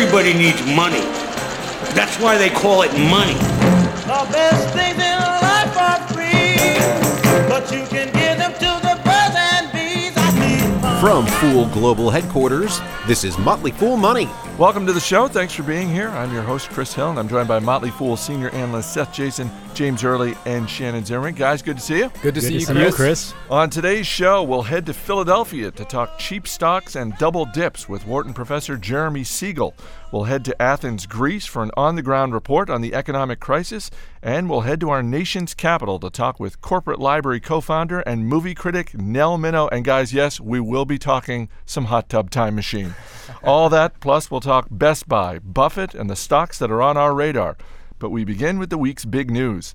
Everybody 0.00 0.32
needs 0.32 0.64
money. 0.76 1.00
That's 1.92 2.20
why 2.20 2.38
they 2.38 2.50
call 2.50 2.82
it 2.82 2.92
money. 3.10 3.34
The 3.34 4.28
best 4.30 4.72
things 4.72 4.94
in 4.94 5.18
life 5.42 5.76
are 5.76 5.98
free, 6.14 6.78
but 7.48 7.72
you 7.72 7.84
can 7.84 8.06
give 8.12 8.38
them 8.38 8.52
to 8.52 8.80
the 8.86 8.94
birds 9.02 9.34
and 9.36 9.72
bees. 9.72 10.12
I 10.16 10.30
need 10.38 10.80
money. 10.80 11.00
From 11.00 11.26
Fool 11.26 11.66
Global 11.74 12.10
Headquarters, 12.10 12.80
this 13.08 13.24
is 13.24 13.36
Motley 13.38 13.72
Fool 13.72 13.96
Money. 13.96 14.28
Welcome 14.58 14.86
to 14.86 14.92
the 14.92 14.98
show. 14.98 15.28
Thanks 15.28 15.54
for 15.54 15.62
being 15.62 15.88
here. 15.88 16.08
I'm 16.08 16.34
your 16.34 16.42
host, 16.42 16.70
Chris 16.70 16.92
Hill, 16.92 17.10
and 17.10 17.18
I'm 17.20 17.28
joined 17.28 17.46
by 17.46 17.60
Motley 17.60 17.92
Fool 17.92 18.16
senior 18.16 18.50
analyst 18.50 18.92
Seth 18.92 19.12
Jayson, 19.12 19.48
James 19.72 20.02
Early, 20.02 20.34
and 20.46 20.68
Shannon 20.68 21.04
Zimmerman. 21.04 21.34
Guys, 21.34 21.62
good 21.62 21.76
to 21.76 21.82
see 21.82 21.98
you. 21.98 22.10
Good 22.22 22.34
to 22.34 22.40
see 22.40 22.54
you, 22.54 22.60
see 22.62 22.72
Chris. 22.72 22.90
you, 22.90 22.92
Chris. 22.92 23.34
On 23.50 23.70
today's 23.70 24.08
show, 24.08 24.42
we'll 24.42 24.62
head 24.62 24.84
to 24.86 24.92
Philadelphia 24.92 25.70
to 25.70 25.84
talk 25.84 26.18
cheap 26.18 26.48
stocks 26.48 26.96
and 26.96 27.16
double 27.18 27.44
dips 27.44 27.88
with 27.88 28.04
Wharton 28.04 28.34
professor 28.34 28.76
Jeremy 28.76 29.22
Siegel. 29.22 29.76
We'll 30.10 30.24
head 30.24 30.44
to 30.46 30.60
Athens, 30.60 31.06
Greece 31.06 31.46
for 31.46 31.62
an 31.62 31.70
on 31.76 31.94
the 31.94 32.02
ground 32.02 32.32
report 32.32 32.68
on 32.68 32.80
the 32.80 32.94
economic 32.94 33.38
crisis, 33.38 33.92
and 34.22 34.50
we'll 34.50 34.62
head 34.62 34.80
to 34.80 34.90
our 34.90 35.02
nation's 35.02 35.54
capital 35.54 36.00
to 36.00 36.10
talk 36.10 36.40
with 36.40 36.60
corporate 36.60 36.98
library 36.98 37.38
co 37.40 37.60
founder 37.60 38.00
and 38.00 38.26
movie 38.26 38.54
critic 38.54 38.92
Nell 38.98 39.38
Minow. 39.38 39.68
And 39.70 39.84
guys, 39.84 40.12
yes, 40.12 40.40
we 40.40 40.58
will 40.58 40.86
be 40.86 40.98
talking 40.98 41.48
some 41.64 41.84
hot 41.84 42.08
tub 42.08 42.30
time 42.30 42.56
machine. 42.56 42.94
All 43.44 43.68
that, 43.68 44.00
plus 44.00 44.30
we'll 44.30 44.40
talk 44.48 44.68
Best 44.70 45.06
Buy, 45.06 45.38
Buffett, 45.40 45.94
and 45.94 46.08
the 46.08 46.16
stocks 46.16 46.58
that 46.58 46.70
are 46.70 46.80
on 46.80 46.96
our 46.96 47.14
radar. 47.14 47.58
But 47.98 48.08
we 48.08 48.24
begin 48.24 48.58
with 48.58 48.70
the 48.70 48.78
week's 48.78 49.04
big 49.04 49.30
news. 49.30 49.74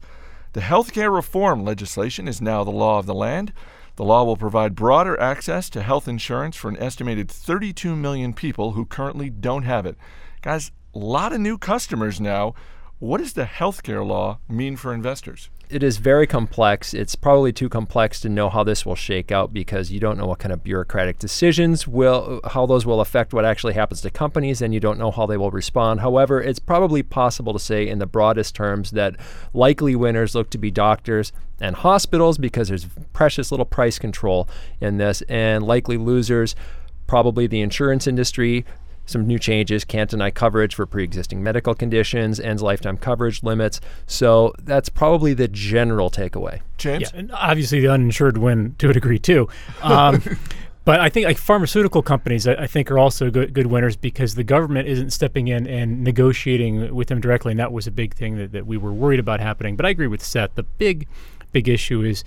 The 0.53 0.61
healthcare 0.61 1.13
reform 1.13 1.63
legislation 1.63 2.27
is 2.27 2.41
now 2.41 2.63
the 2.63 2.71
law 2.71 2.97
of 2.97 3.05
the 3.05 3.13
land. 3.13 3.53
The 3.97 4.03
law 4.03 4.23
will 4.23 4.35
provide 4.35 4.73
broader 4.73 5.19
access 5.19 5.69
to 5.69 5.83
health 5.83 6.07
insurance 6.07 6.55
for 6.55 6.69
an 6.69 6.77
estimated 6.77 7.29
32 7.29 7.95
million 7.95 8.33
people 8.33 8.71
who 8.71 8.83
currently 8.83 9.29
don't 9.29 9.61
have 9.61 9.85
it. 9.85 9.95
Guys, 10.41 10.71
a 10.95 10.97
lot 10.97 11.33
of 11.33 11.39
new 11.39 11.59
customers 11.59 12.19
now. 12.19 12.55
What 12.97 13.19
does 13.19 13.33
the 13.33 13.45
healthcare 13.45 14.03
law 14.03 14.39
mean 14.49 14.75
for 14.75 14.91
investors? 14.91 15.51
It 15.73 15.81
is 15.81 15.97
very 15.97 16.27
complex. 16.27 16.93
It's 16.93 17.15
probably 17.15 17.51
too 17.51 17.67
complex 17.67 18.19
to 18.21 18.29
know 18.29 18.47
how 18.47 18.63
this 18.63 18.85
will 18.85 18.95
shake 18.95 19.31
out 19.31 19.51
because 19.51 19.91
you 19.91 19.99
don't 19.99 20.19
know 20.19 20.27
what 20.27 20.37
kind 20.37 20.53
of 20.53 20.63
bureaucratic 20.63 21.17
decisions 21.17 21.87
will, 21.87 22.41
how 22.43 22.67
those 22.67 22.85
will 22.85 23.01
affect 23.01 23.33
what 23.33 23.43
actually 23.43 23.73
happens 23.73 23.99
to 24.01 24.11
companies, 24.11 24.61
and 24.61 24.71
you 24.71 24.79
don't 24.79 24.99
know 24.99 25.09
how 25.09 25.25
they 25.25 25.35
will 25.35 25.49
respond. 25.49 26.01
However, 26.01 26.39
it's 26.39 26.59
probably 26.59 27.01
possible 27.01 27.53
to 27.53 27.59
say, 27.59 27.87
in 27.87 27.97
the 27.97 28.05
broadest 28.05 28.53
terms, 28.53 28.91
that 28.91 29.15
likely 29.51 29.95
winners 29.95 30.35
look 30.35 30.51
to 30.51 30.59
be 30.59 30.69
doctors 30.69 31.31
and 31.59 31.75
hospitals 31.75 32.37
because 32.37 32.67
there's 32.67 32.85
precious 33.11 33.49
little 33.49 33.65
price 33.65 33.97
control 33.97 34.47
in 34.79 34.97
this, 34.97 35.23
and 35.23 35.65
likely 35.65 35.97
losers, 35.97 36.55
probably 37.07 37.47
the 37.47 37.61
insurance 37.61 38.05
industry, 38.05 38.63
some 39.05 39.27
new 39.27 39.39
changes 39.39 39.83
can't 39.83 40.09
deny 40.09 40.31
coverage 40.31 40.75
for 40.75 40.85
pre-existing 40.85 41.43
medical 41.43 41.73
conditions 41.73 42.39
ends 42.39 42.61
lifetime 42.61 42.97
coverage 42.97 43.43
limits 43.43 43.79
so 44.05 44.53
that's 44.63 44.89
probably 44.89 45.33
the 45.33 45.47
general 45.47 46.09
takeaway 46.09 46.61
James? 46.83 47.11
Yeah, 47.13 47.19
and 47.19 47.31
obviously 47.31 47.79
the 47.79 47.87
uninsured 47.87 48.37
win 48.37 48.75
to 48.79 48.89
a 48.89 48.93
degree 48.93 49.17
too. 49.17 49.47
Um, 49.81 50.21
but 50.85 50.99
I 50.99 51.09
think 51.09 51.25
like 51.25 51.37
pharmaceutical 51.37 52.01
companies, 52.01 52.45
I, 52.45 52.53
I 52.55 52.67
think 52.67 52.91
are 52.91 52.99
also 52.99 53.31
good, 53.31 53.53
good 53.53 53.67
winners 53.67 53.95
because 53.95 54.35
the 54.35 54.43
government 54.43 54.89
isn't 54.89 55.11
stepping 55.11 55.47
in 55.47 55.65
and 55.65 56.03
negotiating 56.03 56.93
with 56.93 57.07
them 57.07 57.21
directly, 57.21 57.51
and 57.51 57.59
that 57.59 57.71
was 57.71 57.87
a 57.87 57.91
big 57.91 58.13
thing 58.13 58.37
that, 58.37 58.51
that 58.51 58.67
we 58.67 58.75
were 58.75 58.91
worried 58.91 59.19
about 59.21 59.39
happening. 59.39 59.77
But 59.77 59.85
I 59.85 59.89
agree 59.89 60.07
with 60.07 60.21
Seth. 60.21 60.55
The 60.55 60.63
big, 60.63 61.07
big 61.53 61.69
issue 61.69 62.01
is 62.01 62.25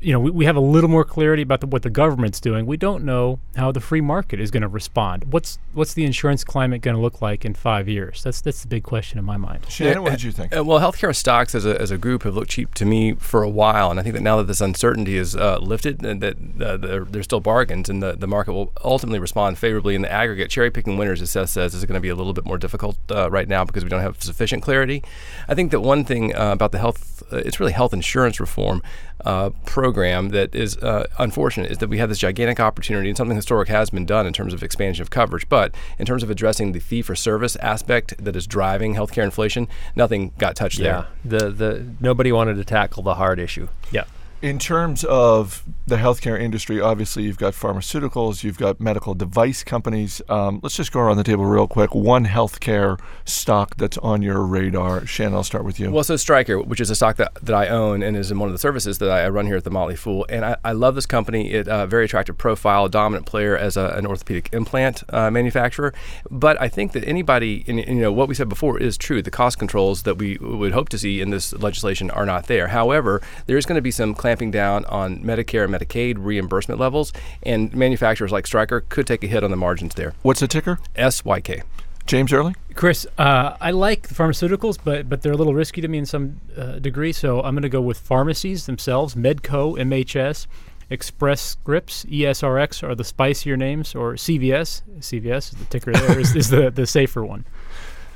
you 0.00 0.12
know, 0.12 0.20
we, 0.20 0.30
we 0.30 0.44
have 0.44 0.56
a 0.56 0.60
little 0.60 0.90
more 0.90 1.04
clarity 1.04 1.42
about 1.42 1.60
the, 1.60 1.66
what 1.66 1.82
the 1.82 1.90
government's 1.90 2.40
doing. 2.40 2.66
We 2.66 2.76
don't 2.76 3.04
know 3.04 3.40
how 3.56 3.72
the 3.72 3.80
free 3.80 4.00
market 4.00 4.40
is 4.40 4.50
going 4.50 4.62
to 4.62 4.68
respond. 4.68 5.32
What's 5.32 5.58
what's 5.72 5.94
the 5.94 6.04
insurance 6.04 6.44
climate 6.44 6.82
going 6.82 6.94
to 6.94 7.02
look 7.02 7.20
like 7.20 7.44
in 7.44 7.54
five 7.54 7.88
years? 7.88 8.22
That's 8.22 8.40
that's 8.40 8.62
the 8.62 8.68
big 8.68 8.84
question 8.84 9.18
in 9.18 9.24
my 9.24 9.36
mind. 9.36 9.66
Shannon, 9.68 10.02
what 10.02 10.12
did 10.12 10.22
you 10.22 10.32
think? 10.32 10.56
Uh, 10.56 10.64
well, 10.64 10.80
healthcare 10.80 11.14
stocks 11.14 11.54
as 11.54 11.66
a, 11.66 11.80
as 11.80 11.90
a 11.90 11.98
group 11.98 12.22
have 12.22 12.34
looked 12.34 12.50
cheap 12.50 12.74
to 12.74 12.84
me 12.84 13.14
for 13.14 13.42
a 13.42 13.48
while, 13.48 13.90
and 13.90 13.98
I 13.98 14.02
think 14.02 14.14
that 14.14 14.22
now 14.22 14.36
that 14.36 14.46
this 14.46 14.60
uncertainty 14.60 15.16
is 15.16 15.34
uh, 15.34 15.58
lifted, 15.58 16.04
and 16.04 16.20
that 16.20 16.36
uh, 16.60 16.76
they're, 16.76 17.04
they're 17.04 17.22
still 17.22 17.40
bargains, 17.40 17.88
and 17.88 18.02
the, 18.02 18.12
the 18.12 18.28
market 18.28 18.52
will 18.52 18.72
ultimately 18.84 19.18
respond 19.18 19.58
favorably 19.58 19.94
in 19.94 20.02
the 20.02 20.12
aggregate. 20.12 20.50
Cherry 20.50 20.70
picking 20.70 20.96
winners, 20.96 21.20
as 21.20 21.30
Seth 21.30 21.50
says, 21.50 21.74
is 21.74 21.84
going 21.84 21.94
to 21.94 22.00
be 22.00 22.08
a 22.08 22.14
little 22.14 22.32
bit 22.32 22.44
more 22.44 22.58
difficult 22.58 22.96
uh, 23.10 23.30
right 23.30 23.48
now 23.48 23.64
because 23.64 23.82
we 23.82 23.90
don't 23.90 24.02
have 24.02 24.22
sufficient 24.22 24.62
clarity. 24.62 25.02
I 25.48 25.54
think 25.54 25.72
that 25.72 25.80
one 25.80 26.04
thing 26.04 26.34
uh, 26.36 26.52
about 26.52 26.72
the 26.72 26.78
health, 26.78 27.22
uh, 27.32 27.38
it's 27.38 27.58
really 27.58 27.72
health 27.72 27.92
insurance 27.92 28.38
reform 28.38 28.82
uh, 29.24 29.50
program 29.88 30.28
that 30.28 30.54
is 30.54 30.76
uh, 30.78 31.06
unfortunate 31.18 31.70
is 31.70 31.78
that 31.78 31.88
we 31.88 31.96
have 31.96 32.10
this 32.10 32.18
gigantic 32.18 32.60
opportunity, 32.60 33.08
and 33.08 33.16
something 33.16 33.36
historic 33.36 33.68
has 33.70 33.88
been 33.88 34.04
done 34.04 34.26
in 34.26 34.34
terms 34.34 34.52
of 34.52 34.62
expansion 34.62 35.00
of 35.00 35.08
coverage, 35.08 35.48
but 35.48 35.74
in 35.98 36.04
terms 36.04 36.22
of 36.22 36.28
addressing 36.28 36.72
the 36.72 36.78
fee 36.78 37.00
for 37.00 37.14
service 37.14 37.56
aspect 37.56 38.12
that 38.22 38.36
is 38.36 38.46
driving 38.46 38.94
healthcare 38.94 39.24
inflation, 39.24 39.66
nothing 39.96 40.32
got 40.36 40.54
touched 40.54 40.78
yeah 40.78 41.06
there. 41.24 41.40
the 41.40 41.50
the 41.50 41.86
nobody 42.00 42.30
wanted 42.30 42.56
to 42.56 42.64
tackle 42.64 43.02
the 43.02 43.14
hard 43.14 43.38
issue 43.38 43.66
Yeah. 43.90 44.04
In 44.40 44.60
terms 44.60 45.02
of 45.02 45.64
the 45.88 45.96
healthcare 45.96 46.40
industry, 46.40 46.80
obviously 46.80 47.24
you've 47.24 47.38
got 47.38 47.54
pharmaceuticals, 47.54 48.44
you've 48.44 48.58
got 48.58 48.78
medical 48.78 49.12
device 49.12 49.64
companies. 49.64 50.22
Um, 50.28 50.60
let's 50.62 50.76
just 50.76 50.92
go 50.92 51.00
around 51.00 51.16
the 51.16 51.24
table 51.24 51.44
real 51.44 51.66
quick. 51.66 51.92
One 51.92 52.24
healthcare 52.24 53.00
stock 53.24 53.76
that's 53.76 53.98
on 53.98 54.22
your 54.22 54.42
radar. 54.42 55.04
Shannon, 55.06 55.34
I'll 55.34 55.42
start 55.42 55.64
with 55.64 55.80
you. 55.80 55.90
Well, 55.90 56.04
so 56.04 56.14
Stryker, 56.14 56.60
which 56.62 56.80
is 56.80 56.88
a 56.88 56.94
stock 56.94 57.16
that, 57.16 57.34
that 57.42 57.54
I 57.54 57.66
own 57.66 58.00
and 58.04 58.16
is 58.16 58.30
in 58.30 58.38
one 58.38 58.48
of 58.48 58.52
the 58.52 58.60
services 58.60 58.98
that 58.98 59.10
I, 59.10 59.28
run 59.28 59.46
here 59.46 59.56
at 59.56 59.64
the 59.64 59.70
Motley 59.70 59.96
Fool, 59.96 60.24
and 60.28 60.44
I, 60.44 60.56
I 60.64 60.72
love 60.72 60.94
this 60.94 61.06
company. 61.06 61.50
It 61.52 61.66
uh, 61.66 61.86
very 61.86 62.04
attractive 62.04 62.38
profile, 62.38 62.88
dominant 62.88 63.26
player 63.26 63.56
as 63.56 63.76
a, 63.76 63.88
an 63.96 64.06
orthopedic 64.06 64.50
implant 64.52 65.02
uh, 65.08 65.32
manufacturer. 65.32 65.92
But 66.30 66.60
I 66.60 66.68
think 66.68 66.92
that 66.92 67.02
anybody, 67.04 67.64
and, 67.66 67.80
and, 67.80 67.96
you 67.96 68.02
know, 68.02 68.12
what 68.12 68.28
we 68.28 68.36
said 68.36 68.48
before 68.48 68.78
is 68.78 68.96
true. 68.96 69.20
The 69.20 69.32
cost 69.32 69.58
controls 69.58 70.04
that 70.04 70.14
we 70.14 70.38
would 70.38 70.72
hope 70.72 70.90
to 70.90 70.98
see 70.98 71.20
in 71.20 71.30
this 71.30 71.52
legislation 71.54 72.08
are 72.10 72.24
not 72.24 72.46
there. 72.46 72.68
However, 72.68 73.20
there 73.46 73.56
is 73.56 73.66
going 73.66 73.76
to 73.76 73.82
be 73.82 73.90
some 73.90 74.14
clamping 74.28 74.50
down 74.50 74.84
on 74.84 75.20
Medicare 75.20 75.64
and 75.64 75.74
Medicaid 75.74 76.16
reimbursement 76.18 76.78
levels, 76.78 77.14
and 77.44 77.72
manufacturers 77.72 78.30
like 78.30 78.46
Stryker 78.46 78.82
could 78.90 79.06
take 79.06 79.24
a 79.24 79.26
hit 79.26 79.42
on 79.42 79.50
the 79.50 79.56
margins 79.56 79.94
there. 79.94 80.12
What's 80.20 80.40
the 80.40 80.46
ticker? 80.46 80.78
SYK. 80.96 81.62
James 82.04 82.30
Early? 82.30 82.54
Chris, 82.74 83.06
uh, 83.16 83.56
I 83.58 83.70
like 83.70 84.06
pharmaceuticals, 84.06 84.78
but 84.84 85.08
but 85.08 85.22
they're 85.22 85.32
a 85.32 85.36
little 85.36 85.54
risky 85.54 85.80
to 85.80 85.88
me 85.88 85.96
in 85.96 86.04
some 86.04 86.42
uh, 86.58 86.78
degree. 86.78 87.14
So 87.14 87.40
I'm 87.40 87.54
going 87.54 87.62
to 87.62 87.70
go 87.70 87.80
with 87.80 87.98
pharmacies 87.98 88.66
themselves: 88.66 89.14
Medco, 89.14 89.78
MHS, 89.78 90.46
Express 90.90 91.40
Scripts, 91.40 92.04
ESRX 92.04 92.82
are 92.82 92.94
the 92.94 93.04
spicier 93.04 93.56
names, 93.56 93.94
or 93.94 94.12
CVS. 94.12 94.82
CVS 94.98 95.54
is 95.54 95.58
the 95.58 95.64
ticker 95.70 95.92
there 95.92 96.20
is, 96.20 96.36
is 96.36 96.50
the 96.50 96.70
the 96.70 96.86
safer 96.86 97.24
one. 97.24 97.46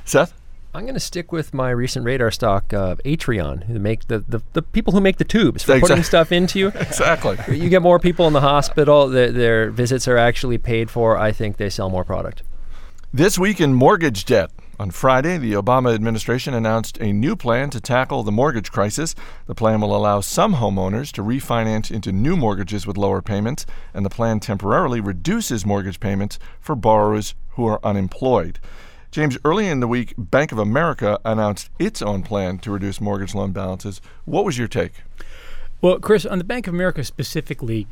Seth? 0.05 0.33
I'm 0.75 0.83
going 0.85 0.95
to 0.95 0.99
stick 0.99 1.31
with 1.31 1.53
my 1.53 1.69
recent 1.69 2.03
radar 2.03 2.31
stock, 2.31 2.73
uh, 2.73 2.95
Atrion, 3.05 3.65
who 3.65 3.77
make 3.77 4.07
the, 4.07 4.19
the, 4.27 4.41
the 4.53 4.63
people 4.63 4.91
who 4.91 5.01
make 5.01 5.17
the 5.17 5.23
tubes 5.23 5.61
for 5.63 5.73
Exact- 5.73 5.87
putting 5.89 6.03
stuff 6.03 6.31
into 6.31 6.57
you. 6.57 6.67
Exactly. 6.75 7.37
you 7.55 7.69
get 7.69 7.81
more 7.83 7.99
people 7.99 8.25
in 8.25 8.33
the 8.33 8.41
hospital. 8.41 9.07
Their, 9.07 9.31
their 9.31 9.69
visits 9.69 10.07
are 10.07 10.17
actually 10.17 10.57
paid 10.57 10.89
for. 10.89 11.17
I 11.17 11.31
think 11.31 11.57
they 11.57 11.69
sell 11.69 11.89
more 11.89 12.03
product. 12.03 12.41
This 13.13 13.37
week 13.37 13.61
in 13.61 13.73
mortgage 13.75 14.25
debt. 14.25 14.49
On 14.79 14.89
Friday, 14.89 15.37
the 15.37 15.53
Obama 15.53 15.93
administration 15.93 16.55
announced 16.55 16.97
a 16.99 17.13
new 17.13 17.35
plan 17.35 17.69
to 17.69 17.79
tackle 17.79 18.23
the 18.23 18.31
mortgage 18.31 18.71
crisis. 18.71 19.13
The 19.45 19.53
plan 19.53 19.79
will 19.81 19.95
allow 19.95 20.21
some 20.21 20.55
homeowners 20.55 21.11
to 21.13 21.21
refinance 21.23 21.91
into 21.91 22.11
new 22.11 22.35
mortgages 22.35 22.87
with 22.87 22.97
lower 22.97 23.21
payments, 23.21 23.67
and 23.93 24.03
the 24.03 24.09
plan 24.09 24.39
temporarily 24.39 24.99
reduces 24.99 25.63
mortgage 25.63 25.99
payments 25.99 26.39
for 26.59 26.75
borrowers 26.75 27.35
who 27.49 27.67
are 27.67 27.79
unemployed. 27.83 28.59
James, 29.13 29.37
early 29.45 29.67
in 29.67 29.79
the 29.79 29.87
week, 29.87 30.15
Bank 30.17 30.51
of 30.51 30.57
America 30.57 31.19
announced 31.23 31.69
its 31.77 32.01
own 32.01 32.23
plan 32.23 32.57
to 32.57 32.71
reduce 32.71 32.99
mortgage 32.99 33.35
loan 33.35 33.51
balances. 33.51 34.01
What 34.25 34.43
was 34.43 34.57
your 34.57 34.67
take? 34.67 35.03
Well, 35.83 35.99
Chris, 35.99 36.25
on 36.25 36.39
the 36.39 36.43
Bank 36.43 36.65
of 36.65 36.73
America 36.73 37.03
specifically, 37.03 37.85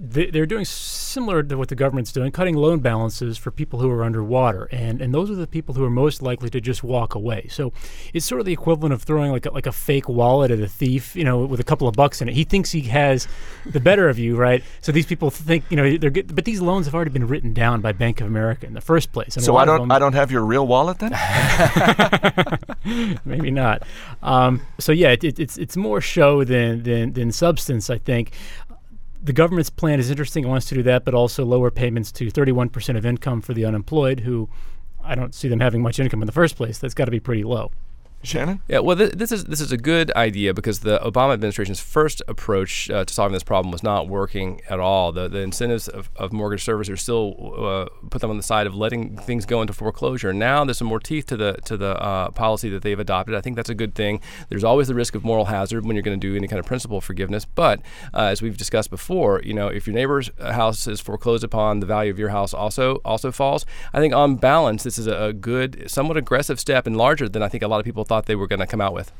they're 0.00 0.46
doing 0.46 0.64
similar 0.64 1.42
to 1.42 1.58
what 1.58 1.68
the 1.68 1.74
government's 1.74 2.12
doing, 2.12 2.30
cutting 2.30 2.54
loan 2.54 2.78
balances 2.78 3.36
for 3.36 3.50
people 3.50 3.80
who 3.80 3.90
are 3.90 4.04
underwater, 4.04 4.68
and 4.70 5.02
and 5.02 5.12
those 5.12 5.28
are 5.28 5.34
the 5.34 5.46
people 5.46 5.74
who 5.74 5.84
are 5.84 5.90
most 5.90 6.22
likely 6.22 6.48
to 6.50 6.60
just 6.60 6.84
walk 6.84 7.16
away. 7.16 7.48
So 7.50 7.72
it's 8.14 8.24
sort 8.24 8.40
of 8.40 8.46
the 8.46 8.52
equivalent 8.52 8.92
of 8.92 9.02
throwing 9.02 9.32
like 9.32 9.46
a, 9.46 9.50
like 9.50 9.66
a 9.66 9.72
fake 9.72 10.08
wallet 10.08 10.52
at 10.52 10.60
a 10.60 10.68
thief, 10.68 11.16
you 11.16 11.24
know, 11.24 11.44
with 11.44 11.58
a 11.58 11.64
couple 11.64 11.88
of 11.88 11.96
bucks 11.96 12.22
in 12.22 12.28
it. 12.28 12.34
He 12.34 12.44
thinks 12.44 12.70
he 12.70 12.82
has 12.82 13.26
the 13.66 13.80
better 13.80 14.08
of 14.08 14.20
you, 14.20 14.36
right? 14.36 14.62
So 14.82 14.92
these 14.92 15.06
people 15.06 15.30
think, 15.30 15.64
you 15.68 15.76
know, 15.76 15.96
they're 15.96 16.10
good, 16.10 16.32
but 16.32 16.44
these 16.44 16.60
loans 16.60 16.86
have 16.86 16.94
already 16.94 17.10
been 17.10 17.26
written 17.26 17.52
down 17.52 17.80
by 17.80 17.90
Bank 17.90 18.20
of 18.20 18.28
America 18.28 18.66
in 18.66 18.74
the 18.74 18.80
first 18.80 19.10
place. 19.10 19.34
And 19.34 19.44
So 19.44 19.56
I 19.56 19.64
don't 19.64 19.90
I 19.90 19.98
don't 19.98 20.14
have 20.14 20.30
your 20.30 20.44
real 20.44 20.66
wallet 20.66 21.00
then? 21.00 21.10
maybe 23.24 23.50
not. 23.50 23.82
Um, 24.22 24.62
so 24.78 24.92
yeah, 24.92 25.10
it, 25.10 25.24
it, 25.24 25.40
it's 25.40 25.58
it's 25.58 25.76
more 25.76 26.00
show 26.00 26.44
than 26.44 26.84
than 26.84 27.14
than 27.14 27.32
substance. 27.32 27.90
I 27.90 27.98
think 27.98 28.32
the 29.22 29.32
government's 29.32 29.70
plan 29.70 29.98
is 29.98 30.10
interesting. 30.10 30.44
It 30.44 30.48
wants 30.48 30.66
to 30.66 30.74
do 30.74 30.82
that, 30.84 31.04
but 31.04 31.14
also 31.14 31.44
lower 31.44 31.70
payments 31.70 32.12
to 32.12 32.26
31% 32.26 32.96
of 32.96 33.04
income 33.04 33.40
for 33.40 33.54
the 33.54 33.64
unemployed, 33.64 34.20
who 34.20 34.48
I 35.02 35.14
don't 35.14 35.34
see 35.34 35.48
them 35.48 35.60
having 35.60 35.82
much 35.82 35.98
income 35.98 36.22
in 36.22 36.26
the 36.26 36.32
first 36.32 36.56
place. 36.56 36.78
That's 36.78 36.94
got 36.94 37.06
to 37.06 37.10
be 37.10 37.20
pretty 37.20 37.44
low. 37.44 37.70
Shannon? 38.22 38.60
Yeah, 38.66 38.80
well, 38.80 38.96
th- 38.96 39.12
this 39.12 39.30
is 39.30 39.44
this 39.44 39.60
is 39.60 39.70
a 39.70 39.76
good 39.76 40.10
idea 40.12 40.52
because 40.52 40.80
the 40.80 40.98
Obama 40.98 41.34
administration's 41.34 41.78
first 41.78 42.20
approach 42.26 42.90
uh, 42.90 43.04
to 43.04 43.14
solving 43.14 43.32
this 43.32 43.44
problem 43.44 43.70
was 43.70 43.82
not 43.84 44.08
working 44.08 44.60
at 44.68 44.80
all. 44.80 45.12
The, 45.12 45.28
the 45.28 45.38
incentives 45.38 45.86
of, 45.86 46.10
of 46.16 46.32
mortgage 46.32 46.64
servicers 46.64 46.98
still 46.98 47.54
uh, 47.56 47.86
put 48.10 48.20
them 48.20 48.30
on 48.30 48.36
the 48.36 48.42
side 48.42 48.66
of 48.66 48.74
letting 48.74 49.16
things 49.18 49.46
go 49.46 49.60
into 49.60 49.72
foreclosure. 49.72 50.32
Now 50.32 50.64
there's 50.64 50.78
some 50.78 50.88
more 50.88 50.98
teeth 50.98 51.26
to 51.26 51.36
the 51.36 51.58
to 51.64 51.76
the 51.76 51.96
uh, 52.02 52.30
policy 52.30 52.68
that 52.70 52.82
they've 52.82 52.98
adopted. 52.98 53.36
I 53.36 53.40
think 53.40 53.54
that's 53.54 53.70
a 53.70 53.74
good 53.74 53.94
thing. 53.94 54.20
There's 54.48 54.64
always 54.64 54.88
the 54.88 54.96
risk 54.96 55.14
of 55.14 55.24
moral 55.24 55.44
hazard 55.44 55.86
when 55.86 55.94
you're 55.94 56.02
going 56.02 56.18
to 56.18 56.28
do 56.28 56.34
any 56.34 56.48
kind 56.48 56.58
of 56.58 56.66
principal 56.66 57.00
forgiveness, 57.00 57.44
but 57.44 57.80
uh, 58.12 58.22
as 58.22 58.42
we've 58.42 58.56
discussed 58.56 58.90
before, 58.90 59.42
you 59.44 59.54
know, 59.54 59.68
if 59.68 59.86
your 59.86 59.94
neighbor's 59.94 60.30
house 60.40 60.88
is 60.88 61.00
foreclosed 61.00 61.44
upon, 61.44 61.78
the 61.78 61.86
value 61.86 62.10
of 62.10 62.18
your 62.18 62.30
house 62.30 62.52
also 62.52 62.96
also 63.04 63.30
falls. 63.30 63.64
I 63.92 64.00
think 64.00 64.12
on 64.12 64.36
balance, 64.36 64.82
this 64.82 64.98
is 64.98 65.06
a, 65.06 65.26
a 65.26 65.32
good, 65.32 65.88
somewhat 65.88 66.16
aggressive 66.16 66.58
step 66.58 66.86
and 66.86 66.96
larger 66.96 67.28
than 67.28 67.44
I 67.44 67.48
think 67.48 67.62
a 67.62 67.68
lot 67.68 67.78
of 67.78 67.84
people 67.84 68.07
thought 68.08 68.26
they 68.26 68.34
were 68.34 68.46
going 68.46 68.60
to 68.60 68.66
come 68.66 68.80
out 68.80 68.94
with. 68.94 69.12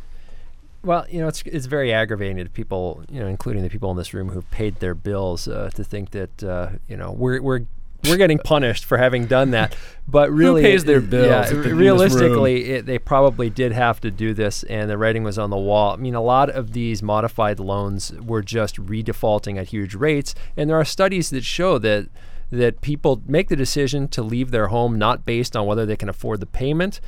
Well, 0.82 1.06
you 1.10 1.20
know, 1.20 1.28
it's 1.28 1.42
it's 1.42 1.66
very 1.66 1.92
aggravating 1.92 2.36
to 2.36 2.48
people, 2.48 3.02
you 3.10 3.20
know, 3.20 3.26
including 3.26 3.62
the 3.62 3.68
people 3.68 3.90
in 3.90 3.96
this 3.96 4.14
room 4.14 4.28
who've 4.30 4.48
paid 4.50 4.76
their 4.76 4.94
bills, 4.94 5.48
uh, 5.48 5.70
to 5.74 5.82
think 5.84 6.10
that 6.10 6.42
uh, 6.44 6.70
you 6.88 6.96
know 6.96 7.10
we're 7.10 7.42
we're 7.42 7.62
we're 8.04 8.16
getting 8.16 8.38
punished 8.38 8.84
for 8.84 8.96
having 8.96 9.26
done 9.26 9.50
that. 9.50 9.76
But 10.06 10.30
really, 10.30 10.62
pays 10.62 10.84
their 10.84 11.00
bills 11.00 11.26
Yeah, 11.26 11.42
if 11.42 11.50
they're 11.50 11.58
in 11.58 11.64
this 11.64 11.72
realistically, 11.76 12.70
it, 12.70 12.86
they 12.86 12.98
probably 12.98 13.50
did 13.50 13.72
have 13.72 14.00
to 14.02 14.10
do 14.10 14.32
this, 14.34 14.62
and 14.64 14.88
the 14.88 14.96
writing 14.96 15.24
was 15.24 15.38
on 15.38 15.50
the 15.50 15.56
wall. 15.58 15.92
I 15.92 15.96
mean, 15.96 16.14
a 16.14 16.22
lot 16.22 16.48
of 16.48 16.72
these 16.72 17.02
modified 17.02 17.58
loans 17.58 18.12
were 18.12 18.42
just 18.42 18.76
redefaulting 18.76 19.58
at 19.58 19.68
huge 19.68 19.94
rates, 19.94 20.34
and 20.56 20.70
there 20.70 20.78
are 20.78 20.84
studies 20.84 21.30
that 21.30 21.44
show 21.44 21.78
that 21.78 22.08
that 22.50 22.80
people 22.80 23.20
make 23.26 23.48
the 23.48 23.56
decision 23.56 24.08
to 24.08 24.22
leave 24.22 24.50
their 24.52 24.68
home 24.68 24.96
not 24.96 25.26
based 25.26 25.54
on 25.54 25.66
whether 25.66 25.84
they 25.84 25.96
can 25.96 26.08
afford 26.08 26.40
the 26.40 26.46
payment. 26.46 27.00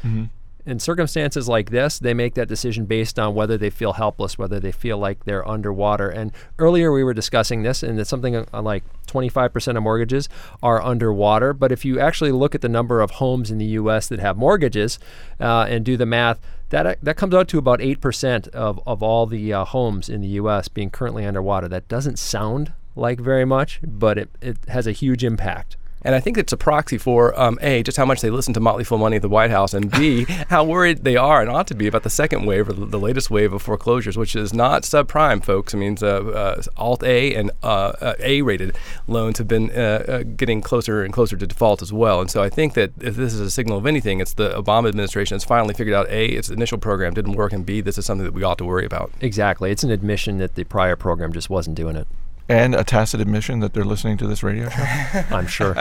In 0.66 0.78
circumstances 0.78 1.48
like 1.48 1.70
this, 1.70 1.98
they 1.98 2.14
make 2.14 2.34
that 2.34 2.48
decision 2.48 2.84
based 2.84 3.18
on 3.18 3.34
whether 3.34 3.56
they 3.56 3.70
feel 3.70 3.94
helpless, 3.94 4.36
whether 4.36 4.60
they 4.60 4.72
feel 4.72 4.98
like 4.98 5.24
they're 5.24 5.46
underwater. 5.48 6.08
And 6.08 6.32
earlier 6.58 6.92
we 6.92 7.02
were 7.02 7.14
discussing 7.14 7.62
this, 7.62 7.82
and 7.82 7.98
it's 7.98 8.10
something 8.10 8.36
uh, 8.36 8.62
like 8.62 8.84
25% 9.06 9.76
of 9.76 9.82
mortgages 9.82 10.28
are 10.62 10.82
underwater. 10.82 11.52
But 11.52 11.72
if 11.72 11.84
you 11.84 11.98
actually 11.98 12.32
look 12.32 12.54
at 12.54 12.60
the 12.60 12.68
number 12.68 13.00
of 13.00 13.12
homes 13.12 13.50
in 13.50 13.58
the 13.58 13.64
U.S. 13.66 14.08
that 14.08 14.20
have 14.20 14.36
mortgages 14.36 14.98
uh, 15.40 15.66
and 15.68 15.84
do 15.84 15.96
the 15.96 16.06
math, 16.06 16.40
that 16.68 16.86
uh, 16.86 16.94
that 17.02 17.16
comes 17.16 17.34
out 17.34 17.48
to 17.48 17.58
about 17.58 17.80
8% 17.80 18.48
of, 18.48 18.80
of 18.86 19.02
all 19.02 19.26
the 19.26 19.52
uh, 19.52 19.64
homes 19.64 20.08
in 20.08 20.20
the 20.20 20.28
U.S. 20.28 20.68
being 20.68 20.90
currently 20.90 21.24
underwater. 21.24 21.68
That 21.68 21.88
doesn't 21.88 22.18
sound 22.18 22.72
like 22.94 23.18
very 23.20 23.44
much, 23.44 23.80
but 23.82 24.18
it, 24.18 24.30
it 24.40 24.58
has 24.68 24.86
a 24.86 24.92
huge 24.92 25.24
impact. 25.24 25.76
And 26.02 26.14
I 26.14 26.20
think 26.20 26.38
it's 26.38 26.52
a 26.52 26.56
proxy 26.56 26.99
for 26.99 27.38
um, 27.38 27.58
a 27.61 27.82
just 27.82 27.97
how 27.97 28.05
much 28.05 28.20
they 28.20 28.31
listen 28.31 28.55
to 28.55 28.61
Motley 28.61 28.85
Fool 28.85 28.99
Money 28.99 29.17
at 29.17 29.23
the 29.23 29.29
White 29.29 29.50
House, 29.50 29.75
and 29.75 29.91
b 29.91 30.25
how 30.49 30.64
worried 30.64 31.05
they 31.05 31.17
are 31.17 31.41
and 31.41 31.50
ought 31.50 31.67
to 31.69 31.75
be 31.75 31.87
about 31.87 32.02
the 32.02 32.11
second 32.11 32.47
wave 32.47 32.69
or 32.69 32.73
the, 32.73 33.00
latest 33.00 33.31
wave 33.31 33.52
of 33.52 33.62
foreclosures, 33.62 34.17
which 34.17 34.37
is 34.37 34.52
not 34.52 34.82
subprime, 34.82 35.43
folks. 35.43 35.73
It 35.73 35.79
means 35.79 36.02
uh, 36.02 36.06
uh, 36.06 36.62
Alt 36.76 37.02
A 37.02 37.35
and 37.35 37.50
uh, 37.62 37.93
uh, 38.00 38.14
A 38.20 38.43
rated 38.43 38.76
loans 39.08 39.38
have 39.38 39.49
been 39.49 39.70
uh, 39.70 40.05
uh, 40.06 40.23
getting 40.23 40.61
closer 40.61 41.02
and 41.02 41.12
closer 41.12 41.37
to 41.37 41.47
default 41.47 41.82
as 41.82 41.93
well. 41.93 42.20
And 42.20 42.31
so 42.31 42.43
I 42.43 42.50
think 42.50 42.75
that 42.75 42.93
if 43.00 43.17
this 43.17 43.32
is 43.32 43.41
a 43.41 43.50
signal 43.50 43.79
of 43.79 43.87
anything, 43.87 44.20
it's 44.20 44.35
the 44.35 44.50
Obama 44.50 44.88
administration 44.88 45.35
has 45.35 45.44
finally 45.44 45.75
figured 45.75 45.94
out 45.94 46.08
a 46.11 46.26
its 46.26 46.50
initial 46.50 46.79
program 46.79 47.14
didn't 47.14 47.32
work, 47.32 47.53
and 47.53 47.64
b 47.64 47.81
this 47.81 47.99
is 47.99 48.06
something 48.06 48.25
that 48.25 48.35
we 48.35 48.43
ought 48.43 48.58
to 48.58 48.64
worry 48.64 48.85
about. 48.85 49.11
Exactly. 49.20 49.70
It's 49.70 49.82
an 49.82 49.91
admission 49.91 50.38
that 50.38 50.55
the 50.55 50.64
prior 50.64 50.96
program 50.96 51.32
just 51.32 51.50
wasn't 51.50 51.76
doing 51.76 51.96
it. 51.96 52.06
And 52.50 52.75
a 52.75 52.82
tacit 52.82 53.20
admission 53.20 53.61
that 53.61 53.75
they're 53.75 53.85
listening 53.85 54.17
to 54.19 54.26
this 54.26 54.43
radio 54.43 54.69
show. 54.69 54.82
I'm 55.31 55.47
sure. 55.47 55.76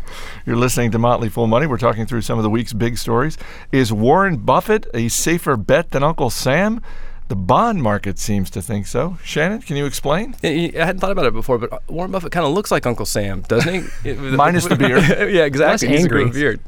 You're 0.46 0.56
listening 0.56 0.90
to 0.90 0.98
Motley 0.98 1.28
Fool 1.28 1.46
Money. 1.46 1.66
We're 1.68 1.78
talking 1.78 2.06
through 2.06 2.22
some 2.22 2.38
of 2.38 2.42
the 2.42 2.50
week's 2.50 2.72
big 2.72 2.98
stories. 2.98 3.38
Is 3.70 3.92
Warren 3.92 4.38
Buffett 4.38 4.86
a 4.94 5.06
safer 5.08 5.56
bet 5.56 5.92
than 5.92 6.02
Uncle 6.02 6.28
Sam? 6.30 6.82
The 7.28 7.36
bond 7.36 7.82
market 7.82 8.18
seems 8.18 8.50
to 8.50 8.62
think 8.62 8.86
so. 8.88 9.18
Shannon, 9.22 9.60
can 9.60 9.76
you 9.76 9.86
explain? 9.86 10.34
I 10.42 10.72
I 10.74 10.86
hadn't 10.86 10.98
thought 10.98 11.12
about 11.12 11.26
it 11.26 11.34
before, 11.34 11.58
but 11.58 11.88
Warren 11.88 12.10
Buffett 12.10 12.32
kind 12.32 12.44
of 12.46 12.52
looks 12.52 12.70
like 12.72 12.84
Uncle 12.86 13.06
Sam, 13.06 13.42
doesn't 13.42 13.86
he? 14.02 14.12
Minus 14.14 14.64
the 14.64 14.74
beard. 14.76 15.04
yeah, 15.30 15.44
exactly. 15.44 15.70
Less 15.70 15.80
He's 15.82 15.90
a 15.90 16.02
angry. 16.02 16.30
beard. 16.30 16.60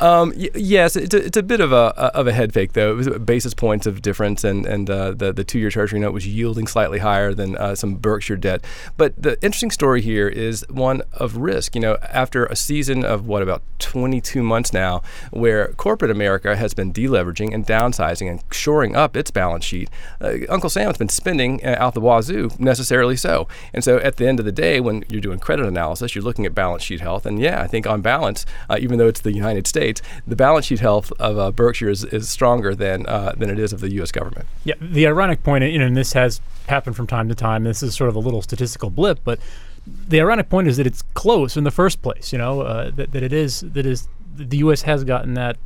Um, 0.00 0.32
y- 0.36 0.50
yes, 0.54 0.96
it's 0.96 1.14
a, 1.14 1.24
it's 1.24 1.36
a 1.36 1.42
bit 1.42 1.60
of 1.60 1.72
a 1.72 1.94
of 2.14 2.26
a 2.26 2.32
head 2.32 2.52
fake 2.52 2.72
though. 2.72 2.92
It 2.92 2.94
was 2.94 3.08
basis 3.20 3.54
points 3.54 3.86
of 3.86 4.02
difference, 4.02 4.44
and 4.44 4.66
and 4.66 4.88
uh, 4.88 5.12
the 5.12 5.32
the 5.32 5.44
two 5.44 5.58
year 5.58 5.70
Treasury 5.70 6.00
note 6.00 6.12
was 6.12 6.26
yielding 6.26 6.66
slightly 6.66 6.98
higher 6.98 7.34
than 7.34 7.56
uh, 7.56 7.74
some 7.74 7.96
Berkshire 7.96 8.36
debt. 8.36 8.64
But 8.96 9.20
the 9.20 9.32
interesting 9.42 9.70
story 9.70 10.00
here 10.00 10.28
is 10.28 10.64
one 10.68 11.02
of 11.12 11.36
risk. 11.36 11.74
You 11.74 11.80
know, 11.80 11.98
after 12.02 12.46
a 12.46 12.56
season 12.56 13.04
of 13.04 13.26
what 13.26 13.42
about 13.42 13.62
22 13.78 14.42
months 14.42 14.72
now, 14.72 15.02
where 15.30 15.68
corporate 15.74 16.10
America 16.10 16.56
has 16.56 16.74
been 16.74 16.92
deleveraging 16.92 17.52
and 17.54 17.66
downsizing 17.66 18.30
and 18.30 18.42
shoring 18.52 18.96
up 18.96 19.16
its 19.16 19.30
balance 19.30 19.64
sheet, 19.64 19.90
uh, 20.20 20.34
Uncle 20.48 20.70
Sam 20.70 20.86
has 20.86 20.96
been 20.98 21.08
spending 21.08 21.64
uh, 21.64 21.76
out 21.78 21.94
the 21.94 22.00
wazoo, 22.00 22.50
necessarily 22.58 23.16
so. 23.16 23.48
And 23.72 23.82
so 23.84 23.98
at 23.98 24.16
the 24.16 24.26
end 24.26 24.38
of 24.38 24.46
the 24.46 24.52
day, 24.52 24.80
when 24.80 25.04
you're 25.08 25.20
doing 25.20 25.38
credit 25.38 25.66
analysis, 25.66 26.14
you're 26.14 26.24
looking 26.24 26.46
at 26.46 26.54
balance 26.54 26.82
sheet 26.82 27.00
health. 27.00 27.26
And 27.26 27.40
yeah, 27.40 27.60
I 27.60 27.66
think 27.66 27.86
on 27.86 28.00
balance, 28.00 28.44
uh, 28.68 28.76
even 28.80 28.98
though 28.98 29.08
it's 29.08 29.20
the 29.20 29.32
United 29.32 29.63
States, 29.66 30.00
the 30.26 30.36
balance 30.36 30.66
sheet 30.66 30.80
health 30.80 31.12
of 31.18 31.38
uh, 31.38 31.50
Berkshire 31.50 31.88
is, 31.90 32.04
is 32.04 32.28
stronger 32.28 32.74
than 32.74 33.06
uh, 33.06 33.32
than 33.36 33.50
it 33.50 33.58
is 33.58 33.72
of 33.72 33.80
the 33.80 33.90
U.S. 33.94 34.12
government. 34.12 34.46
Yeah, 34.64 34.74
the 34.80 35.06
ironic 35.06 35.42
point, 35.42 35.64
you 35.64 35.78
know, 35.78 35.86
and 35.86 35.96
this 35.96 36.12
has 36.12 36.40
happened 36.68 36.96
from 36.96 37.06
time 37.06 37.28
to 37.28 37.34
time. 37.34 37.64
This 37.64 37.82
is 37.82 37.94
sort 37.94 38.08
of 38.08 38.16
a 38.16 38.20
little 38.20 38.42
statistical 38.42 38.90
blip, 38.90 39.20
but 39.24 39.38
the 39.86 40.20
ironic 40.20 40.48
point 40.48 40.66
is 40.68 40.76
that 40.78 40.86
it's 40.86 41.02
close 41.14 41.56
in 41.56 41.64
the 41.64 41.70
first 41.70 42.00
place. 42.02 42.32
You 42.32 42.38
know, 42.38 42.60
uh, 42.62 42.90
that, 42.92 43.12
that 43.12 43.22
it 43.22 43.32
is 43.32 43.60
that 43.60 43.86
is 43.86 44.08
the 44.36 44.58
U.S. 44.58 44.82
has 44.82 45.04
gotten 45.04 45.34
that. 45.34 45.56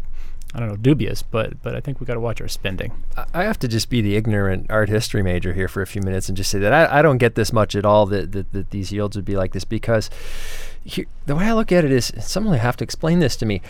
I 0.55 0.61
don't 0.61 0.71
know, 0.71 0.77
dubious, 0.77 1.21
but 1.23 1.63
but 1.63 1.75
I 1.75 1.81
think 1.81 2.01
we 2.01 2.07
got 2.07 2.15
to 2.15 2.21
watch 2.21 2.41
our 2.41 2.49
spending. 2.49 2.93
I- 3.19 3.27
I 3.35 3.45
have 3.45 3.59
to 3.59 3.69
just 3.69 3.91
be 3.91 4.01
the 4.01 4.17
ignorant 4.17 4.65
art 4.71 4.89
history 4.89 5.23
major 5.23 5.53
here 5.53 5.69
for 5.69 5.83
a 5.83 5.87
few 5.87 6.01
minutes 6.01 6.27
and 6.29 6.39
just 6.39 6.51
say 6.51 6.59
that 6.61 6.73
I, 6.73 7.01
I 7.01 7.03
don't 7.03 7.19
get 7.19 7.35
this 7.35 7.53
much 7.53 7.77
at 7.77 7.85
all 7.85 8.07
that, 8.07 8.33
that, 8.33 8.51
that 8.55 8.71
these 8.71 8.91
yields 8.91 9.15
would 9.15 9.27
be 9.27 9.37
like 9.37 9.53
this 9.53 9.65
because 9.67 10.09
here, 10.83 11.05
the 11.27 11.37
way 11.37 11.45
I 11.45 11.53
look 11.53 11.71
at 11.71 11.85
it 11.85 11.93
is 11.93 12.13
someone 12.19 12.53
will 12.53 12.61
have 12.61 12.79
to 12.79 12.85
explain 12.85 13.19
this 13.19 13.37
to 13.37 13.45
me. 13.47 13.61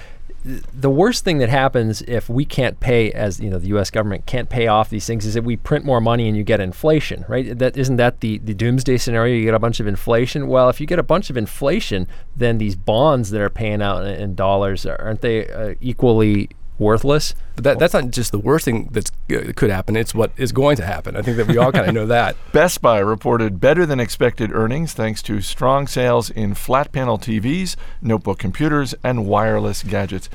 Th- 0.45 0.63
The 0.73 0.91
worst 0.91 1.25
thing 1.25 1.39
that 1.39 1.49
happens 1.49 2.03
if 2.03 2.29
we 2.29 2.45
can't 2.45 2.79
pay, 2.81 3.11
as 3.13 3.41
you 3.41 3.51
know, 3.51 3.59
the 3.59 3.69
U.S. 3.69 3.91
government 3.91 4.27
can't 4.27 4.49
pay 4.49 4.67
off 4.67 4.89
these 4.91 5.07
things, 5.07 5.27
is 5.27 5.35
that 5.35 5.45
we 5.45 5.57
print 5.57 5.85
more 5.85 6.01
money 6.01 6.29
and 6.29 6.37
you 6.37 6.45
get 6.45 6.61
inflation, 6.61 7.25
right? 7.29 7.59
That 7.59 7.77
isn't 7.77 7.97
that 7.97 8.21
the 8.21 8.39
the 8.39 8.55
doomsday 8.55 8.99
scenario? 8.99 9.35
You 9.37 9.45
get 9.45 9.55
a 9.55 9.59
bunch 9.59 9.81
of 9.81 9.87
inflation. 9.87 10.47
Well, 10.49 10.69
if 10.69 10.81
you 10.81 10.87
get 10.87 10.99
a 10.99 11.03
bunch 11.03 11.31
of 11.31 11.37
inflation, 11.37 12.07
then 12.37 12.59
these 12.59 12.77
bonds 12.77 13.31
that 13.31 13.41
are 13.41 13.51
paying 13.51 13.83
out 13.83 14.05
in, 14.07 14.15
in 14.15 14.35
dollars 14.35 14.87
aren't 14.87 15.21
they 15.21 15.49
uh, 15.51 15.75
equally 15.81 16.51
worthless? 16.79 17.35
But 17.55 17.65
that, 17.65 17.79
that's 17.79 17.95
not 17.95 18.11
just 18.11 18.33
the 18.33 18.39
worst 18.39 18.65
thing 18.65 18.89
that 18.93 19.11
uh, 19.31 19.53
could 19.55 19.71
happen. 19.71 19.97
It's 19.97 20.15
what 20.15 20.33
is 20.37 20.53
going 20.53 20.77
to 20.77 20.85
happen. 20.85 21.17
I 21.17 21.23
think 21.23 21.37
that 21.37 21.49
we 21.49 21.59
all 21.59 21.73
kind 21.73 21.89
of 21.89 21.95
know 21.95 22.07
that. 22.07 22.37
Best 22.53 22.81
Buy 22.81 22.99
reported 22.99 23.61
better 23.61 23.85
than 23.85 24.01
expected 24.01 24.53
earnings 24.53 24.93
thanks 24.93 25.23
to 25.23 25.41
strong 25.41 25.87
sales 25.87 26.31
in 26.31 26.55
flat 26.55 26.93
panel 26.93 27.19
TVs, 27.19 27.77
notebook 28.01 28.39
computers, 28.39 28.95
and 29.03 29.27
wireless 29.27 29.83
gadgets. 29.83 30.29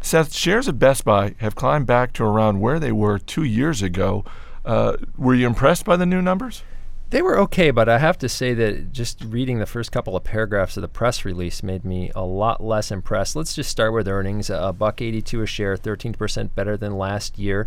Seth, 0.00 0.32
shares 0.32 0.68
of 0.68 0.78
Best 0.78 1.04
Buy 1.04 1.34
have 1.38 1.54
climbed 1.54 1.86
back 1.86 2.12
to 2.14 2.24
around 2.24 2.60
where 2.60 2.78
they 2.78 2.92
were 2.92 3.18
two 3.18 3.44
years 3.44 3.82
ago. 3.82 4.24
Uh, 4.64 4.96
were 5.16 5.34
you 5.34 5.46
impressed 5.46 5.84
by 5.84 5.96
the 5.96 6.06
new 6.06 6.22
numbers? 6.22 6.62
They 7.10 7.22
were 7.22 7.38
okay, 7.38 7.70
but 7.70 7.88
I 7.88 7.98
have 7.98 8.18
to 8.18 8.28
say 8.28 8.52
that 8.52 8.92
just 8.92 9.24
reading 9.24 9.58
the 9.58 9.66
first 9.66 9.90
couple 9.90 10.14
of 10.14 10.24
paragraphs 10.24 10.76
of 10.76 10.82
the 10.82 10.88
press 10.88 11.24
release 11.24 11.62
made 11.62 11.82
me 11.82 12.12
a 12.14 12.22
lot 12.22 12.62
less 12.62 12.90
impressed. 12.90 13.34
Let's 13.34 13.54
just 13.54 13.70
start 13.70 13.94
with 13.94 14.06
earnings: 14.06 14.50
a 14.50 14.74
buck 14.74 15.00
eighty-two 15.00 15.40
a 15.40 15.46
share, 15.46 15.76
thirteen 15.78 16.12
percent 16.12 16.54
better 16.54 16.76
than 16.76 16.98
last 16.98 17.38
year. 17.38 17.66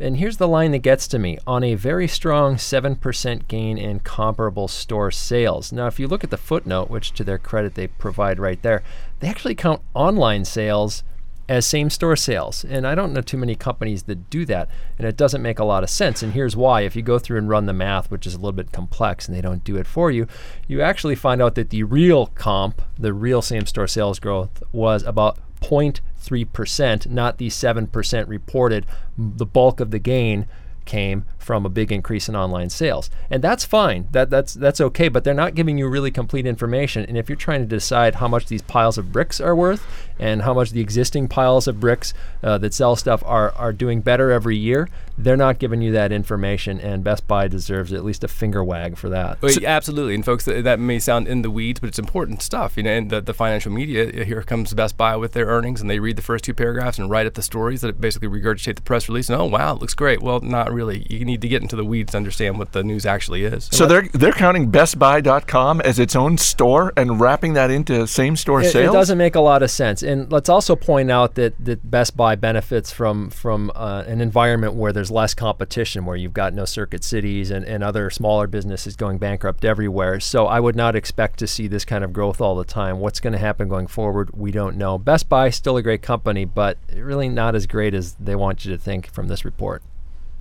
And 0.00 0.16
here's 0.16 0.38
the 0.38 0.48
line 0.48 0.70
that 0.70 0.78
gets 0.78 1.06
to 1.08 1.18
me 1.18 1.36
on 1.46 1.62
a 1.62 1.74
very 1.74 2.08
strong 2.08 2.54
7% 2.54 3.48
gain 3.48 3.76
in 3.76 4.00
comparable 4.00 4.66
store 4.66 5.10
sales. 5.10 5.72
Now, 5.72 5.88
if 5.88 6.00
you 6.00 6.08
look 6.08 6.24
at 6.24 6.30
the 6.30 6.38
footnote, 6.38 6.88
which 6.88 7.12
to 7.12 7.22
their 7.22 7.36
credit 7.36 7.74
they 7.74 7.86
provide 7.86 8.38
right 8.38 8.62
there, 8.62 8.82
they 9.18 9.28
actually 9.28 9.54
count 9.54 9.82
online 9.92 10.46
sales 10.46 11.04
as 11.50 11.66
same 11.66 11.90
store 11.90 12.14
sales. 12.14 12.64
And 12.64 12.86
I 12.86 12.94
don't 12.94 13.12
know 13.12 13.20
too 13.20 13.36
many 13.36 13.56
companies 13.56 14.04
that 14.04 14.30
do 14.30 14.44
that. 14.46 14.70
And 14.96 15.06
it 15.06 15.16
doesn't 15.16 15.42
make 15.42 15.58
a 15.58 15.64
lot 15.64 15.82
of 15.82 15.90
sense. 15.90 16.22
And 16.22 16.32
here's 16.32 16.56
why. 16.56 16.82
If 16.82 16.94
you 16.94 17.02
go 17.02 17.18
through 17.18 17.38
and 17.38 17.48
run 17.48 17.66
the 17.66 17.72
math, 17.72 18.08
which 18.08 18.24
is 18.24 18.34
a 18.34 18.36
little 18.36 18.52
bit 18.52 18.70
complex 18.70 19.26
and 19.26 19.36
they 19.36 19.40
don't 19.40 19.64
do 19.64 19.76
it 19.76 19.88
for 19.88 20.12
you, 20.12 20.28
you 20.68 20.80
actually 20.80 21.16
find 21.16 21.42
out 21.42 21.56
that 21.56 21.70
the 21.70 21.82
real 21.82 22.28
comp, 22.28 22.80
the 22.96 23.12
real 23.12 23.42
same 23.42 23.66
store 23.66 23.88
sales 23.88 24.20
growth, 24.20 24.62
was 24.70 25.02
about 25.02 25.38
0.3%, 25.60 27.08
not 27.08 27.38
the 27.38 27.48
7% 27.48 28.28
reported. 28.28 28.86
The 29.18 29.44
bulk 29.44 29.80
of 29.80 29.90
the 29.90 29.98
gain 29.98 30.46
came 30.84 31.24
from 31.40 31.66
a 31.66 31.68
big 31.68 31.90
increase 31.90 32.28
in 32.28 32.36
online 32.36 32.70
sales. 32.70 33.10
And 33.30 33.42
that's 33.42 33.64
fine. 33.64 34.08
That 34.12 34.30
that's 34.30 34.54
that's 34.54 34.80
okay, 34.80 35.08
but 35.08 35.24
they're 35.24 35.34
not 35.34 35.54
giving 35.54 35.78
you 35.78 35.88
really 35.88 36.10
complete 36.10 36.46
information. 36.46 37.04
And 37.06 37.16
if 37.16 37.28
you're 37.28 37.36
trying 37.36 37.60
to 37.60 37.66
decide 37.66 38.16
how 38.16 38.28
much 38.28 38.46
these 38.46 38.62
piles 38.62 38.98
of 38.98 39.12
bricks 39.12 39.40
are 39.40 39.56
worth 39.56 39.84
and 40.18 40.42
how 40.42 40.54
much 40.54 40.70
the 40.70 40.80
existing 40.80 41.28
piles 41.28 41.66
of 41.66 41.80
bricks 41.80 42.12
uh, 42.42 42.58
that 42.58 42.74
sell 42.74 42.96
stuff 42.96 43.22
are 43.24 43.52
are 43.52 43.72
doing 43.72 44.00
better 44.00 44.30
every 44.30 44.56
year, 44.56 44.88
they're 45.16 45.36
not 45.36 45.58
giving 45.58 45.82
you 45.82 45.92
that 45.92 46.12
information 46.12 46.80
and 46.80 47.04
Best 47.04 47.26
Buy 47.26 47.48
deserves 47.48 47.92
at 47.92 48.04
least 48.04 48.24
a 48.24 48.28
finger 48.28 48.62
wag 48.62 48.96
for 48.96 49.08
that. 49.08 49.40
Well, 49.42 49.52
yeah, 49.52 49.68
absolutely, 49.70 50.14
and 50.14 50.24
folks, 50.24 50.44
that, 50.44 50.64
that 50.64 50.78
may 50.78 50.98
sound 50.98 51.28
in 51.28 51.42
the 51.42 51.50
weeds, 51.50 51.80
but 51.80 51.88
it's 51.88 51.98
important 51.98 52.42
stuff. 52.42 52.76
You 52.76 52.82
know, 52.82 52.90
and 52.90 53.10
the, 53.10 53.20
the 53.20 53.34
financial 53.34 53.72
media 53.72 54.08
uh, 54.08 54.24
here 54.24 54.42
comes 54.42 54.72
Best 54.74 54.96
Buy 54.96 55.16
with 55.16 55.32
their 55.32 55.46
earnings, 55.46 55.80
and 55.80 55.90
they 55.90 55.98
read 55.98 56.16
the 56.16 56.22
first 56.22 56.44
two 56.44 56.54
paragraphs 56.54 56.98
and 56.98 57.10
write 57.10 57.26
up 57.26 57.34
the 57.34 57.42
stories 57.42 57.80
that 57.80 58.00
basically 58.00 58.28
regurgitate 58.28 58.76
the 58.76 58.82
press 58.82 59.08
release. 59.08 59.28
And 59.28 59.40
oh 59.40 59.46
wow, 59.46 59.74
it 59.74 59.80
looks 59.80 59.94
great. 59.94 60.22
Well, 60.22 60.40
not 60.40 60.72
really. 60.72 61.06
You 61.08 61.24
need 61.30 61.42
to 61.42 61.48
get 61.48 61.62
into 61.62 61.76
the 61.76 61.84
weeds 61.84 62.12
to 62.12 62.16
understand 62.16 62.58
what 62.58 62.72
the 62.72 62.82
news 62.82 63.06
actually 63.06 63.44
is. 63.44 63.68
So 63.72 63.86
they're 63.86 64.08
they're 64.12 64.32
counting 64.32 64.70
BestBuy.com 64.70 65.80
as 65.82 65.98
its 65.98 66.16
own 66.16 66.38
store 66.38 66.92
and 66.96 67.20
wrapping 67.20 67.54
that 67.54 67.70
into 67.70 68.06
same 68.06 68.36
store 68.36 68.62
It, 68.62 68.74
it 68.74 68.92
doesn't 68.92 69.18
make 69.18 69.34
a 69.34 69.40
lot 69.40 69.62
of 69.62 69.70
sense. 69.70 70.02
And 70.02 70.30
let's 70.30 70.48
also 70.48 70.76
point 70.76 71.10
out 71.10 71.34
that, 71.34 71.54
that 71.64 71.90
Best 71.90 72.16
Buy 72.16 72.34
benefits 72.34 72.90
from 72.90 73.30
from 73.30 73.70
uh, 73.74 74.04
an 74.06 74.20
environment 74.20 74.74
where 74.74 74.92
there's 74.92 75.10
less 75.10 75.34
competition, 75.34 76.06
where 76.06 76.16
you've 76.16 76.34
got 76.34 76.54
no 76.54 76.64
circuit 76.64 77.04
cities 77.04 77.50
and, 77.50 77.64
and 77.64 77.82
other 77.82 78.10
smaller 78.10 78.46
businesses 78.46 78.96
going 78.96 79.18
bankrupt 79.18 79.64
everywhere. 79.64 80.20
So 80.20 80.46
I 80.46 80.60
would 80.60 80.76
not 80.76 80.96
expect 80.96 81.38
to 81.40 81.46
see 81.46 81.68
this 81.68 81.84
kind 81.84 82.04
of 82.04 82.12
growth 82.12 82.40
all 82.40 82.56
the 82.56 82.64
time. 82.64 82.98
What's 82.98 83.20
going 83.20 83.32
to 83.32 83.38
happen 83.38 83.68
going 83.68 83.86
forward, 83.86 84.30
we 84.34 84.50
don't 84.50 84.76
know. 84.76 84.98
Best 84.98 85.28
Buy 85.28 85.50
still 85.50 85.76
a 85.76 85.82
great 85.82 86.02
company, 86.02 86.44
but 86.44 86.78
really 86.94 87.28
not 87.28 87.54
as 87.54 87.66
great 87.66 87.94
as 87.94 88.14
they 88.14 88.34
want 88.34 88.64
you 88.64 88.72
to 88.72 88.78
think 88.78 89.12
from 89.12 89.28
this 89.28 89.44
report. 89.44 89.82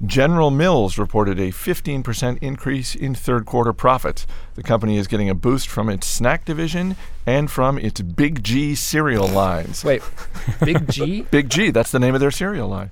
General 0.06 0.50
Mills 0.50 0.98
reported 0.98 1.40
a 1.40 1.50
15% 1.52 2.38
increase 2.42 2.96
in 2.96 3.14
third 3.14 3.46
quarter 3.46 3.74
profits. 3.74 4.26
The 4.56 4.64
company 4.64 4.98
is 4.98 5.08
getting 5.08 5.30
a 5.30 5.36
boost 5.36 5.68
from 5.68 5.90
its 5.90 6.08
snack 6.08 6.46
division 6.46 6.96
and 7.26 7.52
from 7.52 7.78
its 7.78 8.00
Big 8.00 8.42
G 8.44 8.76
cereal 8.76 9.28
lines. 9.28 9.84
Wait, 9.84 10.02
Big 10.64 10.90
G? 10.90 11.22
Big 11.32 11.50
G, 11.50 11.70
that's 11.72 11.92
the 11.92 12.00
name 12.00 12.16
of 12.16 12.22
their 12.22 12.32
cereal 12.32 12.70
line. 12.70 12.92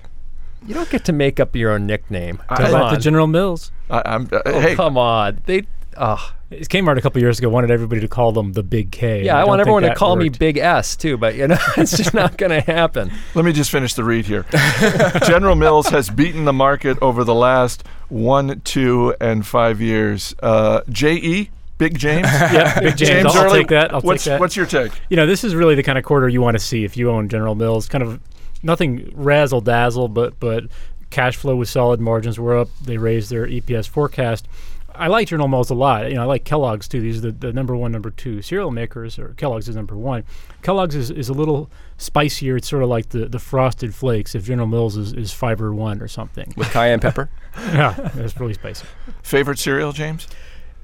You 0.66 0.74
don't 0.74 0.90
get 0.90 1.04
to 1.06 1.12
make 1.12 1.40
up 1.40 1.56
your 1.56 1.70
own 1.70 1.86
nickname. 1.86 2.42
How 2.48 2.56
Come 2.56 2.66
about 2.66 2.90
the. 2.92 2.98
General 2.98 3.26
Mills? 3.26 3.70
I, 3.88 4.02
I'm, 4.04 4.28
uh, 4.30 4.42
Oh, 4.44 4.60
hey, 4.60 4.74
come 4.74 4.98
on. 4.98 5.40
They. 5.46 5.62
Oh, 6.00 6.32
Kmart 6.50 6.96
a 6.96 7.00
couple 7.00 7.20
years 7.20 7.38
ago 7.38 7.48
wanted 7.48 7.70
everybody 7.70 8.00
to 8.00 8.08
call 8.08 8.32
them 8.32 8.52
the 8.52 8.62
Big 8.62 8.90
K. 8.90 9.24
yeah, 9.24 9.36
I, 9.36 9.40
don't 9.40 9.48
want 9.48 9.60
everyone 9.60 9.82
to 9.82 9.88
that 9.88 9.96
call 9.96 10.16
me. 10.16 10.28
Big 10.28 10.56
S 10.56 10.96
too, 10.96 11.16
but 11.16 11.34
you 11.34 11.48
know 11.48 11.58
it's 11.76 11.96
just 11.96 12.14
not 12.14 12.38
going 12.38 12.50
to 12.50 12.60
happen. 12.60 13.12
let 13.34 13.44
me 13.44 13.52
just 13.52 13.70
finish 13.70 13.94
the 13.94 14.04
read 14.04 14.24
here. 14.24 14.46
General 15.26 15.56
Mills 15.56 15.88
has 15.88 16.08
beaten 16.08 16.44
the 16.44 16.52
market 16.52 16.96
over 17.02 17.24
the 17.24 17.34
last 17.34 17.84
one, 18.08 18.60
two, 18.60 19.14
and 19.20 19.46
five 19.46 19.80
years. 19.80 20.34
Uh, 20.42 20.80
J.E., 20.88 21.50
Big 21.76 21.98
James. 21.98 22.26
Yeah, 22.32 22.80
Big 22.80 22.96
James. 22.96 23.10
James 23.10 23.26
I'll, 23.26 23.42
I'll 23.42 23.46
Early, 23.46 23.58
take 23.60 23.68
that. 23.68 23.94
I'll 23.94 24.00
what's, 24.00 24.24
take 24.24 24.32
that. 24.32 24.40
what's 24.40 24.56
your 24.56 24.66
take? 24.66 24.92
you 25.10 25.16
know, 25.16 25.26
this 25.26 25.44
is 25.44 25.54
really 25.54 25.74
the 25.74 25.82
kind 25.82 25.98
of 25.98 26.04
quarter 26.04 26.28
you 26.28 26.40
want 26.40 26.56
to 26.56 26.62
see 26.62 26.84
if 26.84 26.96
you 26.96 27.10
own 27.10 27.28
General 27.28 27.54
Mills. 27.54 27.88
Kind 27.88 28.02
of 28.02 28.20
nothing 28.62 29.12
razzle 29.14 29.60
dazzle, 29.60 30.08
but 30.08 30.38
but 30.40 30.64
cash 31.10 31.36
flow 31.36 31.56
was 31.56 31.70
solid. 31.70 32.00
Margins 32.00 32.38
were 32.38 32.56
up. 32.56 32.68
They 32.82 32.96
raised 32.98 33.30
their 33.30 33.46
EPS 33.46 33.88
forecast. 33.88 34.48
I 34.98 35.06
like 35.06 35.28
General 35.28 35.48
Mills 35.48 35.70
a 35.70 35.74
lot. 35.74 36.08
You 36.08 36.16
know, 36.16 36.22
I 36.22 36.26
like 36.26 36.44
Kellogg's 36.44 36.88
too. 36.88 37.00
These 37.00 37.18
are 37.18 37.30
the, 37.30 37.32
the 37.32 37.52
number 37.52 37.76
one, 37.76 37.92
number 37.92 38.10
two 38.10 38.42
cereal 38.42 38.70
makers, 38.70 39.18
or 39.18 39.34
Kellogg's 39.36 39.68
is 39.68 39.76
number 39.76 39.96
one. 39.96 40.24
Kellogg's 40.62 40.94
is, 40.94 41.10
is 41.10 41.28
a 41.28 41.32
little 41.32 41.70
spicier. 41.96 42.56
It's 42.56 42.68
sort 42.68 42.82
of 42.82 42.88
like 42.88 43.10
the, 43.10 43.26
the 43.26 43.38
Frosted 43.38 43.94
Flakes 43.94 44.34
if 44.34 44.44
General 44.44 44.66
Mills 44.66 44.96
is, 44.96 45.12
is 45.12 45.32
fiber 45.32 45.72
one 45.72 46.02
or 46.02 46.08
something. 46.08 46.52
with 46.56 46.70
cayenne 46.70 47.00
pepper. 47.00 47.30
yeah, 47.56 48.10
it's 48.14 48.38
really 48.38 48.54
spicy. 48.54 48.86
Favorite 49.22 49.58
cereal, 49.58 49.92
James? 49.92 50.26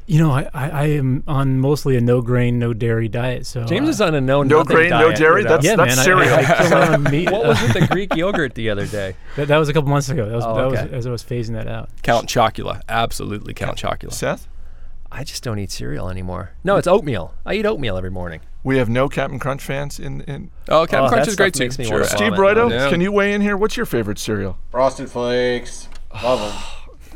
You 0.06 0.18
know, 0.18 0.32
I, 0.32 0.48
I, 0.52 0.68
I 0.68 0.84
am 0.88 1.24
on 1.26 1.60
mostly 1.60 1.96
a 1.96 2.00
no 2.00 2.20
grain, 2.20 2.58
no 2.58 2.74
dairy 2.74 3.08
diet. 3.08 3.46
So 3.46 3.64
James 3.64 3.86
uh, 3.88 3.90
is 3.90 4.00
on 4.02 4.14
a 4.14 4.20
no 4.20 4.42
No 4.42 4.58
nothing 4.58 4.76
grain, 4.76 4.90
no 4.90 5.12
dairy? 5.12 5.40
you 5.42 5.48
know? 5.48 5.56
That's- 5.56 5.64
yeah, 5.64 5.76
man. 5.76 5.90
Cereal. 5.96 6.34
I, 6.34 6.40
I 6.42 6.68
kill 6.68 6.98
meat. 7.10 7.30
what 7.30 7.46
was 7.46 7.62
it? 7.62 7.72
the 7.80 7.86
Greek 7.90 8.14
yogurt 8.14 8.54
the 8.54 8.68
other 8.68 8.86
day? 8.86 9.16
That, 9.36 9.48
that 9.48 9.56
was 9.56 9.70
a 9.70 9.72
couple 9.72 9.88
months 9.88 10.10
ago. 10.10 10.26
That 10.28 10.34
was, 10.36 10.44
Oh, 10.44 10.54
that 10.56 10.70
was 10.70 10.92
as 10.92 11.06
I 11.06 11.10
was 11.10 11.22
phasing 11.24 11.52
that 11.54 11.68
out. 11.68 11.88
Count 12.02 12.28
Chocula, 12.28 12.82
absolutely 12.88 13.54
Count 13.54 13.78
Chocula. 13.78 14.12
Seth? 14.12 14.46
I 15.10 15.24
just 15.24 15.42
don't 15.42 15.58
eat 15.58 15.70
cereal 15.70 16.10
anymore. 16.10 16.50
No, 16.64 16.76
it's 16.76 16.88
oatmeal. 16.88 17.34
I 17.46 17.54
eat 17.54 17.64
oatmeal 17.64 17.96
every 17.96 18.10
morning. 18.10 18.40
We 18.62 18.78
have 18.78 18.88
no 18.90 19.08
Captain 19.08 19.38
Crunch 19.38 19.62
fans 19.62 19.98
in. 20.00 20.20
in 20.22 20.50
Oh, 20.68 20.86
Captain 20.86 21.04
Oh, 21.04 21.08
Crunch 21.08 21.28
is 21.28 21.36
great 21.36 21.54
too. 21.54 21.70
Sure. 21.70 22.04
Steve 22.04 22.34
vomit. 22.34 22.40
Broido, 22.40 22.70
Yeah. 22.70 22.90
can 22.90 23.00
you 23.00 23.10
weigh 23.12 23.32
in 23.32 23.40
here? 23.40 23.56
What's 23.56 23.76
your 23.76 23.86
favorite 23.86 24.18
cereal? 24.18 24.58
Frosted 24.70 25.08
Flakes. 25.10 25.88
Love 26.22 26.40
them. 26.40 26.62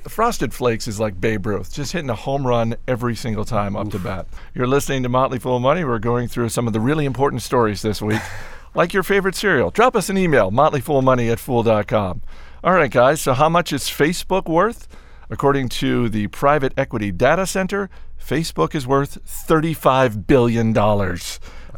Frosted 0.09 0.55
Flakes 0.55 0.89
is 0.89 0.99
like 0.99 1.21
Babe 1.21 1.47
Ruth, 1.47 1.73
just 1.73 1.93
hitting 1.93 2.11
a 2.11 2.15
home 2.15 2.47
run 2.47 2.77
every 2.87 3.15
single 3.15 3.45
time 3.45 3.77
up 3.77 3.91
to 3.91 3.99
bat. 3.99 4.27
You're 4.55 4.67
listening 4.67 5.03
to 5.03 5.09
Motley 5.09 5.39
Fool 5.39 5.59
Money. 5.59 5.85
We're 5.85 5.99
going 5.99 6.29
through 6.29 6.49
some 6.49 6.67
of 6.67 6.73
the 6.73 6.81
really 6.81 7.05
important 7.05 7.43
stories 7.43 7.83
this 7.83 8.01
week, 8.01 8.21
like 8.75 8.93
your 8.93 9.03
favorite 9.03 9.35
cereal. 9.35 9.71
Drop 9.71 9.95
us 9.95 10.09
an 10.09 10.19
email, 10.19 10.51
motleyfoolmoney 10.51 11.31
at 11.31 11.39
fool.com. 11.39 12.23
All 12.65 12.73
right, 12.73 12.91
guys, 12.91 13.21
so 13.21 13.35
how 13.35 13.49
much 13.49 13.73
is 13.73 13.85
Facebook 13.85 14.49
worth? 14.49 14.89
According 15.31 15.69
to 15.71 16.09
the 16.09 16.27
private 16.29 16.73
equity 16.77 17.13
data 17.13 17.47
center, 17.47 17.91
Facebook 18.19 18.75
is 18.75 18.87
worth 18.87 19.25
$35 19.25 20.27
billion. 20.27 20.75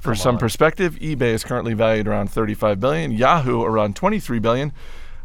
For 0.01 0.15
some 0.15 0.39
perspective, 0.39 0.95
eBay 0.97 1.35
is 1.35 1.45
currently 1.45 1.75
valued 1.75 2.09
around 2.09 2.31
35 2.31 2.81
billion, 2.81 3.13
Yahoo 3.13 3.63
around 3.63 3.97
23 3.97 4.39
billion. 4.39 4.73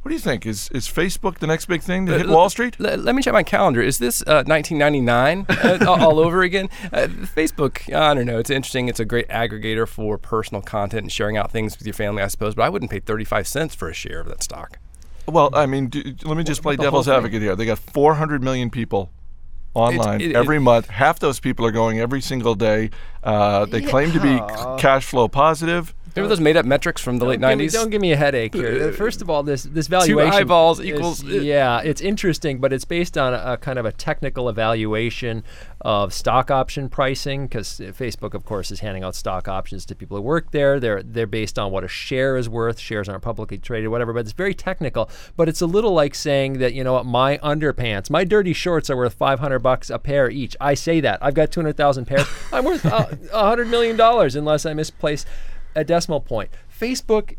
What 0.06 0.10
do 0.10 0.14
you 0.18 0.22
think? 0.22 0.46
Is 0.46 0.70
is 0.70 0.88
Facebook 0.88 1.40
the 1.40 1.48
next 1.48 1.66
big 1.66 1.82
thing 1.82 2.06
to 2.06 2.16
hit 2.16 2.30
Wall 2.30 2.48
Street? 2.48 2.80
Let, 2.80 3.00
let 3.00 3.16
me 3.16 3.24
check 3.24 3.34
my 3.34 3.42
calendar. 3.42 3.82
Is 3.82 3.98
this 3.98 4.22
uh, 4.22 4.44
1999 4.46 5.48
uh, 5.50 5.86
all- 5.90 6.20
over 6.20 6.44
again? 6.44 6.70
Uh, 6.94 7.08
Facebook, 7.08 7.92
I 7.92 8.14
don't 8.14 8.28
know. 8.28 8.38
It's 8.38 8.52
interesting. 8.52 8.88
It's 8.88 9.00
a 9.00 9.06
great 9.06 9.28
aggregator 9.30 9.88
for 9.88 10.20
personal 10.20 10.62
content 10.62 11.02
and 11.06 11.12
sharing 11.12 11.38
out 11.38 11.50
things 11.50 11.76
with 11.76 11.88
your 11.88 11.96
family, 11.96 12.22
I 12.22 12.28
suppose. 12.28 12.54
But 12.54 12.66
I 12.66 12.70
wouldn't 12.70 12.92
pay 12.92 13.00
35 13.00 13.48
cents 13.48 13.74
for 13.74 13.90
a 13.90 13.96
share 13.96 14.20
of 14.20 14.28
that 14.28 14.44
stock. 14.44 14.78
Well, 15.28 15.50
I 15.54 15.66
mean, 15.66 15.88
do, 15.88 16.04
let 16.24 16.38
me 16.38 16.44
just 16.44 16.62
play 16.62 16.76
devil's 16.76 17.08
advocate 17.08 17.42
here. 17.42 17.56
They 17.56 17.66
got 17.66 17.80
400 17.80 18.44
million 18.44 18.70
people 18.70 19.10
online 19.74 20.22
it- 20.22 20.36
every 20.36 20.60
month. 20.60 20.88
Half 20.88 21.18
those 21.18 21.40
people 21.40 21.66
are 21.66 21.72
going 21.72 22.00
every 22.00 22.22
single 22.22 22.54
day. 22.54 22.92
Uh, 23.24 23.66
they 23.66 23.82
claim 23.82 24.12
to 24.12 24.20
be 24.20 24.38
cash 24.80 25.06
flow 25.06 25.28
positive. 25.28 25.96
Remember 26.16 26.30
those 26.30 26.40
made-up 26.42 26.66
metrics 26.66 27.02
from 27.02 27.18
the 27.18 27.26
late 27.26 27.42
Don't 27.42 27.50
give 27.52 27.58
me- 27.60 27.66
90s? 27.68 27.74
don't 27.74 27.90
give 27.90 28.02
me 28.02 28.12
a 28.14 28.16
headache 28.16 28.54
here. 28.54 28.92
First 28.94 29.22
of 29.22 29.30
all, 29.30 29.44
this 29.44 29.64
this 29.64 29.88
valuation 29.88 30.32
two 30.32 30.38
eyeballs 30.38 30.80
is- 30.80 30.86
equals- 30.86 31.24
yeah, 31.24 31.82
it's 31.84 32.02
interesting, 32.02 32.60
but 32.60 32.72
it's 32.72 32.86
based 32.86 33.18
on 33.18 33.34
a, 33.34 33.54
a 33.54 33.58
kind 33.58 33.78
of 33.78 33.86
a 33.86 33.92
technical 33.92 34.48
evaluation 34.48 35.44
of 35.82 36.14
stock 36.14 36.50
option 36.50 36.90
pricing 36.90 37.48
because 37.48 37.80
Facebook, 37.80 38.34
of 38.34 38.46
course, 38.46 38.72
is 38.72 38.80
handing 38.80 39.04
out 39.04 39.14
stock 39.14 39.48
options 39.48 39.86
to 39.88 39.96
people 39.96 40.18
who 40.18 40.24
work 40.24 40.52
there. 40.52 40.80
They're 40.80 41.04
they're 41.04 41.28
based 41.28 41.60
on 41.60 41.72
what 41.72 41.84
a 41.84 41.88
share 41.88 42.38
is 42.38 42.48
worth. 42.48 42.80
Shares 42.80 43.10
aren't 43.10 43.22
publicly 43.24 43.58
traded, 43.58 43.90
whatever. 43.90 44.14
But 44.14 44.20
it's 44.22 44.32
very 44.32 44.54
technical. 44.54 45.10
But 45.36 45.50
it's 45.50 45.62
a 45.62 45.66
little 45.68 45.92
like 45.92 46.16
saying 46.16 46.60
that 46.60 46.74
you 46.74 46.84
know 46.84 46.94
what, 46.94 47.06
my 47.06 47.38
underpants, 47.40 48.10
my 48.10 48.24
dirty 48.24 48.54
shorts 48.54 48.90
are 48.90 48.96
worth 48.98 49.14
500 49.16 49.60
bucks 49.60 49.90
a 49.90 50.00
pair 50.00 50.30
each. 50.30 50.56
I 50.62 50.74
say 50.76 51.02
that 51.02 51.20
I've 51.22 51.34
got 51.34 51.52
200,000 51.52 52.06
pairs. 52.06 52.26
I'm 52.54 52.64
worth 52.66 52.86
uh, 52.86 53.06
100 53.32 53.68
million 53.68 53.98
dollars 53.98 54.36
unless 54.36 54.66
I 54.66 54.74
misplace 54.74 55.26
a 55.76 55.84
decimal 55.84 56.20
point. 56.22 56.50
Facebook 56.70 57.36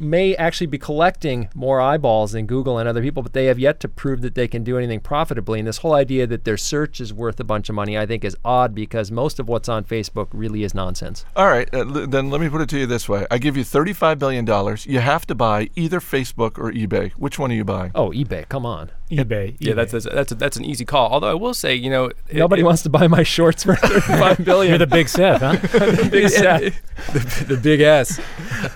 may 0.00 0.36
actually 0.36 0.66
be 0.66 0.78
collecting 0.78 1.48
more 1.54 1.80
eyeballs 1.80 2.32
than 2.32 2.46
Google 2.46 2.78
and 2.78 2.88
other 2.88 3.02
people, 3.02 3.22
but 3.22 3.32
they 3.32 3.46
have 3.46 3.58
yet 3.58 3.80
to 3.80 3.88
prove 3.88 4.20
that 4.20 4.34
they 4.34 4.46
can 4.46 4.62
do 4.62 4.78
anything 4.78 5.00
profitably. 5.00 5.58
And 5.58 5.66
this 5.66 5.78
whole 5.78 5.94
idea 5.94 6.26
that 6.26 6.44
their 6.44 6.56
search 6.56 7.00
is 7.00 7.12
worth 7.12 7.40
a 7.40 7.44
bunch 7.44 7.68
of 7.68 7.74
money, 7.74 7.98
I 7.98 8.06
think, 8.06 8.24
is 8.24 8.36
odd 8.44 8.74
because 8.74 9.10
most 9.10 9.40
of 9.40 9.48
what's 9.48 9.68
on 9.68 9.84
Facebook 9.84 10.28
really 10.32 10.62
is 10.62 10.74
nonsense. 10.74 11.24
All 11.34 11.48
right, 11.48 11.68
uh, 11.74 11.78
l- 11.78 12.06
then 12.06 12.30
let 12.30 12.40
me 12.40 12.48
put 12.48 12.60
it 12.60 12.68
to 12.70 12.78
you 12.78 12.86
this 12.86 13.08
way: 13.08 13.26
I 13.30 13.38
give 13.38 13.56
you 13.56 13.64
35 13.64 14.18
billion 14.18 14.44
dollars. 14.44 14.86
You 14.86 15.00
have 15.00 15.26
to 15.26 15.34
buy 15.34 15.68
either 15.74 16.00
Facebook 16.00 16.58
or 16.58 16.72
eBay. 16.72 17.10
Which 17.12 17.38
one 17.38 17.50
are 17.50 17.56
you 17.56 17.64
buying? 17.64 17.90
Oh, 17.94 18.10
eBay, 18.10 18.48
come 18.48 18.64
on. 18.64 18.90
eBay. 19.10 19.56
yeah, 19.58 19.72
eBay. 19.72 19.76
that's 19.76 19.92
that's 19.92 20.04
that's, 20.06 20.32
a, 20.32 20.34
that's 20.34 20.56
an 20.56 20.64
easy 20.64 20.84
call. 20.84 21.10
Although 21.10 21.30
I 21.30 21.34
will 21.34 21.54
say, 21.54 21.74
you 21.74 21.90
know, 21.90 22.06
it- 22.06 22.16
Nobody 22.34 22.62
it- 22.62 22.64
wants 22.64 22.82
to 22.82 22.90
buy 22.90 23.06
my 23.08 23.22
shorts 23.22 23.64
for 23.64 23.76
five 23.76 24.44
billion. 24.44 24.70
You're 24.72 24.78
the 24.78 24.86
big 24.86 25.08
Seth, 25.08 25.40
huh? 25.40 25.56
The 25.78 26.08
big 26.10 26.28
set. 26.28 26.62
the, 27.12 27.44
the 27.48 27.56
big 27.56 27.80
S. 27.80 28.20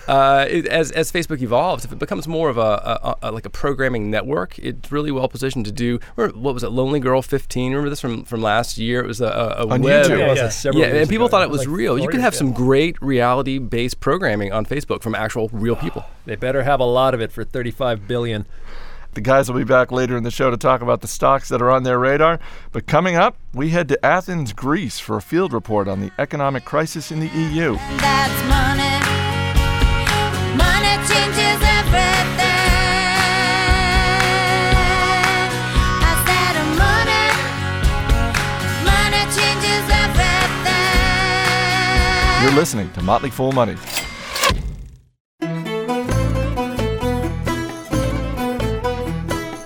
Uh, 0.08 0.46
it, 0.48 0.66
as 0.66 0.90
as 0.92 1.10
Facebook 1.12 1.40
evolves, 1.42 1.84
if 1.84 1.92
it 1.92 1.98
becomes 1.98 2.26
more 2.28 2.48
of 2.48 2.56
a, 2.58 2.60
a, 2.60 3.16
a 3.28 3.32
like 3.32 3.46
a 3.46 3.50
programming 3.50 4.10
network, 4.10 4.58
it's 4.58 4.90
really 4.90 5.10
well 5.10 5.28
positioned 5.28 5.64
to 5.66 5.72
do. 5.72 5.98
Remember, 6.16 6.38
what 6.38 6.54
was 6.54 6.62
it? 6.62 6.70
Lonely 6.70 7.00
Girl 7.00 7.20
15. 7.22 7.72
Remember 7.72 7.90
this 7.90 8.00
from 8.00 8.24
from 8.24 8.40
last 8.42 8.78
year? 8.78 9.02
It 9.02 9.06
was 9.06 9.20
a, 9.20 9.26
a, 9.26 9.64
a 9.64 9.68
On 9.68 9.82
web. 9.82 10.06
YouTube. 10.06 10.10
Yeah, 10.10 10.16
Yeah, 10.18 10.26
yeah. 10.26 10.34
yeah. 10.34 10.48
several 10.48 10.82
Yeah, 10.82 10.88
and 10.94 11.08
people 11.08 11.26
ago. 11.26 11.30
thought 11.32 11.42
it 11.42 11.50
was 11.50 11.60
Like 11.66 11.76
real. 11.76 11.98
You 11.98 12.04
four 12.04 12.12
could 12.12 12.20
have 12.20 12.34
some 12.34 12.52
great 12.52 13.00
reality-based 13.02 14.00
programming 14.00 14.52
on 14.52 14.64
Facebook 14.66 15.02
from 15.02 15.14
actual 15.14 15.48
real 15.52 15.76
people. 15.76 16.04
They 16.24 16.36
better 16.36 16.62
have 16.62 16.80
a 16.80 16.84
lot 16.84 17.14
of 17.14 17.20
it 17.20 17.32
for 17.32 17.44
35 17.44 18.06
billion. 18.06 18.46
The 19.14 19.20
guys 19.20 19.50
will 19.50 19.58
be 19.58 19.64
back 19.64 19.92
later 19.92 20.16
in 20.16 20.22
the 20.22 20.30
show 20.30 20.50
to 20.50 20.56
talk 20.56 20.80
about 20.80 21.02
the 21.02 21.08
stocks 21.08 21.50
that 21.50 21.60
are 21.60 21.70
on 21.70 21.82
their 21.82 21.98
radar. 21.98 22.40
But 22.72 22.86
coming 22.86 23.14
up, 23.14 23.36
we 23.52 23.68
head 23.68 23.88
to 23.88 24.04
Athens, 24.04 24.54
Greece 24.54 24.98
for 24.98 25.18
a 25.18 25.22
field 25.22 25.52
report 25.52 25.86
on 25.86 26.00
the 26.00 26.10
economic 26.18 26.64
crisis 26.64 27.12
in 27.12 27.20
the 27.20 27.28
EU. 27.28 27.76
That's 27.98 28.42
money. 28.48 28.88
Money 30.56 30.96
changes. 31.08 31.62
Oh, 42.34 42.40
You're 42.42 42.52
listening 42.52 42.90
to 42.92 43.02
Motley 43.02 43.30
Fool 43.30 43.52
Money. 43.52 43.76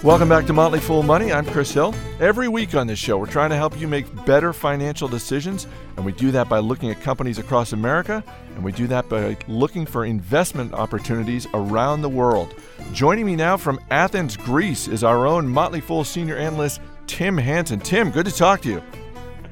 Welcome 0.06 0.28
back 0.28 0.46
to 0.46 0.52
Motley 0.52 0.78
Fool 0.78 1.02
Money. 1.02 1.32
I'm 1.32 1.44
Chris 1.44 1.72
Hill. 1.72 1.92
Every 2.20 2.46
week 2.46 2.76
on 2.76 2.86
this 2.86 2.96
show, 2.96 3.18
we're 3.18 3.26
trying 3.26 3.50
to 3.50 3.56
help 3.56 3.76
you 3.76 3.88
make 3.88 4.06
better 4.24 4.52
financial 4.52 5.08
decisions, 5.08 5.66
and 5.96 6.06
we 6.06 6.12
do 6.12 6.30
that 6.30 6.48
by 6.48 6.60
looking 6.60 6.92
at 6.92 7.00
companies 7.00 7.38
across 7.38 7.72
America, 7.72 8.22
and 8.54 8.62
we 8.62 8.70
do 8.70 8.86
that 8.86 9.08
by 9.08 9.36
looking 9.48 9.84
for 9.84 10.04
investment 10.04 10.72
opportunities 10.74 11.48
around 11.54 12.02
the 12.02 12.08
world. 12.08 12.54
Joining 12.92 13.26
me 13.26 13.34
now 13.34 13.56
from 13.56 13.80
Athens, 13.90 14.36
Greece, 14.36 14.86
is 14.86 15.02
our 15.02 15.26
own 15.26 15.48
Motley 15.48 15.80
Fool 15.80 16.04
senior 16.04 16.36
analyst, 16.36 16.80
Tim 17.08 17.36
Hanson. 17.36 17.80
Tim, 17.80 18.12
good 18.12 18.26
to 18.26 18.32
talk 18.32 18.60
to 18.60 18.68
you. 18.68 18.82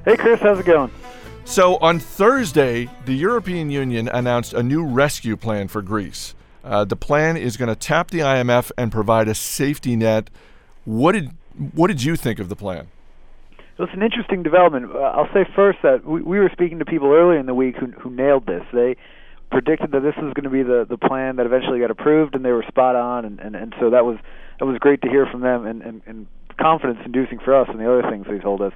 Hey, 0.05 0.17
Chris, 0.17 0.39
how's 0.39 0.61
it 0.61 0.67
going? 0.67 0.93
So, 1.45 1.79
on 1.79 1.99
Thursday, 1.99 2.89
the 3.07 3.15
European 3.15 3.71
Union 3.71 4.07
announced 4.07 4.55
a 4.55 4.63
new 4.63 4.85
rescue 4.85 5.37
plan 5.37 5.67
for 5.67 5.83
Greece. 5.83 6.37
Uh, 6.65 6.85
the 6.85 6.97
plan 6.97 7.37
is 7.37 7.57
going 7.57 7.69
to 7.69 7.77
tap 7.77 8.11
the 8.11 8.21
IMF 8.21 8.73
and 8.79 8.91
provide 8.91 9.29
a 9.29 9.35
safety 9.35 9.97
net. 9.97 10.31
What 10.85 11.13
did 11.13 11.31
what 11.75 11.89
did 11.89 12.03
you 12.03 12.17
think 12.17 12.41
of 12.41 12.49
the 12.49 12.57
plan? 12.57 12.89
Well, 13.79 13.87
it's 13.87 13.95
an 13.95 14.03
interesting 14.03 14.43
development. 14.43 14.91
Uh, 14.95 14.99
I'll 14.99 15.33
say 15.35 15.45
first 15.55 15.79
that 15.83 16.05
we, 16.05 16.23
we 16.23 16.39
were 16.39 16.51
speaking 16.53 16.79
to 16.79 16.85
people 16.85 17.13
earlier 17.13 17.39
in 17.39 17.47
the 17.47 17.55
week 17.55 17.77
who, 17.77 17.87
who 17.87 18.11
nailed 18.11 18.47
this. 18.47 18.63
They 18.73 18.97
predicted 19.51 19.93
that 19.93 20.01
this 20.01 20.15
was 20.17 20.33
going 20.33 20.45
to 20.45 20.51
be 20.51 20.63
the, 20.63 20.87
the 20.89 20.97
plan 20.97 21.37
that 21.37 21.47
eventually 21.47 21.81
got 21.81 21.91
approved, 21.91 22.35
and 22.35 22.45
they 22.45 22.53
were 22.53 22.65
spot 22.67 22.97
on. 22.97 23.25
And, 23.25 23.41
and, 23.41 23.55
and 23.55 23.75
so 23.79 23.91
that 23.91 24.05
was 24.05 24.19
that 24.59 24.65
was 24.65 24.79
great 24.79 25.03
to 25.03 25.09
hear 25.09 25.27
from 25.27 25.41
them, 25.43 25.67
and, 25.67 25.83
and, 25.83 26.03
and 26.07 26.27
confidence 26.61 27.01
inducing 27.05 27.41
for 27.41 27.55
us 27.55 27.69
and 27.69 27.79
the 27.81 27.91
other 27.91 28.09
things 28.09 28.27
they 28.29 28.39
told 28.39 28.63
us. 28.63 28.73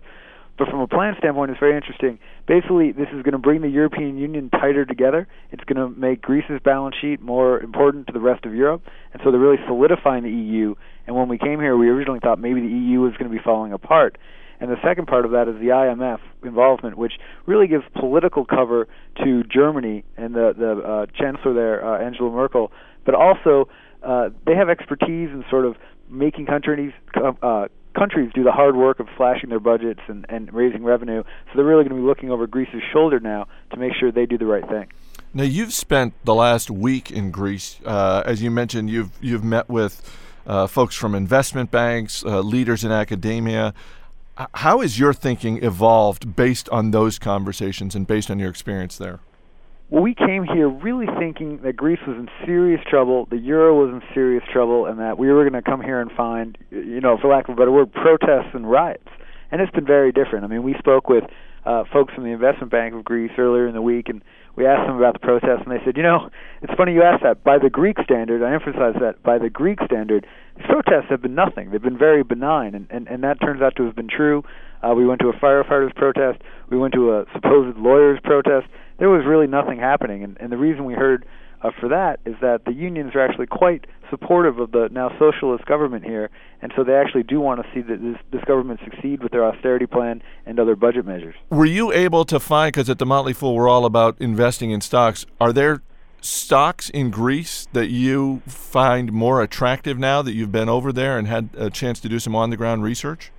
But 0.58 0.68
from 0.68 0.80
a 0.80 0.88
plan 0.88 1.14
standpoint, 1.18 1.52
it's 1.52 1.60
very 1.60 1.76
interesting. 1.76 2.18
Basically, 2.48 2.90
this 2.90 3.06
is 3.14 3.22
going 3.22 3.32
to 3.32 3.38
bring 3.38 3.62
the 3.62 3.68
European 3.68 4.18
Union 4.18 4.50
tighter 4.50 4.84
together. 4.84 5.28
It's 5.52 5.62
going 5.64 5.76
to 5.76 5.88
make 5.98 6.20
Greece's 6.20 6.60
balance 6.64 6.96
sheet 7.00 7.20
more 7.20 7.60
important 7.60 8.08
to 8.08 8.12
the 8.12 8.20
rest 8.20 8.44
of 8.44 8.54
Europe, 8.54 8.82
and 9.12 9.22
so 9.24 9.30
they're 9.30 9.40
really 9.40 9.62
solidifying 9.68 10.24
the 10.24 10.30
EU. 10.30 10.74
And 11.06 11.14
when 11.14 11.28
we 11.28 11.38
came 11.38 11.60
here, 11.60 11.76
we 11.76 11.88
originally 11.88 12.20
thought 12.20 12.40
maybe 12.40 12.60
the 12.60 12.66
EU 12.66 13.00
was 13.00 13.12
going 13.12 13.30
to 13.30 13.36
be 13.36 13.42
falling 13.42 13.72
apart. 13.72 14.18
And 14.60 14.68
the 14.70 14.76
second 14.84 15.06
part 15.06 15.24
of 15.24 15.30
that 15.30 15.46
is 15.46 15.54
the 15.60 15.68
IMF 15.68 16.18
involvement, 16.44 16.98
which 16.98 17.12
really 17.46 17.68
gives 17.68 17.84
political 17.94 18.44
cover 18.44 18.88
to 19.24 19.44
Germany 19.44 20.04
and 20.16 20.34
the 20.34 20.52
the 20.58 20.72
uh, 20.82 21.06
chancellor 21.16 21.54
there, 21.54 21.86
uh, 21.86 22.04
Angela 22.04 22.32
Merkel, 22.32 22.72
but 23.06 23.14
also 23.14 23.68
uh, 24.02 24.30
they 24.44 24.56
have 24.56 24.68
expertise 24.68 25.30
in 25.30 25.44
sort 25.48 25.64
of 25.64 25.76
making 26.10 26.46
countries 26.46 26.92
uh, 27.14 27.68
countries 27.96 28.30
do 28.34 28.44
the 28.44 28.52
hard 28.52 28.76
work 28.76 29.00
of 29.00 29.06
slashing 29.16 29.50
their 29.50 29.60
budgets 29.60 30.00
and, 30.08 30.26
and 30.28 30.52
raising 30.52 30.84
revenue. 30.84 31.22
So 31.22 31.52
they're 31.56 31.64
really 31.64 31.84
going 31.84 31.96
to 31.96 32.02
be 32.02 32.06
looking 32.06 32.30
over 32.30 32.46
Greece's 32.46 32.82
shoulder 32.92 33.20
now 33.20 33.46
to 33.70 33.76
make 33.76 33.92
sure 33.98 34.12
they 34.12 34.26
do 34.26 34.38
the 34.38 34.46
right 34.46 34.66
thing. 34.68 34.88
Now 35.34 35.44
you've 35.44 35.74
spent 35.74 36.14
the 36.24 36.34
last 36.34 36.70
week 36.70 37.10
in 37.10 37.30
Greece, 37.30 37.80
uh, 37.84 38.22
as 38.24 38.42
you 38.42 38.50
mentioned. 38.50 38.88
You've 38.88 39.10
you've 39.20 39.44
met 39.44 39.68
with 39.68 40.02
uh, 40.46 40.66
folks 40.66 40.94
from 40.94 41.14
investment 41.14 41.70
banks, 41.70 42.24
uh, 42.24 42.40
leaders 42.40 42.82
in 42.82 42.90
academia. 42.90 43.74
How 44.54 44.80
has 44.80 44.98
your 44.98 45.12
thinking 45.12 45.62
evolved 45.62 46.36
based 46.36 46.68
on 46.70 46.92
those 46.92 47.18
conversations 47.18 47.94
and 47.94 48.06
based 48.06 48.30
on 48.30 48.38
your 48.38 48.48
experience 48.48 48.96
there? 48.96 49.18
Well, 49.90 50.02
we 50.02 50.14
came 50.14 50.44
here 50.44 50.68
really 50.68 51.06
thinking 51.18 51.60
that 51.64 51.74
Greece 51.74 52.00
was 52.06 52.18
in 52.18 52.28
serious 52.44 52.80
trouble, 52.86 53.26
the 53.30 53.38
euro 53.38 53.86
was 53.86 53.90
in 53.90 54.02
serious 54.12 54.44
trouble, 54.52 54.84
and 54.84 54.98
that 54.98 55.16
we 55.16 55.28
were 55.28 55.48
going 55.48 55.62
to 55.62 55.68
come 55.68 55.80
here 55.80 55.98
and 56.00 56.12
find, 56.12 56.58
you 56.70 57.00
know, 57.00 57.16
for 57.16 57.28
lack 57.28 57.48
of 57.48 57.54
a 57.54 57.56
better 57.56 57.72
word, 57.72 57.90
protests 57.92 58.52
and 58.52 58.70
riots. 58.70 59.08
And 59.50 59.62
it's 59.62 59.72
been 59.72 59.86
very 59.86 60.12
different. 60.12 60.44
I 60.44 60.48
mean, 60.48 60.62
we 60.62 60.74
spoke 60.78 61.08
with 61.08 61.24
uh, 61.64 61.84
folks 61.90 62.12
from 62.12 62.24
the 62.24 62.30
Investment 62.30 62.70
Bank 62.70 62.94
of 62.94 63.02
Greece 63.02 63.30
earlier 63.38 63.66
in 63.66 63.72
the 63.72 63.80
week, 63.80 64.10
and 64.10 64.22
we 64.56 64.66
asked 64.66 64.86
them 64.86 64.98
about 64.98 65.14
the 65.14 65.20
protests, 65.20 65.62
and 65.64 65.72
they 65.72 65.82
said, 65.86 65.96
you 65.96 66.02
know, 66.02 66.28
it's 66.60 66.74
funny 66.74 66.92
you 66.92 67.02
asked 67.02 67.22
that. 67.22 67.42
By 67.42 67.56
the 67.58 67.70
Greek 67.70 67.96
standard, 68.04 68.42
I 68.42 68.52
emphasize 68.52 68.94
that, 69.00 69.22
by 69.22 69.38
the 69.38 69.48
Greek 69.48 69.78
standard, 69.86 70.26
protests 70.68 71.08
have 71.08 71.22
been 71.22 71.34
nothing. 71.34 71.70
They've 71.70 71.80
been 71.80 71.96
very 71.96 72.22
benign, 72.22 72.74
and, 72.74 72.88
and, 72.90 73.08
and 73.08 73.24
that 73.24 73.40
turns 73.40 73.62
out 73.62 73.76
to 73.76 73.84
have 73.84 73.96
been 73.96 74.08
true. 74.08 74.44
Uh, 74.82 74.94
we 74.94 75.06
went 75.06 75.20
to 75.20 75.28
a 75.28 75.32
firefighters 75.34 75.94
protest. 75.94 76.40
We 76.70 76.78
went 76.78 76.94
to 76.94 77.12
a 77.12 77.24
supposed 77.34 77.78
lawyers 77.78 78.18
protest 78.22 78.66
there 78.98 79.08
was 79.08 79.24
really 79.24 79.46
nothing 79.46 79.78
happening. 79.78 80.22
And, 80.22 80.36
and 80.40 80.52
the 80.52 80.56
reason 80.56 80.84
we 80.84 80.94
heard 80.94 81.24
uh, 81.62 81.70
for 81.80 81.88
that 81.88 82.20
is 82.24 82.34
that 82.40 82.64
the 82.66 82.72
unions 82.72 83.14
are 83.14 83.24
actually 83.24 83.46
quite 83.46 83.86
supportive 84.10 84.58
of 84.58 84.70
the 84.70 84.88
now 84.92 85.10
socialist 85.18 85.64
government 85.66 86.04
here, 86.04 86.30
and 86.62 86.72
so 86.76 86.84
they 86.84 86.94
actually 86.94 87.24
do 87.24 87.40
want 87.40 87.60
to 87.60 87.66
see 87.74 87.80
that 87.80 88.00
this, 88.00 88.16
this 88.30 88.44
government 88.44 88.80
succeed 88.84 89.22
with 89.22 89.32
their 89.32 89.44
austerity 89.44 89.86
plan 89.86 90.22
and 90.46 90.60
other 90.60 90.76
budget 90.76 91.04
measures. 91.04 91.34
Were 91.50 91.66
you 91.66 91.92
able 91.92 92.24
to 92.26 92.38
find, 92.38 92.72
because 92.72 92.88
at 92.88 92.98
the 92.98 93.06
Motley 93.06 93.32
Fool 93.32 93.54
we're 93.54 93.68
all 93.68 93.84
about 93.84 94.16
investing 94.20 94.70
in 94.70 94.80
stocks, 94.80 95.26
are 95.40 95.52
there 95.52 95.82
stocks 96.20 96.90
in 96.90 97.10
Greece 97.10 97.66
that 97.72 97.88
you 97.88 98.40
find 98.46 99.12
more 99.12 99.42
attractive 99.42 99.98
now 99.98 100.22
that 100.22 100.34
you've 100.34 100.52
been 100.52 100.68
over 100.68 100.92
there 100.92 101.18
and 101.18 101.26
had 101.26 101.50
a 101.56 101.70
chance 101.70 102.00
to 102.00 102.08
do 102.08 102.18
some 102.18 102.34
on 102.34 102.50
the 102.50 102.56
ground 102.56 102.82
research? 102.82 103.30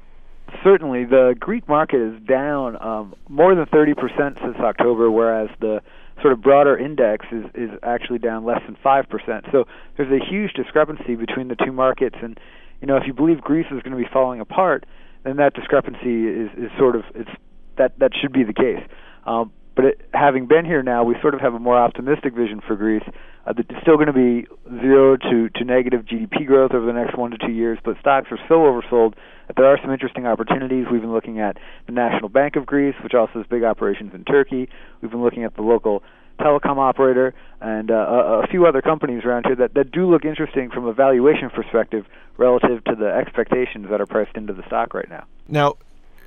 Certainly 0.64 1.06
the 1.06 1.36
Greek 1.40 1.68
market 1.68 2.02
is 2.02 2.22
down 2.28 2.82
um, 2.82 3.16
more 3.28 3.56
than 3.56 3.66
30% 3.66 4.40
since 4.40 4.58
October, 4.58 5.10
whereas 5.12 5.50
the 5.60 5.82
sort 6.22 6.34
of 6.34 6.42
broader 6.42 6.78
index 6.78 7.26
is, 7.32 7.46
is 7.56 7.70
actually 7.84 8.20
down 8.20 8.46
less 8.46 8.62
than 8.66 8.76
5%. 8.76 9.52
So 9.52 9.66
there's 9.98 10.12
a 10.12 10.24
huge 10.24 10.54
discrepancy 10.54 11.16
between 11.16 11.48
the 11.48 11.56
two 11.56 11.72
markets. 11.72 12.18
And, 12.22 12.40
you 12.82 12.88
know, 12.88 12.98
if 12.98 13.04
you 13.08 13.14
believe 13.14 13.42
Greece 13.42 13.68
is 13.72 13.82
going 13.82 13.92
to 13.92 13.98
be 13.98 14.10
falling 14.12 14.40
apart, 14.40 14.86
then 15.24 15.38
that 15.38 15.54
discrepancy 15.54 16.28
is, 16.28 16.50
is 16.58 16.72
sort 16.78 16.96
of, 16.96 17.04
it's, 17.16 17.30
that, 17.78 17.98
that 18.00 18.12
should 18.20 18.34
be 18.34 18.44
the 18.44 18.54
case. 18.54 18.84
Um, 19.26 19.52
but 19.80 19.86
it, 19.86 20.02
having 20.14 20.46
been 20.46 20.66
here 20.66 20.84
now, 20.84 21.06
we 21.06 21.16
sort 21.22 21.34
of 21.34 21.40
have 21.40 21.54
a 21.54 21.60
more 21.60 21.78
optimistic 21.78 22.34
vision 22.34 22.60
for 22.60 22.76
Greece. 22.76 23.08
Uh, 23.48 23.54
it's 23.56 23.82
still 23.82 23.96
going 23.96 24.08
to 24.08 24.12
be 24.12 24.46
zero 24.82 25.16
to, 25.16 25.48
to 25.56 25.64
negative 25.64 26.04
GDP 26.04 26.46
growth 26.46 26.74
over 26.74 26.86
the 26.86 26.92
next 26.92 27.18
one 27.18 27.32
to 27.32 27.38
two 27.38 27.54
years, 27.54 27.80
but 27.86 27.96
stocks 28.02 28.28
are 28.30 28.40
so 28.50 28.56
oversold 28.56 29.14
that 29.48 29.56
there 29.56 29.68
are 29.68 29.80
some 29.82 29.90
interesting 29.90 30.28
opportunities. 30.28 30.88
We've 30.92 31.00
been 31.00 31.14
looking 31.14 31.40
at 31.40 31.56
the 31.86 31.94
National 31.94 32.28
Bank 32.28 32.58
of 32.58 32.66
Greece, 32.66 32.96
which 33.02 33.14
also 33.14 33.32
has 33.36 33.46
big 33.48 33.64
operations 33.64 34.14
in 34.14 34.26
Turkey. 34.26 34.68
We've 35.00 35.12
been 35.12 35.24
looking 35.24 35.46
at 35.46 35.56
the 35.56 35.62
local 35.62 36.04
telecom 36.42 36.78
operator 36.78 37.34
and 37.62 37.90
uh, 37.90 37.94
a, 37.94 38.40
a 38.42 38.48
few 38.48 38.66
other 38.66 38.82
companies 38.82 39.24
around 39.24 39.46
here 39.46 39.56
that, 39.56 39.76
that 39.76 39.94
do 39.94 40.12
look 40.12 40.26
interesting 40.26 40.72
from 40.72 40.88
a 40.88 40.94
valuation 40.94 41.50
perspective 41.52 42.06
relative 42.36 42.84
to 42.84 42.96
the 42.96 43.08
expectations 43.08 43.88
that 43.90 44.02
are 44.02 44.06
priced 44.06 44.36
into 44.36 44.52
the 44.52 44.66
stock 44.68 44.94
right 44.94 45.10
now. 45.10 45.24
Now, 45.48 45.76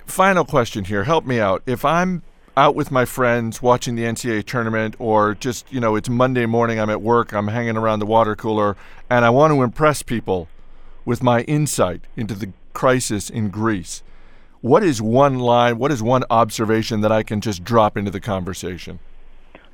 final 0.06 0.46
question 0.46 0.84
here. 0.84 1.04
Help 1.04 1.26
me 1.26 1.38
out. 1.38 1.62
If 1.66 1.84
I'm 1.84 2.22
out 2.56 2.74
with 2.74 2.90
my 2.90 3.04
friends 3.04 3.62
watching 3.62 3.94
the 3.94 4.02
NCAA 4.02 4.44
tournament, 4.44 4.94
or 4.98 5.34
just, 5.34 5.70
you 5.72 5.80
know, 5.80 5.96
it's 5.96 6.08
Monday 6.08 6.46
morning, 6.46 6.78
I'm 6.78 6.90
at 6.90 7.00
work, 7.00 7.32
I'm 7.32 7.48
hanging 7.48 7.76
around 7.76 8.00
the 8.00 8.06
water 8.06 8.36
cooler, 8.36 8.76
and 9.08 9.24
I 9.24 9.30
want 9.30 9.52
to 9.52 9.62
impress 9.62 10.02
people 10.02 10.48
with 11.04 11.22
my 11.22 11.42
insight 11.42 12.02
into 12.16 12.34
the 12.34 12.52
crisis 12.72 13.30
in 13.30 13.48
Greece. 13.48 14.02
What 14.60 14.84
is 14.84 15.02
one 15.02 15.38
line, 15.38 15.78
what 15.78 15.90
is 15.90 16.02
one 16.02 16.24
observation 16.30 17.00
that 17.00 17.10
I 17.10 17.22
can 17.22 17.40
just 17.40 17.64
drop 17.64 17.96
into 17.96 18.10
the 18.10 18.20
conversation? 18.20 19.00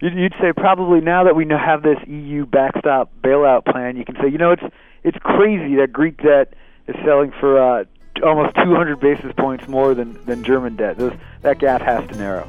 You'd 0.01 0.35
say 0.41 0.53
probably 0.57 1.01
now 1.01 1.25
that 1.25 1.35
we 1.35 1.45
have 1.49 1.83
this 1.83 1.99
EU 2.07 2.47
backstop 2.47 3.11
bailout 3.23 3.65
plan, 3.65 3.97
you 3.97 4.05
can 4.05 4.15
say, 4.23 4.29
you 4.31 4.39
know, 4.39 4.53
it's 4.53 4.63
it's 5.03 5.19
crazy 5.23 5.75
that 5.77 5.93
Greek 5.93 6.23
debt 6.23 6.55
is 6.87 6.95
selling 7.05 7.33
for 7.41 7.61
uh, 7.61 7.85
almost 8.23 8.55
200 8.57 9.01
basis 9.01 9.33
points 9.37 9.67
more 9.69 9.95
than, 9.95 10.23
than 10.25 10.45
German 10.45 10.77
debt. 10.77 10.99
Those, 10.99 11.15
that 11.43 11.59
gap 11.59 11.83
has 11.83 12.09
to 12.11 12.17
narrow. 12.17 12.49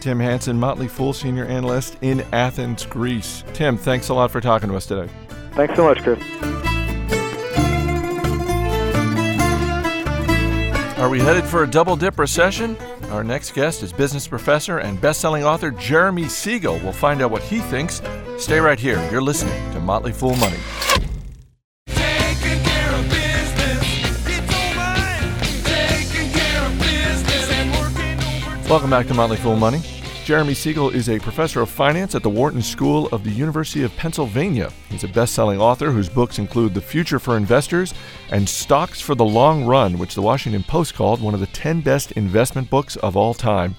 Tim 0.00 0.20
Hanson, 0.20 0.58
Motley 0.58 0.88
Fool 0.88 1.12
Senior 1.12 1.46
Analyst 1.46 1.96
in 2.02 2.20
Athens, 2.32 2.84
Greece. 2.84 3.42
Tim, 3.54 3.76
thanks 3.78 4.08
a 4.10 4.14
lot 4.14 4.30
for 4.30 4.40
talking 4.40 4.68
to 4.68 4.76
us 4.76 4.86
today. 4.86 5.10
Thanks 5.52 5.74
so 5.76 5.84
much, 5.84 6.02
Chris. 6.02 6.18
Are 10.98 11.08
we 11.08 11.20
headed 11.20 11.44
for 11.44 11.62
a 11.62 11.70
double 11.70 11.96
dip 11.96 12.18
recession? 12.18 12.76
Our 13.10 13.22
next 13.22 13.52
guest 13.52 13.82
is 13.82 13.92
business 13.92 14.26
professor 14.26 14.78
and 14.78 15.00
best-selling 15.00 15.44
author 15.44 15.70
Jeremy 15.70 16.28
Siegel. 16.28 16.78
We'll 16.78 16.92
find 16.92 17.22
out 17.22 17.30
what 17.30 17.42
he 17.42 17.60
thinks. 17.60 18.02
Stay 18.38 18.58
right 18.58 18.78
here. 18.78 19.06
You're 19.10 19.22
listening 19.22 19.72
to 19.72 19.80
Motley 19.80 20.12
Fool 20.12 20.36
Money. 20.36 20.58
Welcome 28.74 28.90
back 28.90 29.06
to 29.06 29.14
Motley 29.14 29.36
Fool 29.36 29.54
Money. 29.54 29.80
Jeremy 30.24 30.52
Siegel 30.52 30.90
is 30.90 31.08
a 31.08 31.20
professor 31.20 31.60
of 31.60 31.70
finance 31.70 32.16
at 32.16 32.24
the 32.24 32.28
Wharton 32.28 32.60
School 32.60 33.06
of 33.12 33.22
the 33.22 33.30
University 33.30 33.84
of 33.84 33.94
Pennsylvania. 33.96 34.72
He's 34.88 35.04
a 35.04 35.08
best 35.08 35.32
selling 35.32 35.60
author 35.60 35.92
whose 35.92 36.08
books 36.08 36.40
include 36.40 36.74
The 36.74 36.80
Future 36.80 37.20
for 37.20 37.36
Investors 37.36 37.94
and 38.32 38.48
Stocks 38.48 39.00
for 39.00 39.14
the 39.14 39.24
Long 39.24 39.64
Run, 39.64 39.96
which 39.96 40.16
the 40.16 40.22
Washington 40.22 40.64
Post 40.64 40.94
called 40.94 41.22
one 41.22 41.34
of 41.34 41.38
the 41.38 41.46
10 41.46 41.82
best 41.82 42.10
investment 42.12 42.68
books 42.68 42.96
of 42.96 43.16
all 43.16 43.32
time. 43.32 43.76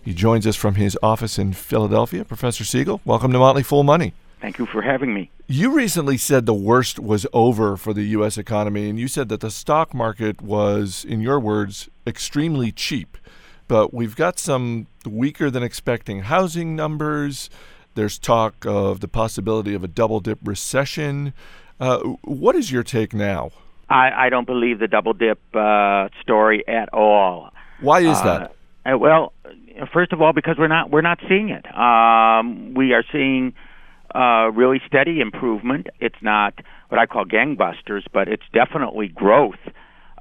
He 0.00 0.14
joins 0.14 0.46
us 0.46 0.54
from 0.54 0.76
his 0.76 0.96
office 1.02 1.40
in 1.40 1.52
Philadelphia. 1.52 2.24
Professor 2.24 2.62
Siegel, 2.62 3.00
welcome 3.04 3.32
to 3.32 3.40
Motley 3.40 3.64
Fool 3.64 3.82
Money. 3.82 4.14
Thank 4.40 4.60
you 4.60 4.66
for 4.66 4.80
having 4.80 5.12
me. 5.12 5.28
You 5.48 5.74
recently 5.74 6.18
said 6.18 6.46
the 6.46 6.54
worst 6.54 7.00
was 7.00 7.26
over 7.32 7.76
for 7.76 7.92
the 7.92 8.04
U.S. 8.04 8.38
economy, 8.38 8.88
and 8.88 8.96
you 8.96 9.08
said 9.08 9.28
that 9.28 9.40
the 9.40 9.50
stock 9.50 9.92
market 9.92 10.40
was, 10.40 11.04
in 11.04 11.20
your 11.20 11.40
words, 11.40 11.88
extremely 12.06 12.70
cheap. 12.70 13.16
But 13.68 13.92
we've 13.92 14.16
got 14.16 14.38
some 14.38 14.86
weaker 15.04 15.50
than 15.50 15.62
expecting 15.62 16.20
housing 16.20 16.76
numbers. 16.76 17.50
There's 17.94 18.18
talk 18.18 18.64
of 18.66 19.00
the 19.00 19.08
possibility 19.08 19.74
of 19.74 19.82
a 19.82 19.88
double 19.88 20.20
dip 20.20 20.38
recession. 20.44 21.32
Uh, 21.80 21.98
what 22.22 22.54
is 22.54 22.70
your 22.70 22.82
take 22.82 23.12
now? 23.12 23.50
I, 23.88 24.26
I 24.26 24.28
don't 24.28 24.46
believe 24.46 24.78
the 24.78 24.88
double 24.88 25.12
dip 25.12 25.38
uh, 25.54 26.08
story 26.22 26.66
at 26.68 26.92
all. 26.92 27.50
Why 27.80 28.00
is 28.00 28.20
that? 28.22 28.54
Uh, 28.84 28.98
well, 28.98 29.32
first 29.92 30.12
of 30.12 30.22
all, 30.22 30.32
because 30.32 30.56
we're 30.58 30.68
not 30.68 30.90
we're 30.90 31.02
not 31.02 31.18
seeing 31.28 31.50
it. 31.50 31.66
Um, 31.74 32.74
we 32.74 32.92
are 32.92 33.04
seeing 33.12 33.54
uh, 34.14 34.50
really 34.52 34.80
steady 34.86 35.20
improvement. 35.20 35.88
It's 36.00 36.16
not 36.22 36.54
what 36.88 36.98
I 36.98 37.06
call 37.06 37.24
gangbusters, 37.24 38.02
but 38.12 38.28
it's 38.28 38.44
definitely 38.52 39.08
growth. 39.08 39.58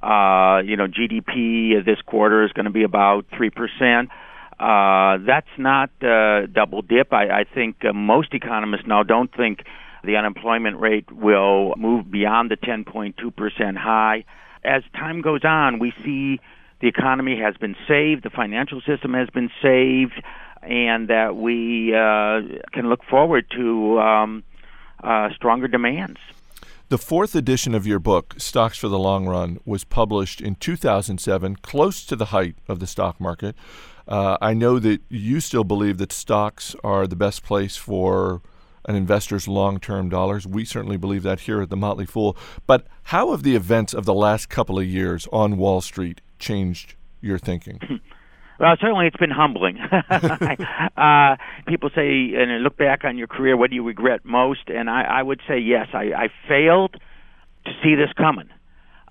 Uh, 0.05 0.61
you 0.63 0.77
know, 0.77 0.85
GDP 0.87 1.83
this 1.83 1.99
quarter 2.05 2.43
is 2.45 2.51
going 2.51 2.65
to 2.65 2.71
be 2.71 2.83
about 2.83 3.25
three 3.35 3.49
percent. 3.49 4.09
Uh, 4.59 5.17
that's 5.25 5.49
not 5.57 5.89
uh, 6.01 6.45
double 6.45 6.81
dip. 6.81 7.11
I, 7.11 7.41
I 7.41 7.43
think 7.43 7.83
uh, 7.83 7.91
most 7.91 8.33
economists 8.33 8.85
now 8.85 9.03
don't 9.03 9.33
think 9.35 9.63
the 10.03 10.15
unemployment 10.15 10.79
rate 10.79 11.11
will 11.11 11.73
move 11.75 12.09
beyond 12.09 12.51
the 12.51 12.57
10.2% 12.57 13.75
high. 13.75 14.23
As 14.63 14.83
time 14.93 15.21
goes 15.21 15.43
on, 15.43 15.79
we 15.79 15.91
see 16.03 16.39
the 16.79 16.87
economy 16.87 17.37
has 17.39 17.57
been 17.57 17.75
saved, 17.87 18.23
the 18.23 18.29
financial 18.29 18.81
system 18.81 19.13
has 19.13 19.29
been 19.29 19.49
saved, 19.61 20.21
and 20.61 21.09
that 21.09 21.35
we 21.35 21.93
uh, 21.93 22.41
can 22.71 22.87
look 22.89 23.03
forward 23.03 23.45
to 23.57 23.99
um, 23.99 24.43
uh, 25.03 25.29
stronger 25.35 25.67
demands. 25.67 26.19
The 26.87 26.99
fourth 26.99 27.33
edition 27.33 27.73
of 27.73 27.87
your 27.87 27.97
book, 27.97 28.35
Stocks 28.37 28.77
for 28.77 28.89
the 28.89 28.99
Long 28.99 29.25
Run, 29.25 29.57
was 29.65 29.83
published 29.83 30.39
in 30.39 30.53
2007, 30.53 31.55
close 31.55 32.05
to 32.05 32.15
the 32.15 32.25
height 32.25 32.57
of 32.67 32.79
the 32.79 32.85
stock 32.85 33.19
market. 33.19 33.55
Uh, 34.07 34.37
I 34.39 34.53
know 34.53 34.77
that 34.77 35.01
you 35.09 35.39
still 35.39 35.63
believe 35.63 35.97
that 35.97 36.11
stocks 36.11 36.75
are 36.83 37.07
the 37.07 37.15
best 37.15 37.41
place 37.41 37.75
for 37.75 38.43
an 38.87 38.95
investor's 38.95 39.47
long 39.47 39.79
term 39.79 40.09
dollars. 40.09 40.45
We 40.45 40.63
certainly 40.63 40.97
believe 40.97 41.23
that 41.23 41.41
here 41.41 41.59
at 41.59 41.71
the 41.71 41.75
Motley 41.75 42.05
Fool. 42.05 42.37
But 42.67 42.85
how 43.05 43.31
have 43.31 43.41
the 43.41 43.55
events 43.55 43.95
of 43.95 44.05
the 44.05 44.13
last 44.13 44.49
couple 44.49 44.77
of 44.77 44.85
years 44.85 45.27
on 45.33 45.57
Wall 45.57 45.81
Street 45.81 46.21
changed 46.37 46.93
your 47.19 47.39
thinking? 47.39 47.99
Well, 48.59 48.75
certainly 48.79 49.07
it's 49.07 49.17
been 49.17 49.31
humbling. 49.31 49.77
uh, 50.97 51.35
people 51.67 51.89
say, 51.93 52.33
and 52.35 52.63
look 52.63 52.77
back 52.77 53.03
on 53.03 53.17
your 53.17 53.27
career, 53.27 53.57
what 53.57 53.69
do 53.69 53.75
you 53.75 53.83
regret 53.83 54.21
most? 54.23 54.67
And 54.67 54.89
I, 54.89 55.03
I 55.03 55.23
would 55.23 55.41
say, 55.47 55.59
yes, 55.59 55.87
I, 55.93 56.11
I 56.15 56.27
failed 56.47 56.95
to 57.65 57.71
see 57.83 57.95
this 57.95 58.13
coming. 58.17 58.49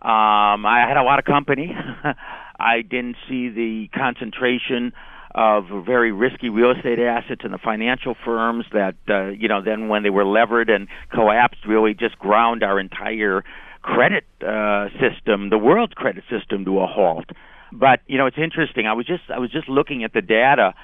Um, 0.00 0.66
I 0.66 0.84
had 0.86 0.96
a 0.96 1.02
lot 1.02 1.18
of 1.18 1.24
company. 1.24 1.74
I 2.58 2.82
didn't 2.82 3.16
see 3.28 3.48
the 3.48 3.88
concentration 3.94 4.92
of 5.34 5.64
very 5.84 6.12
risky 6.12 6.48
real 6.48 6.70
estate 6.70 6.98
assets 6.98 7.40
in 7.44 7.50
the 7.50 7.58
financial 7.58 8.14
firms 8.24 8.64
that 8.72 8.94
uh, 9.08 9.30
you 9.30 9.48
know 9.48 9.60
then 9.60 9.88
when 9.88 10.04
they 10.04 10.10
were 10.10 10.24
levered 10.24 10.70
and 10.70 10.86
collapsed 11.12 11.66
really 11.66 11.92
just 11.92 12.16
ground 12.18 12.62
our 12.62 12.78
entire 12.78 13.42
credit 13.82 14.24
uh, 14.46 14.88
system, 15.00 15.50
the 15.50 15.58
world's 15.58 15.92
credit 15.94 16.24
system, 16.30 16.64
to 16.64 16.80
a 16.80 16.86
halt. 16.86 17.26
But 17.74 18.00
you 18.06 18.18
know 18.18 18.26
it's 18.26 18.38
interesting. 18.38 18.86
I 18.86 18.92
was 18.92 19.06
just 19.06 19.24
I 19.34 19.38
was 19.38 19.50
just 19.50 19.68
looking 19.68 20.04
at 20.04 20.12
the 20.12 20.22
data, 20.22 20.74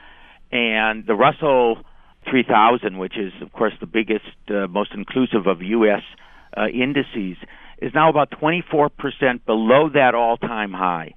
and 0.51 1.07
the 1.07 1.15
Russell 1.15 1.79
3000, 2.31 2.99
which 2.99 3.17
is 3.17 3.33
of 3.43 3.53
course 3.53 3.73
the 3.81 3.87
biggest, 3.87 4.25
uh, 4.49 4.67
most 4.67 4.91
inclusive 4.95 5.47
of 5.47 5.63
U.S. 5.63 6.03
Uh, 6.57 6.67
indices, 6.67 7.37
is 7.81 7.93
now 7.95 8.11
about 8.11 8.31
24% 8.33 8.91
below 9.47 9.89
that 9.95 10.15
all-time 10.15 10.73
high 10.73 11.15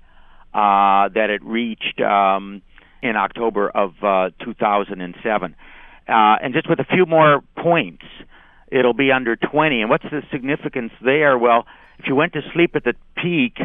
uh, 0.53 1.09
that 1.13 1.29
it 1.29 1.43
reached. 1.43 1.99
Um, 1.99 2.61
in 3.03 3.17
October 3.17 3.69
of 3.69 3.91
uh, 4.01 4.29
2007. 4.43 5.55
Uh, 6.07 6.13
and 6.41 6.53
just 6.53 6.69
with 6.69 6.79
a 6.79 6.85
few 6.85 7.05
more 7.05 7.41
points, 7.61 8.05
it'll 8.71 8.93
be 8.93 9.11
under 9.11 9.35
20. 9.35 9.81
And 9.81 9.89
what's 9.89 10.05
the 10.05 10.21
significance 10.31 10.91
there? 11.03 11.37
Well, 11.37 11.65
if 11.99 12.05
you 12.07 12.15
went 12.15 12.33
to 12.33 12.41
sleep 12.53 12.71
at 12.75 12.85
the 12.85 12.93
peak, 13.21 13.57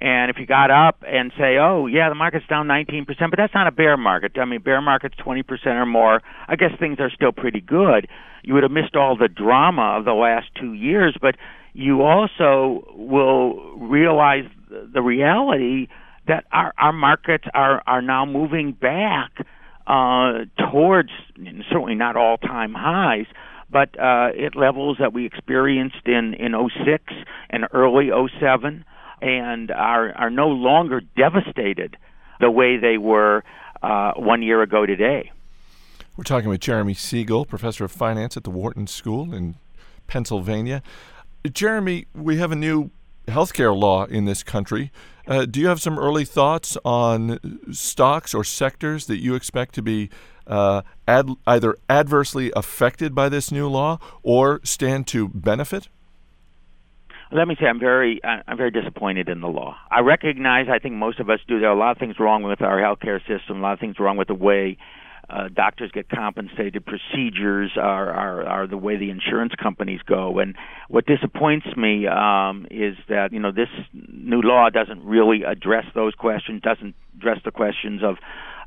and 0.00 0.30
if 0.30 0.36
you 0.38 0.46
got 0.46 0.70
up 0.70 1.02
and 1.06 1.32
say, 1.36 1.58
"Oh, 1.58 1.86
yeah, 1.86 2.08
the 2.08 2.14
market's 2.14 2.46
down 2.46 2.66
19%," 2.68 3.06
but 3.30 3.36
that's 3.36 3.54
not 3.54 3.66
a 3.66 3.72
bear 3.72 3.96
market. 3.96 4.38
I 4.38 4.44
mean, 4.44 4.60
bear 4.60 4.80
market's 4.80 5.16
20% 5.16 5.42
or 5.66 5.86
more. 5.86 6.22
I 6.46 6.56
guess 6.56 6.70
things 6.78 6.98
are 7.00 7.10
still 7.10 7.32
pretty 7.32 7.60
good. 7.60 8.08
You 8.42 8.54
would 8.54 8.62
have 8.62 8.72
missed 8.72 8.94
all 8.94 9.16
the 9.16 9.28
drama 9.28 9.96
of 9.98 10.04
the 10.04 10.14
last 10.14 10.46
2 10.60 10.72
years, 10.72 11.16
but 11.20 11.36
you 11.72 12.02
also 12.02 12.84
will 12.94 13.76
realize 13.76 14.44
the 14.70 15.02
reality 15.02 15.88
that 16.26 16.44
our, 16.52 16.72
our 16.78 16.92
markets 16.92 17.44
are, 17.54 17.82
are 17.86 18.02
now 18.02 18.24
moving 18.24 18.72
back 18.72 19.32
uh, 19.86 20.44
towards 20.70 21.10
certainly 21.70 21.94
not 21.94 22.16
all 22.16 22.36
time 22.36 22.74
highs, 22.74 23.26
but 23.70 23.98
uh, 23.98 24.28
at 24.44 24.54
levels 24.54 24.98
that 25.00 25.12
we 25.12 25.26
experienced 25.26 26.06
in, 26.06 26.34
in 26.34 26.52
06 26.84 27.04
and 27.50 27.66
early 27.72 28.10
07 28.40 28.84
and 29.20 29.70
are, 29.70 30.12
are 30.12 30.30
no 30.30 30.48
longer 30.48 31.00
devastated 31.16 31.96
the 32.40 32.50
way 32.50 32.76
they 32.76 32.98
were 32.98 33.44
uh, 33.82 34.12
one 34.16 34.42
year 34.42 34.62
ago 34.62 34.86
today. 34.86 35.30
We're 36.16 36.24
talking 36.24 36.48
with 36.48 36.60
Jeremy 36.60 36.94
Siegel, 36.94 37.44
professor 37.44 37.84
of 37.84 37.92
finance 37.92 38.36
at 38.36 38.44
the 38.44 38.50
Wharton 38.50 38.86
School 38.86 39.32
in 39.32 39.56
Pennsylvania. 40.08 40.82
Jeremy, 41.52 42.06
we 42.14 42.38
have 42.38 42.50
a 42.50 42.56
new 42.56 42.90
healthcare 43.28 43.76
law 43.76 44.04
in 44.04 44.24
this 44.24 44.42
country. 44.42 44.90
Uh, 45.26 45.44
do 45.44 45.60
you 45.60 45.68
have 45.68 45.80
some 45.80 45.98
early 45.98 46.24
thoughts 46.24 46.76
on 46.84 47.38
stocks 47.70 48.34
or 48.34 48.42
sectors 48.42 49.06
that 49.06 49.18
you 49.18 49.34
expect 49.34 49.74
to 49.74 49.82
be 49.82 50.10
uh, 50.46 50.82
ad- 51.06 51.30
either 51.46 51.76
adversely 51.88 52.50
affected 52.56 53.14
by 53.14 53.28
this 53.28 53.52
new 53.52 53.68
law 53.68 53.98
or 54.22 54.60
stand 54.64 55.06
to 55.06 55.28
benefit? 55.28 55.88
Let 57.30 57.46
me 57.46 57.56
say, 57.60 57.66
I'm 57.66 57.78
very, 57.78 58.20
I'm 58.24 58.56
very 58.56 58.70
disappointed 58.70 59.28
in 59.28 59.40
the 59.40 59.48
law. 59.48 59.76
I 59.90 60.00
recognize, 60.00 60.66
I 60.72 60.78
think 60.78 60.94
most 60.94 61.20
of 61.20 61.28
us 61.28 61.40
do. 61.46 61.60
There 61.60 61.68
are 61.68 61.76
a 61.76 61.78
lot 61.78 61.92
of 61.92 61.98
things 61.98 62.16
wrong 62.18 62.42
with 62.42 62.62
our 62.62 62.78
healthcare 62.78 63.20
system. 63.20 63.58
A 63.58 63.60
lot 63.60 63.74
of 63.74 63.80
things 63.80 63.96
wrong 63.98 64.16
with 64.16 64.28
the 64.28 64.34
way 64.34 64.78
uh, 65.30 65.48
doctors 65.54 65.90
get 65.92 66.08
compensated, 66.08 66.84
procedures 66.86 67.72
are, 67.76 68.10
are 68.10 68.46
are 68.46 68.66
the 68.66 68.78
way 68.78 68.96
the 68.96 69.10
insurance 69.10 69.52
companies 69.62 70.00
go. 70.06 70.38
And 70.38 70.56
what 70.88 71.04
disappoints 71.04 71.66
me 71.76 72.06
um, 72.06 72.66
is 72.70 72.96
that 73.08 73.32
you 73.32 73.38
know 73.38 73.52
this 73.52 73.68
new 73.92 74.40
law 74.40 74.70
doesn't 74.70 75.04
really 75.04 75.42
address 75.42 75.84
those 75.94 76.14
questions, 76.14 76.62
doesn't 76.62 76.94
address 77.18 77.38
the 77.44 77.50
questions 77.50 78.00
of 78.02 78.16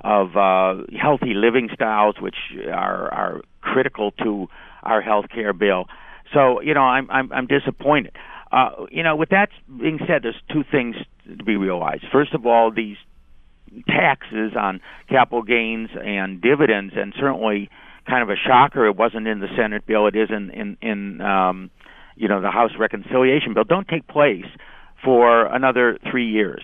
of 0.01 0.37
uh, 0.37 0.83
healthy 1.01 1.33
living 1.33 1.69
styles, 1.73 2.15
which 2.21 2.37
are 2.71 3.11
are 3.11 3.41
critical 3.61 4.11
to 4.23 4.47
our 4.83 5.01
health 5.01 5.25
care 5.33 5.53
bill. 5.53 5.85
So 6.31 6.61
you 6.61 6.75
know 6.75 6.81
I'm 6.81 7.09
I'm, 7.09 7.33
I'm 7.33 7.47
disappointed. 7.47 8.15
Uh, 8.51 8.85
you 8.91 9.03
know, 9.03 9.15
with 9.15 9.29
that 9.29 9.49
being 9.79 9.99
said, 10.07 10.23
there's 10.23 10.41
two 10.51 10.63
things 10.69 10.95
to 11.37 11.43
be 11.43 11.55
realized. 11.55 12.03
First 12.11 12.33
of 12.33 12.45
all, 12.45 12.71
these 12.71 12.97
taxes 13.87 14.51
on 14.59 14.81
capital 15.09 15.43
gains 15.43 15.89
and 15.95 16.41
dividends, 16.41 16.93
and 16.95 17.13
certainly 17.17 17.69
kind 18.07 18.23
of 18.23 18.29
a 18.29 18.35
shocker. 18.35 18.85
It 18.87 18.97
wasn't 18.97 19.27
in 19.27 19.39
the 19.39 19.47
Senate 19.55 19.85
bill. 19.85 20.07
It 20.07 20.15
is 20.15 20.29
in 20.29 20.49
in, 20.49 20.77
in 20.81 21.21
um, 21.21 21.71
you 22.15 22.27
know 22.27 22.41
the 22.41 22.51
House 22.51 22.71
reconciliation 22.77 23.53
bill. 23.53 23.63
Don't 23.63 23.87
take 23.87 24.07
place 24.07 24.45
for 25.03 25.45
another 25.45 25.97
three 26.09 26.29
years. 26.29 26.63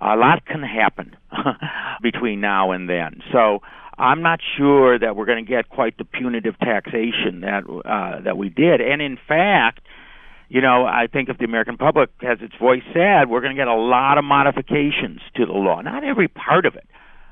A 0.00 0.16
lot 0.16 0.44
can 0.44 0.62
happen 0.62 1.16
between 2.02 2.40
now 2.40 2.72
and 2.72 2.88
then. 2.88 3.20
So 3.32 3.60
I'm 3.96 4.22
not 4.22 4.40
sure 4.56 4.98
that 4.98 5.14
we're 5.14 5.26
going 5.26 5.44
to 5.44 5.48
get 5.48 5.68
quite 5.68 5.96
the 5.96 6.04
punitive 6.04 6.58
taxation 6.58 7.42
that 7.42 7.62
uh, 7.68 8.22
that 8.22 8.36
we 8.36 8.48
did. 8.48 8.80
And 8.80 9.00
in 9.00 9.18
fact, 9.28 9.80
you 10.52 10.60
know, 10.60 10.84
I 10.84 11.06
think 11.10 11.30
if 11.30 11.38
the 11.38 11.46
American 11.46 11.78
public 11.78 12.10
has 12.20 12.36
its 12.42 12.52
voice 12.60 12.82
said, 12.92 13.30
we're 13.30 13.40
going 13.40 13.56
to 13.56 13.58
get 13.58 13.68
a 13.68 13.74
lot 13.74 14.18
of 14.18 14.24
modifications 14.24 15.22
to 15.36 15.46
the 15.46 15.52
law. 15.52 15.80
Not 15.80 16.04
every 16.04 16.28
part 16.28 16.66
of 16.66 16.74
it. 16.74 16.86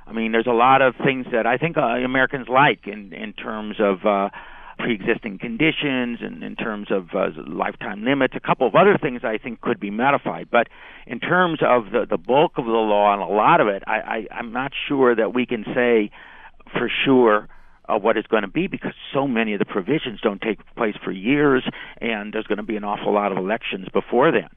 I 0.06 0.12
mean, 0.14 0.32
there's 0.32 0.46
a 0.46 0.52
lot 0.52 0.80
of 0.80 0.94
things 1.04 1.26
that 1.30 1.46
I 1.46 1.58
think 1.58 1.76
uh, 1.76 1.82
Americans 1.82 2.46
like 2.48 2.86
in 2.86 3.12
in 3.12 3.34
terms 3.34 3.76
of 3.78 4.06
uh, 4.06 4.30
pre-existing 4.78 5.38
conditions 5.38 6.20
and 6.22 6.42
in 6.42 6.56
terms 6.56 6.88
of 6.90 7.10
uh, 7.14 7.28
lifetime 7.46 8.06
limits. 8.06 8.32
A 8.36 8.40
couple 8.40 8.66
of 8.66 8.74
other 8.74 8.96
things 8.96 9.20
I 9.22 9.36
think 9.36 9.60
could 9.60 9.78
be 9.78 9.90
modified, 9.90 10.48
but 10.50 10.68
in 11.06 11.20
terms 11.20 11.58
of 11.60 11.92
the 11.92 12.06
the 12.08 12.16
bulk 12.16 12.52
of 12.56 12.64
the 12.64 12.70
law 12.70 13.12
and 13.12 13.20
a 13.20 13.26
lot 13.26 13.60
of 13.60 13.68
it, 13.68 13.82
I, 13.86 13.96
I 13.98 14.26
I'm 14.38 14.50
not 14.54 14.72
sure 14.88 15.14
that 15.14 15.34
we 15.34 15.44
can 15.44 15.64
say 15.74 16.10
for 16.72 16.90
sure 17.04 17.50
uh, 17.90 17.98
what 17.98 18.16
it's 18.16 18.28
going 18.28 18.42
to 18.42 18.48
be 18.48 18.66
because 18.66 18.92
so 19.12 19.26
many 19.26 19.52
of 19.52 19.58
the 19.58 19.64
provisions 19.64 20.20
don't 20.22 20.40
take 20.40 20.58
place 20.76 20.94
for 21.04 21.10
years, 21.10 21.68
and 22.00 22.32
there's 22.32 22.46
going 22.46 22.58
to 22.58 22.64
be 22.64 22.76
an 22.76 22.84
awful 22.84 23.12
lot 23.12 23.32
of 23.32 23.38
elections 23.38 23.88
before 23.92 24.30
then. 24.30 24.48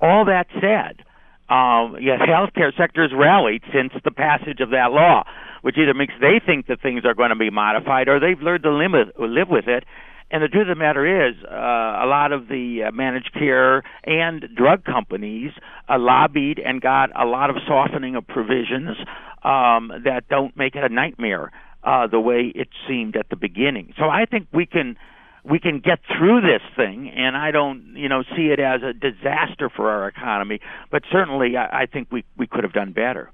All 0.00 0.24
that 0.26 0.46
said, 0.60 1.04
um, 1.52 1.96
yes, 2.00 2.20
healthcare 2.20 2.76
sector 2.76 3.02
has 3.02 3.10
rallied 3.16 3.62
since 3.72 3.92
the 4.04 4.10
passage 4.10 4.60
of 4.60 4.70
that 4.70 4.90
law, 4.90 5.24
which 5.62 5.76
either 5.78 5.94
makes 5.94 6.14
they 6.20 6.40
think 6.44 6.66
that 6.66 6.80
things 6.82 7.02
are 7.04 7.14
going 7.14 7.30
to 7.30 7.36
be 7.36 7.50
modified 7.50 8.08
or 8.08 8.20
they've 8.20 8.40
learned 8.40 8.62
to 8.64 8.70
limit, 8.70 9.18
live 9.18 9.48
with 9.48 9.66
it. 9.66 9.84
And 10.30 10.42
the 10.42 10.48
truth 10.48 10.68
of 10.68 10.76
the 10.76 10.78
matter 10.78 11.28
is, 11.28 11.36
uh, 11.42 11.54
a 11.54 12.06
lot 12.06 12.32
of 12.32 12.48
the 12.48 12.88
uh, 12.88 12.92
managed 12.92 13.32
care 13.32 13.82
and 14.04 14.44
drug 14.54 14.84
companies 14.84 15.52
uh, 15.88 15.98
lobbied 15.98 16.58
and 16.58 16.82
got 16.82 17.08
a 17.18 17.24
lot 17.24 17.48
of 17.48 17.56
softening 17.66 18.14
of 18.14 18.26
provisions 18.26 18.98
um, 19.42 19.90
that 20.04 20.24
don't 20.28 20.54
make 20.54 20.74
it 20.74 20.84
a 20.84 20.94
nightmare 20.94 21.50
uh, 21.84 22.06
the 22.06 22.20
way 22.20 22.52
it 22.54 22.68
seemed 22.86 23.16
at 23.16 23.28
the 23.30 23.36
beginning. 23.36 23.94
So 23.98 24.08
I 24.08 24.24
think 24.24 24.48
we 24.52 24.66
can 24.66 24.96
we 25.44 25.58
can 25.58 25.80
get 25.80 26.00
through 26.18 26.42
this 26.42 26.62
thing, 26.76 27.10
and 27.10 27.36
I 27.36 27.50
don't, 27.50 27.96
you 27.96 28.08
know, 28.08 28.22
see 28.36 28.48
it 28.48 28.60
as 28.60 28.82
a 28.82 28.92
disaster 28.92 29.70
for 29.74 29.90
our 29.90 30.08
economy. 30.08 30.60
But 30.90 31.04
certainly, 31.10 31.56
I, 31.56 31.82
I 31.82 31.86
think 31.86 32.08
we 32.10 32.24
we 32.36 32.46
could 32.46 32.64
have 32.64 32.72
done 32.72 32.92
better. 32.92 33.30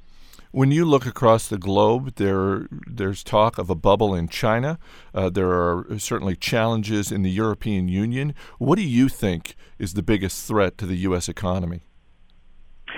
When 0.50 0.70
you 0.70 0.84
look 0.84 1.04
across 1.04 1.48
the 1.48 1.58
globe, 1.58 2.14
there 2.14 2.68
there's 2.86 3.24
talk 3.24 3.58
of 3.58 3.70
a 3.70 3.74
bubble 3.74 4.14
in 4.14 4.28
China. 4.28 4.78
Uh, 5.12 5.28
there 5.30 5.50
are 5.50 5.98
certainly 5.98 6.36
challenges 6.36 7.10
in 7.10 7.22
the 7.22 7.30
European 7.30 7.88
Union. 7.88 8.34
What 8.58 8.76
do 8.76 8.84
you 8.84 9.08
think 9.08 9.56
is 9.78 9.94
the 9.94 10.02
biggest 10.02 10.46
threat 10.46 10.78
to 10.78 10.86
the 10.86 10.96
U.S. 11.08 11.28
economy? 11.28 11.80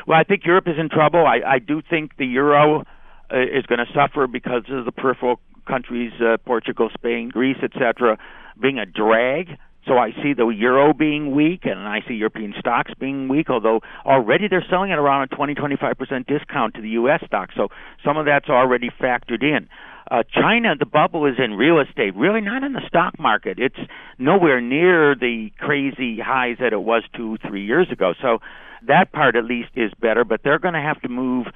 Well, 0.07 0.19
I 0.19 0.25
think 0.25 0.45
Europe 0.45 0.69
is 0.69 0.79
in 0.79 0.91
trouble. 0.91 1.25
I, 1.27 1.41
I 1.55 1.59
do 1.59 1.81
think 1.89 2.17
the 2.19 2.27
euro 2.27 2.85
is 3.31 3.67
going 3.67 3.79
to 3.79 3.93
suffer 3.95 4.27
because 4.27 4.62
of 4.71 4.85
the 4.85 4.93
peripheral 4.93 5.41
countries, 5.67 6.12
uh, 6.21 6.37
Portugal, 6.45 6.89
Spain, 6.95 7.29
Greece, 7.29 7.59
etc., 7.62 8.19
being 8.61 8.79
a 8.79 8.87
drag. 8.87 9.59
So 9.87 9.99
I 9.99 10.11
see 10.23 10.33
the 10.35 10.49
euro 10.49 10.93
being 10.93 11.35
weak, 11.35 11.61
and 11.65 11.79
I 11.81 12.01
see 12.09 12.15
European 12.15 12.55
stocks 12.59 12.91
being 12.99 13.29
weak. 13.29 13.49
Although 13.51 13.81
already 14.05 14.49
they're 14.49 14.65
selling 14.69 14.91
at 14.91 14.99
around 14.99 15.31
a 15.33 15.37
20, 15.37 15.55
25 15.55 15.99
percent 15.99 16.27
discount 16.27 16.75
to 16.75 16.81
the 16.81 16.91
U.S. 16.91 17.23
stocks, 17.27 17.55
so 17.57 17.69
some 18.05 18.17
of 18.17 18.27
that's 18.27 18.49
already 18.49 18.91
factored 18.91 19.43
in. 19.43 19.69
Uh, 20.09 20.23
China, 20.33 20.75
the 20.79 20.87
bubble 20.87 21.27
is 21.27 21.35
in 21.39 21.55
real 21.55 21.81
estate, 21.81 22.15
really 22.15 22.41
not 22.41 22.62
in 22.62 22.73
the 22.73 22.83
stock 22.87 23.19
market. 23.19 23.59
It's 23.59 23.79
nowhere 24.19 24.61
near 24.61 25.17
the 25.17 25.51
crazy 25.59 26.19
highs 26.21 26.59
that 26.61 26.73
it 26.73 26.83
was 26.83 27.03
two, 27.17 27.39
three 27.47 27.65
years 27.65 27.89
ago. 27.91 28.15
So 28.23 28.39
that 28.87 29.11
part 29.11 29.35
at 29.35 29.45
least 29.45 29.71
is 29.75 29.91
better, 30.01 30.25
but 30.25 30.43
they're 30.45 30.61
going 30.61 30.75
to 30.75 30.81
have 30.81 31.01
to 31.03 31.09
move 31.09 31.47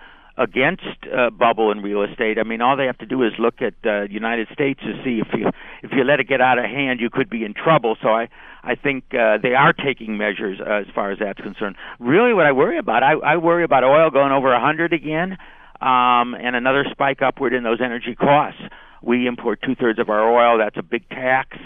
against 0.41 0.89
uh, 1.15 1.29
bubble 1.29 1.71
in 1.71 1.83
real 1.83 2.03
estate. 2.03 2.39
I 2.39 2.45
mean, 2.45 2.63
all 2.63 2.75
they 2.77 2.87
have 2.87 2.97
to 2.99 3.07
do 3.07 3.23
is 3.23 3.33
look 3.39 3.61
at 3.61 3.75
uh, 3.85 4.05
United 4.09 4.49
States 4.53 4.81
to 4.81 4.93
see 5.05 5.21
if 5.21 5.29
you 5.35 5.49
if 5.83 5.91
you 5.93 6.03
let 6.03 6.19
it 6.19 6.29
get 6.29 6.41
out 6.41 6.59
of 6.59 6.65
hand, 6.65 6.99
you 6.99 7.11
could 7.11 7.29
be 7.29 7.45
in 7.45 7.53
trouble. 7.53 7.97
So 8.03 8.09
I 8.09 8.29
I 8.65 8.75
think 8.75 9.05
uh, 9.13 9.37
they 9.43 9.55
are 9.55 9.75
taking 9.75 10.17
measures 10.17 10.59
uh, 10.59 10.81
as 10.81 10.87
far 10.95 11.13
as 11.13 11.19
that's 11.19 11.41
concerned. 11.41 11.77
Really, 11.99 12.33
what 12.33 12.47
I 12.47 12.53
worry 12.53 12.79
about, 12.79 13.03
I, 13.03 13.13
I 13.13 13.37
worry 13.37 13.65
about 13.65 13.85
oil 13.85 14.11
going 14.11 14.33
over 14.33 14.59
hundred 14.59 14.95
again, 14.95 15.37
um, 15.81 16.35
and 16.35 16.57
another 16.57 16.87
spike 16.91 17.21
upward 17.21 17.53
in 17.53 17.63
those 17.63 17.81
energy 17.85 18.15
costs. 18.15 18.63
We 19.03 19.27
import 19.27 19.61
two 19.65 19.75
thirds 19.75 19.99
of 19.99 20.09
our 20.09 20.25
oil. 20.25 20.59
That's 20.59 20.77
a 20.79 20.83
big 20.83 21.07
tax. 21.11 21.57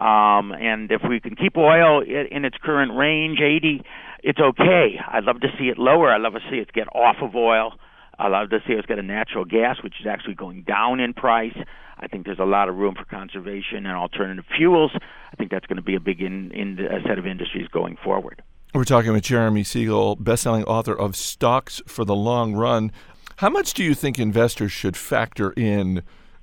Um, 0.00 0.50
and 0.52 0.90
if 0.90 1.02
we 1.08 1.20
can 1.20 1.36
keep 1.36 1.56
oil 1.56 2.02
in 2.02 2.44
its 2.44 2.56
current 2.62 2.96
range, 2.96 3.38
80, 3.40 3.82
it's 4.24 4.40
okay. 4.40 4.96
I'd 5.08 5.24
love 5.24 5.40
to 5.40 5.48
see 5.58 5.66
it 5.66 5.78
lower. 5.78 6.12
I'd 6.12 6.20
love 6.20 6.34
to 6.34 6.40
see 6.50 6.56
it 6.56 6.72
get 6.72 6.88
off 6.88 7.16
of 7.22 7.36
oil. 7.36 7.74
I 8.18 8.28
love 8.28 8.50
to 8.50 8.60
see 8.66 8.76
us 8.76 8.84
got 8.86 8.98
a 8.98 9.02
natural 9.02 9.44
gas, 9.44 9.82
which 9.82 9.94
is 10.00 10.06
actually 10.06 10.34
going 10.34 10.62
down 10.62 11.00
in 11.00 11.14
price. 11.14 11.56
I 11.98 12.06
think 12.06 12.26
there's 12.26 12.38
a 12.38 12.44
lot 12.44 12.68
of 12.68 12.76
room 12.76 12.94
for 12.94 13.04
conservation 13.04 13.86
and 13.86 13.96
alternative 13.96 14.44
fuels. 14.56 14.92
I 14.94 15.36
think 15.36 15.50
that's 15.50 15.66
going 15.66 15.76
to 15.76 15.82
be 15.82 15.94
a 15.94 16.00
big 16.00 16.20
in, 16.20 16.50
in 16.52 16.78
a 16.78 17.02
set 17.06 17.18
of 17.18 17.26
industries 17.26 17.68
going 17.68 17.96
forward. 18.02 18.42
We're 18.74 18.84
talking 18.84 19.12
with 19.12 19.22
Jeremy 19.22 19.62
Siegel, 19.62 20.16
best-selling 20.16 20.64
author 20.64 20.98
of 20.98 21.14
Stocks 21.14 21.80
for 21.86 22.04
the 22.04 22.16
Long 22.16 22.54
Run. 22.54 22.90
How 23.36 23.48
much 23.48 23.74
do 23.74 23.84
you 23.84 23.94
think 23.94 24.18
investors 24.18 24.72
should 24.72 24.96
factor 24.96 25.52
in 25.52 26.02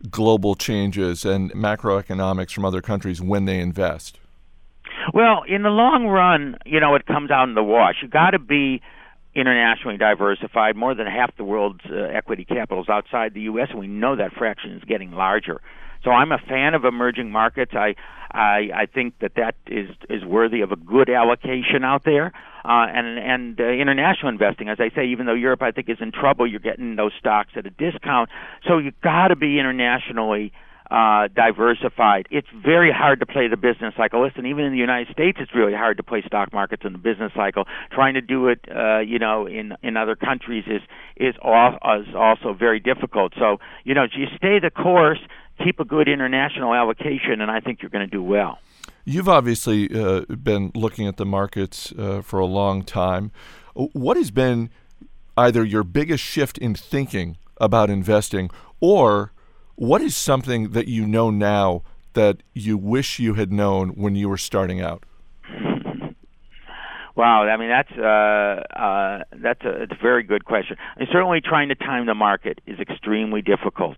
global 0.10 0.55
changes 0.55 1.25
and 1.25 1.51
macroeconomics 1.51 2.51
from 2.51 2.65
other 2.65 2.81
countries 2.81 3.21
when 3.21 3.45
they 3.45 3.60
invest? 3.60 4.17
Well, 5.13 5.43
in 5.47 5.63
the 5.63 5.69
long 5.69 6.07
run, 6.07 6.57
you 6.65 6.79
know, 6.79 6.95
it 6.95 7.05
comes 7.05 7.31
out 7.31 7.47
in 7.47 7.55
the 7.55 7.63
wash. 7.63 7.95
You 8.01 8.07
got 8.07 8.31
to 8.31 8.39
be 8.39 8.81
internationally 9.33 9.97
diversified. 9.97 10.75
More 10.75 10.93
than 10.95 11.07
half 11.07 11.35
the 11.37 11.43
world's 11.43 11.85
uh, 11.89 11.95
equity 11.95 12.45
capital 12.45 12.83
is 12.83 12.89
outside 12.89 13.33
the 13.33 13.41
U.S., 13.41 13.67
and 13.71 13.79
we 13.79 13.87
know 13.87 14.15
that 14.15 14.33
fraction 14.33 14.71
is 14.73 14.83
getting 14.83 15.11
larger. 15.11 15.61
So 16.03 16.11
I'm 16.11 16.31
a 16.31 16.39
fan 16.39 16.73
of 16.73 16.83
emerging 16.85 17.31
markets. 17.31 17.73
I 17.75 17.95
I, 18.33 18.69
I 18.73 18.85
think 18.85 19.19
that 19.19 19.33
that 19.35 19.55
is 19.67 19.89
is 20.09 20.23
worthy 20.23 20.61
of 20.61 20.71
a 20.71 20.75
good 20.75 21.09
allocation 21.09 21.83
out 21.83 22.03
there. 22.05 22.33
Uh, 22.63 22.85
and 22.93 23.17
and 23.17 23.59
uh, 23.59 23.63
international 23.63 24.29
investing, 24.29 24.69
as 24.69 24.77
I 24.79 24.89
say, 24.95 25.07
even 25.07 25.25
though 25.25 25.33
Europe 25.33 25.61
I 25.61 25.71
think 25.71 25.89
is 25.89 25.97
in 25.99 26.11
trouble, 26.11 26.47
you're 26.47 26.59
getting 26.59 26.95
those 26.95 27.11
stocks 27.19 27.51
at 27.55 27.65
a 27.65 27.71
discount. 27.71 28.29
So 28.67 28.77
you've 28.77 28.99
got 29.01 29.29
to 29.29 29.35
be 29.35 29.59
internationally 29.59 30.53
uh, 30.91 31.30
diversified. 31.34 32.27
It's 32.32 32.49
very 32.54 32.91
hard 32.91 33.21
to 33.21 33.25
play 33.25 33.47
the 33.47 33.56
business 33.56 33.93
cycle. 33.95 34.21
Listen, 34.21 34.45
even 34.45 34.65
in 34.65 34.73
the 34.73 34.77
United 34.77 35.12
States, 35.13 35.38
it's 35.39 35.56
really 35.56 35.73
hard 35.73 35.95
to 35.97 36.04
play 36.04 36.21
stock 36.27 36.51
markets 36.51 36.84
in 36.86 36.91
the 36.91 36.99
business 36.99 37.32
cycle. 37.34 37.63
Trying 37.91 38.15
to 38.15 38.21
do 38.21 38.49
it, 38.49 38.60
uh, 38.69 38.99
you 38.99 39.17
know, 39.17 39.47
in 39.47 39.73
in 39.82 39.95
other 39.95 40.15
countries 40.15 40.65
is 40.67 40.82
is, 41.15 41.36
all, 41.41 41.77
is 42.01 42.13
also 42.13 42.54
very 42.54 42.82
difficult. 42.82 43.32
So, 43.39 43.58
you 43.86 43.93
know, 43.93 44.04
you 44.13 44.25
stay 44.36 44.60
the 44.60 44.69
course, 44.69 45.19
keep 45.63 45.80
a 45.80 45.86
good 45.86 46.10
international 46.10 46.73
allocation, 46.73 47.39
and 47.39 47.49
I 47.49 47.62
think 47.62 47.82
you're 47.82 47.89
going 47.89 48.08
to 48.10 48.12
do 48.12 48.21
well. 48.21 48.60
You've 49.06 49.30
obviously 49.30 49.89
uh, 49.97 50.21
been 50.25 50.71
looking 50.75 51.08
at 51.08 51.15
the 51.15 51.25
markets 51.25 51.93
uh, 51.97 52.21
for 52.21 52.39
a 52.39 52.45
long 52.45 52.84
time. 52.84 53.32
What 53.73 54.17
has 54.17 54.30
been 54.30 54.69
either 55.38 55.63
your 55.63 55.84
biggest 55.84 56.23
shift 56.23 56.58
in 56.58 56.75
thinking 56.75 57.38
about 57.58 57.89
investing 57.89 58.49
or 58.82 59.32
what 59.75 60.01
is 60.01 60.15
something 60.15 60.71
that 60.71 60.88
you 60.88 61.05
know 61.07 61.29
now 61.29 61.84
that 62.13 62.43
you 62.53 62.77
wish 62.77 63.19
you 63.19 63.36
had 63.36 63.51
known 63.51 63.89
when 63.89 64.15
you 64.15 64.29
were 64.29 64.38
starting 64.38 64.81
out? 64.81 65.03
Wow, 67.13 67.43
I 67.43 67.57
mean 67.57 67.69
that's 67.69 67.91
uh, 67.91 68.79
uh, 68.79 69.23
that's 69.43 69.62
a, 69.65 69.84
it's 69.84 69.91
a 69.91 70.01
very 70.01 70.23
good 70.23 70.45
question. 70.45 70.77
And 70.95 71.10
certainly, 71.12 71.41
trying 71.41 71.67
to 71.67 71.75
time 71.75 72.05
the 72.05 72.15
market 72.15 72.62
is 72.65 72.79
extremely 72.79 73.41
difficult, 73.41 73.97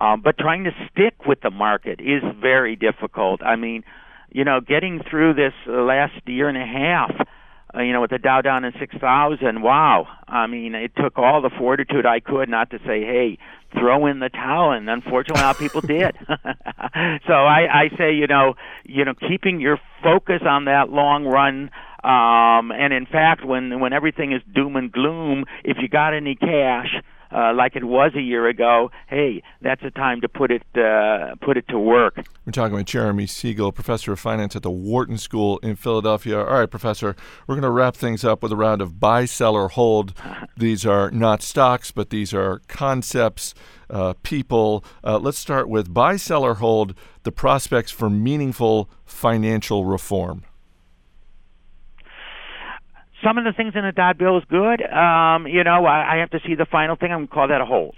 um, 0.00 0.22
but 0.22 0.36
trying 0.38 0.64
to 0.64 0.72
stick 0.90 1.24
with 1.24 1.40
the 1.40 1.50
market 1.50 2.00
is 2.00 2.22
very 2.40 2.74
difficult. 2.74 3.42
I 3.44 3.54
mean, 3.54 3.84
you 4.30 4.44
know, 4.44 4.60
getting 4.60 5.00
through 5.08 5.34
this 5.34 5.52
last 5.66 6.20
year 6.26 6.48
and 6.48 6.58
a 6.58 6.66
half, 6.66 7.12
uh, 7.74 7.80
you 7.80 7.92
know, 7.92 8.00
with 8.00 8.10
the 8.10 8.18
Dow 8.18 8.40
down 8.40 8.64
in 8.64 8.72
six 8.80 8.94
thousand. 8.98 9.62
Wow, 9.62 10.08
I 10.26 10.48
mean, 10.48 10.74
it 10.74 10.92
took 10.96 11.16
all 11.16 11.40
the 11.40 11.50
fortitude 11.56 12.06
I 12.06 12.18
could 12.20 12.48
not 12.48 12.70
to 12.70 12.78
say, 12.78 13.02
"Hey, 13.02 13.38
throw 13.72 14.06
in 14.06 14.18
the 14.18 14.28
towel 14.28 14.72
and 14.72 14.88
unfortunately 14.88 15.42
a 15.42 15.44
lot 15.44 15.56
of 15.56 15.60
people 15.60 15.80
did. 15.80 16.16
So 17.26 17.34
i 17.34 17.66
i 17.84 17.96
say 17.96 18.14
you 18.14 18.26
know 18.26 18.54
you 18.84 19.04
know 19.04 19.12
keeping 19.14 19.60
your 19.60 19.78
focus 20.02 20.40
on 20.46 20.64
that 20.64 20.90
long 20.90 21.24
run 21.24 21.70
um 22.02 22.72
and 22.72 22.92
in 22.92 23.06
fact 23.06 23.44
when 23.44 23.80
when 23.80 23.92
everything 23.92 24.32
is 24.32 24.40
doom 24.54 24.76
and 24.76 24.90
gloom 24.90 25.44
if 25.64 25.76
you 25.80 25.88
got 25.88 26.14
any 26.14 26.34
cash 26.34 26.96
uh, 27.30 27.52
like 27.54 27.76
it 27.76 27.84
was 27.84 28.12
a 28.14 28.20
year 28.20 28.48
ago, 28.48 28.90
hey, 29.08 29.42
that's 29.60 29.82
a 29.82 29.90
time 29.90 30.20
to 30.20 30.28
put 30.28 30.50
it 30.50 30.62
uh, 30.76 31.34
put 31.40 31.56
it 31.56 31.66
to 31.68 31.78
work. 31.78 32.16
We're 32.46 32.52
talking 32.52 32.74
with 32.74 32.86
Jeremy 32.86 33.26
Siegel, 33.26 33.72
professor 33.72 34.12
of 34.12 34.20
finance 34.20 34.56
at 34.56 34.62
the 34.62 34.70
Wharton 34.70 35.18
School 35.18 35.58
in 35.58 35.76
Philadelphia. 35.76 36.38
All 36.38 36.58
right, 36.58 36.70
professor, 36.70 37.16
we're 37.46 37.54
going 37.54 37.62
to 37.62 37.70
wrap 37.70 37.96
things 37.96 38.24
up 38.24 38.42
with 38.42 38.52
a 38.52 38.56
round 38.56 38.80
of 38.80 38.98
buy, 38.98 39.24
sell, 39.24 39.54
or 39.54 39.68
hold. 39.68 40.14
these 40.56 40.86
are 40.86 41.10
not 41.10 41.42
stocks, 41.42 41.90
but 41.90 42.10
these 42.10 42.32
are 42.32 42.60
concepts, 42.68 43.54
uh, 43.90 44.14
people. 44.22 44.84
Uh, 45.04 45.18
let's 45.18 45.38
start 45.38 45.68
with 45.68 45.92
buy, 45.92 46.16
sell, 46.16 46.44
or 46.44 46.54
hold. 46.54 46.94
The 47.24 47.32
prospects 47.32 47.90
for 47.90 48.08
meaningful 48.08 48.88
financial 49.04 49.84
reform 49.84 50.44
some 53.24 53.38
of 53.38 53.44
the 53.44 53.52
things 53.52 53.74
in 53.74 53.82
the 53.82 53.92
Dodd 53.92 54.18
bill 54.18 54.38
is 54.38 54.44
good. 54.48 54.82
Um, 54.82 55.46
you 55.46 55.64
know, 55.64 55.84
I, 55.84 56.14
I 56.14 56.16
have 56.18 56.30
to 56.30 56.40
see 56.46 56.54
the 56.54 56.66
final 56.66 56.96
thing. 56.96 57.12
I'm 57.12 57.18
going 57.18 57.28
to 57.28 57.34
call 57.34 57.48
that 57.48 57.60
a 57.60 57.64
hold. 57.64 57.96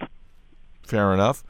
Fair 0.83 1.13
enough. 1.13 1.43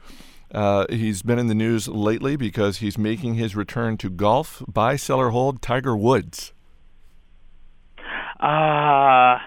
Uh, 0.52 0.86
he's 0.90 1.22
been 1.22 1.38
in 1.38 1.46
the 1.46 1.54
news 1.54 1.88
lately 1.88 2.36
because 2.36 2.78
he's 2.78 2.98
making 2.98 3.34
his 3.34 3.56
return 3.56 3.96
to 3.96 4.10
golf. 4.10 4.62
Buy, 4.68 4.96
sell, 4.96 5.18
or 5.18 5.30
hold 5.30 5.62
Tiger 5.62 5.96
Woods. 5.96 6.52
Uh, 8.38 9.38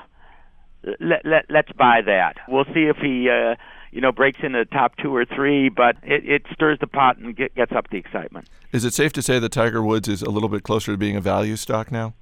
let, 1.00 1.24
let, 1.26 1.46
let's 1.50 1.72
buy 1.74 2.02
that. 2.06 2.38
We'll 2.48 2.66
see 2.66 2.86
if 2.86 2.98
he, 2.98 3.30
uh, 3.30 3.56
you 3.92 4.02
know, 4.02 4.12
breaks 4.12 4.40
into 4.42 4.60
the 4.60 4.66
top 4.66 4.98
two 4.98 5.16
or 5.16 5.26
three, 5.26 5.70
but 5.70 5.98
it, 6.02 6.26
it 6.28 6.42
stirs 6.54 6.80
the 6.80 6.88
pot 6.88 7.18
and 7.18 7.36
get, 7.36 7.54
gets 7.54 7.72
up 7.72 7.90
the 7.92 7.98
excitement. 7.98 8.50
Is 8.72 8.84
it 8.84 8.94
safe 8.94 9.14
to 9.14 9.22
say 9.22 9.38
that 9.38 9.52
Tiger 9.52 9.84
Woods 9.84 10.08
is 10.08 10.22
a 10.24 10.30
little 10.30 10.50
bit 10.50 10.64
closer 10.64 10.92
to 10.92 10.98
being 10.98 11.16
a 11.16 11.22
value 11.22 11.56
stock 11.56 11.92
now? 11.92 12.14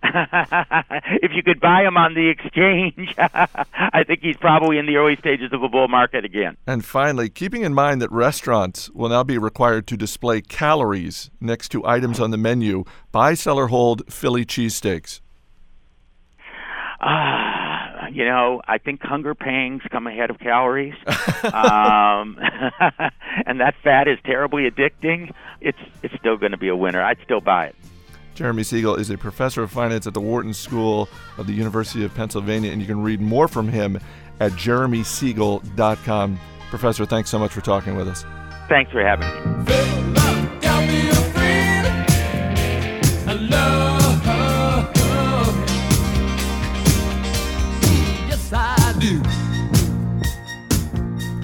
if 0.04 1.32
you 1.34 1.42
could 1.42 1.60
buy 1.60 1.82
him 1.82 1.96
on 1.96 2.14
the 2.14 2.28
exchange, 2.28 3.14
I 3.18 4.04
think 4.06 4.20
he's 4.20 4.36
probably 4.36 4.78
in 4.78 4.86
the 4.86 4.96
early 4.96 5.16
stages 5.16 5.52
of 5.52 5.62
a 5.62 5.68
bull 5.68 5.88
market 5.88 6.24
again. 6.24 6.56
And 6.66 6.84
finally, 6.84 7.28
keeping 7.28 7.62
in 7.62 7.74
mind 7.74 8.00
that 8.00 8.10
restaurants 8.12 8.90
will 8.90 9.08
now 9.08 9.24
be 9.24 9.38
required 9.38 9.86
to 9.88 9.96
display 9.96 10.40
calories 10.40 11.30
next 11.40 11.70
to 11.70 11.84
items 11.84 12.20
on 12.20 12.30
the 12.30 12.36
menu, 12.36 12.84
buy, 13.10 13.34
sell, 13.34 13.58
or 13.58 13.68
hold 13.68 14.12
Philly 14.12 14.44
cheesesteaks. 14.44 15.20
Ah, 17.00 18.04
uh, 18.04 18.08
you 18.08 18.24
know, 18.24 18.60
I 18.66 18.78
think 18.78 19.02
hunger 19.02 19.34
pangs 19.34 19.82
come 19.90 20.06
ahead 20.06 20.30
of 20.30 20.38
calories, 20.38 20.94
um, 21.44 22.36
and 23.46 23.60
that 23.60 23.74
fat 23.84 24.08
is 24.08 24.18
terribly 24.24 24.68
addicting. 24.68 25.32
It's 25.60 25.78
it's 26.02 26.14
still 26.16 26.36
going 26.36 26.52
to 26.52 26.58
be 26.58 26.68
a 26.68 26.76
winner. 26.76 27.02
I'd 27.02 27.18
still 27.22 27.40
buy 27.40 27.66
it. 27.66 27.76
Jeremy 28.38 28.62
Siegel 28.62 28.94
is 28.94 29.10
a 29.10 29.18
professor 29.18 29.64
of 29.64 29.72
finance 29.72 30.06
at 30.06 30.14
the 30.14 30.20
Wharton 30.20 30.54
School 30.54 31.08
of 31.38 31.48
the 31.48 31.52
University 31.52 32.04
of 32.04 32.14
Pennsylvania, 32.14 32.70
and 32.70 32.80
you 32.80 32.86
can 32.86 33.02
read 33.02 33.20
more 33.20 33.48
from 33.48 33.66
him 33.66 33.98
at 34.38 34.52
jeremysiegel.com. 34.52 36.38
Professor, 36.70 37.04
thanks 37.04 37.30
so 37.30 37.38
much 37.40 37.50
for 37.50 37.62
talking 37.62 37.96
with 37.96 38.06
us. 38.06 38.24
Thanks 38.68 38.92
for 38.92 39.02
having 39.02 39.26
me. 39.26 39.64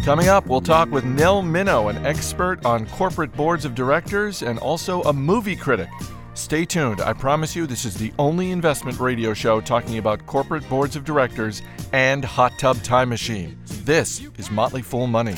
Coming 0.05 0.29
up, 0.29 0.47
we'll 0.47 0.61
talk 0.61 0.93
with 0.93 1.05
Nell 1.05 1.43
Minow, 1.43 1.91
an 1.91 2.07
expert 2.07 2.65
on 2.65 2.87
corporate 2.87 3.33
boards 3.33 3.65
of 3.65 3.75
directors 3.75 4.43
and 4.43 4.61
also 4.61 5.03
a 5.03 5.13
movie 5.13 5.57
critic. 5.57 5.89
Stay 6.35 6.65
tuned. 6.65 7.01
I 7.01 7.13
promise 7.13 7.55
you, 7.55 7.65
this 7.65 7.85
is 7.85 7.95
the 7.95 8.13
only 8.19 8.51
investment 8.51 8.99
radio 8.99 9.35
show 9.35 9.61
talking 9.61 9.99
about 9.99 10.27
corporate 10.27 10.69
boards 10.69 10.97
of 10.97 11.05
directors 11.05 11.63
and 11.93 12.25
hot 12.25 12.53
tub 12.59 12.83
time 12.83 13.09
machine. 13.09 13.57
This 13.85 14.21
is 14.37 14.51
Motley 14.51 14.83
Fool 14.83 15.07
Money. 15.07 15.37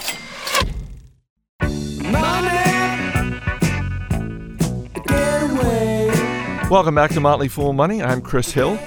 Welcome 6.71 6.95
back 6.95 7.11
to 7.11 7.21
Motley 7.21 7.49
Fool 7.49 7.75
Money. 7.75 8.03
I'm 8.03 8.23
Chris 8.23 8.51
Hill. 8.51 8.79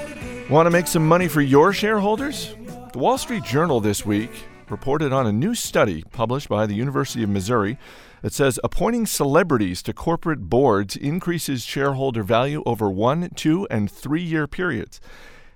Want 0.50 0.66
to 0.66 0.72
make 0.72 0.88
some 0.88 1.08
money 1.08 1.28
for 1.28 1.42
your 1.42 1.72
shareholders? 1.74 2.56
The 2.92 2.98
Wall 2.98 3.20
Street 3.20 3.44
Journal 3.44 3.82
this 3.82 4.04
week 4.04 4.32
reported 4.68 5.14
on 5.14 5.28
a 5.28 5.32
new 5.32 5.54
study 5.54 6.04
published 6.12 6.50
by 6.50 6.66
the 6.66 6.74
University 6.74 7.22
of 7.24 7.30
Missouri 7.30 7.78
that 8.22 8.34
says 8.34 8.60
appointing 8.64 9.06
celebrities 9.06 9.82
to 9.84 9.94
corporate 9.94 10.50
boards 10.50 10.96
increases 10.96 11.64
shareholder 11.64 12.24
value 12.24 12.64
over 12.66 12.90
one, 12.90 13.30
two, 13.36 13.68
and 13.70 13.92
three 13.92 14.24
year 14.24 14.48
periods. 14.48 15.00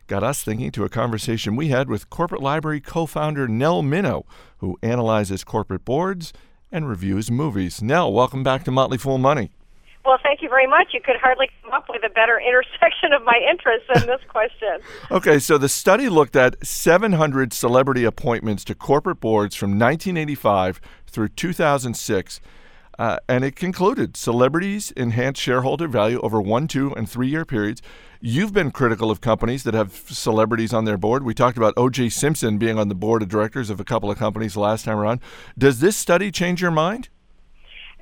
Got 0.08 0.24
us 0.24 0.44
thinking 0.44 0.72
to 0.72 0.84
a 0.84 0.90
conversation 0.90 1.56
we 1.56 1.70
had 1.70 1.90
with 1.90 2.10
Corporate 2.10 2.42
Library 2.42 2.82
co 2.82 3.06
founder 3.06 3.48
Nell 3.48 3.82
Minow, 3.82 4.24
who 4.58 4.78
analyzes 4.82 5.44
corporate 5.44 5.86
boards 5.86 6.34
and 6.72 6.90
reviews 6.90 7.32
movies. 7.32 7.82
Nell, 7.82 8.12
welcome 8.12 8.44
back 8.44 8.64
to 8.66 8.72
Motley 8.72 8.98
Fool 8.98 9.18
Money. 9.18 9.52
Well, 10.06 10.18
thank 10.22 10.42
you 10.42 10.50
very 10.50 10.68
much. 10.68 10.88
You 10.94 11.00
could 11.00 11.16
hardly 11.16 11.50
come 11.62 11.72
up 11.72 11.86
with 11.88 12.04
a 12.04 12.10
better 12.10 12.38
intersection 12.38 13.14
of 13.14 13.24
my 13.24 13.40
interests 13.50 13.88
than 13.94 14.08
this 14.08 14.20
question. 14.28 14.80
Okay, 15.12 15.38
so 15.38 15.58
the 15.58 15.70
study 15.70 16.10
looked 16.10 16.36
at 16.36 16.66
700 16.66 17.54
celebrity 17.54 18.04
appointments 18.04 18.64
to 18.66 18.76
corporate 18.76 19.20
boards 19.20 19.56
from 19.56 19.72
1985 19.72 20.82
through 21.14 21.30
2006. 21.30 22.42
Uh, 23.00 23.18
and 23.28 23.44
it 23.44 23.56
concluded 23.56 24.16
celebrities 24.16 24.94
enhance 24.96 25.40
shareholder 25.40 25.88
value 25.88 26.20
over 26.22 26.42
one, 26.42 26.68
two, 26.68 26.94
and 26.96 27.10
three 27.10 27.28
year 27.28 27.46
periods. 27.46 27.82
You've 28.22 28.54
been 28.54 28.72
critical 28.72 29.10
of 29.12 29.20
companies 29.20 29.64
that 29.64 29.74
have 29.74 29.92
celebrities 29.94 30.74
on 30.74 30.86
their 30.86 30.98
board. 30.98 31.24
We 31.24 31.34
talked 31.34 31.58
about 31.58 31.74
O.J. 31.76 32.10
Simpson 32.10 32.58
being 32.58 32.78
on 32.78 32.88
the 32.88 32.96
board 32.96 33.22
of 33.22 33.30
directors 33.30 33.70
of 33.70 33.80
a 33.80 33.84
couple 33.84 34.12
of 34.12 34.18
companies 34.18 34.56
last 34.56 34.86
time 34.86 34.98
around. 34.98 35.22
Does 35.58 35.80
this 35.80 35.98
study 35.98 36.32
change 36.32 36.62
your 36.62 36.72
mind? 36.72 37.10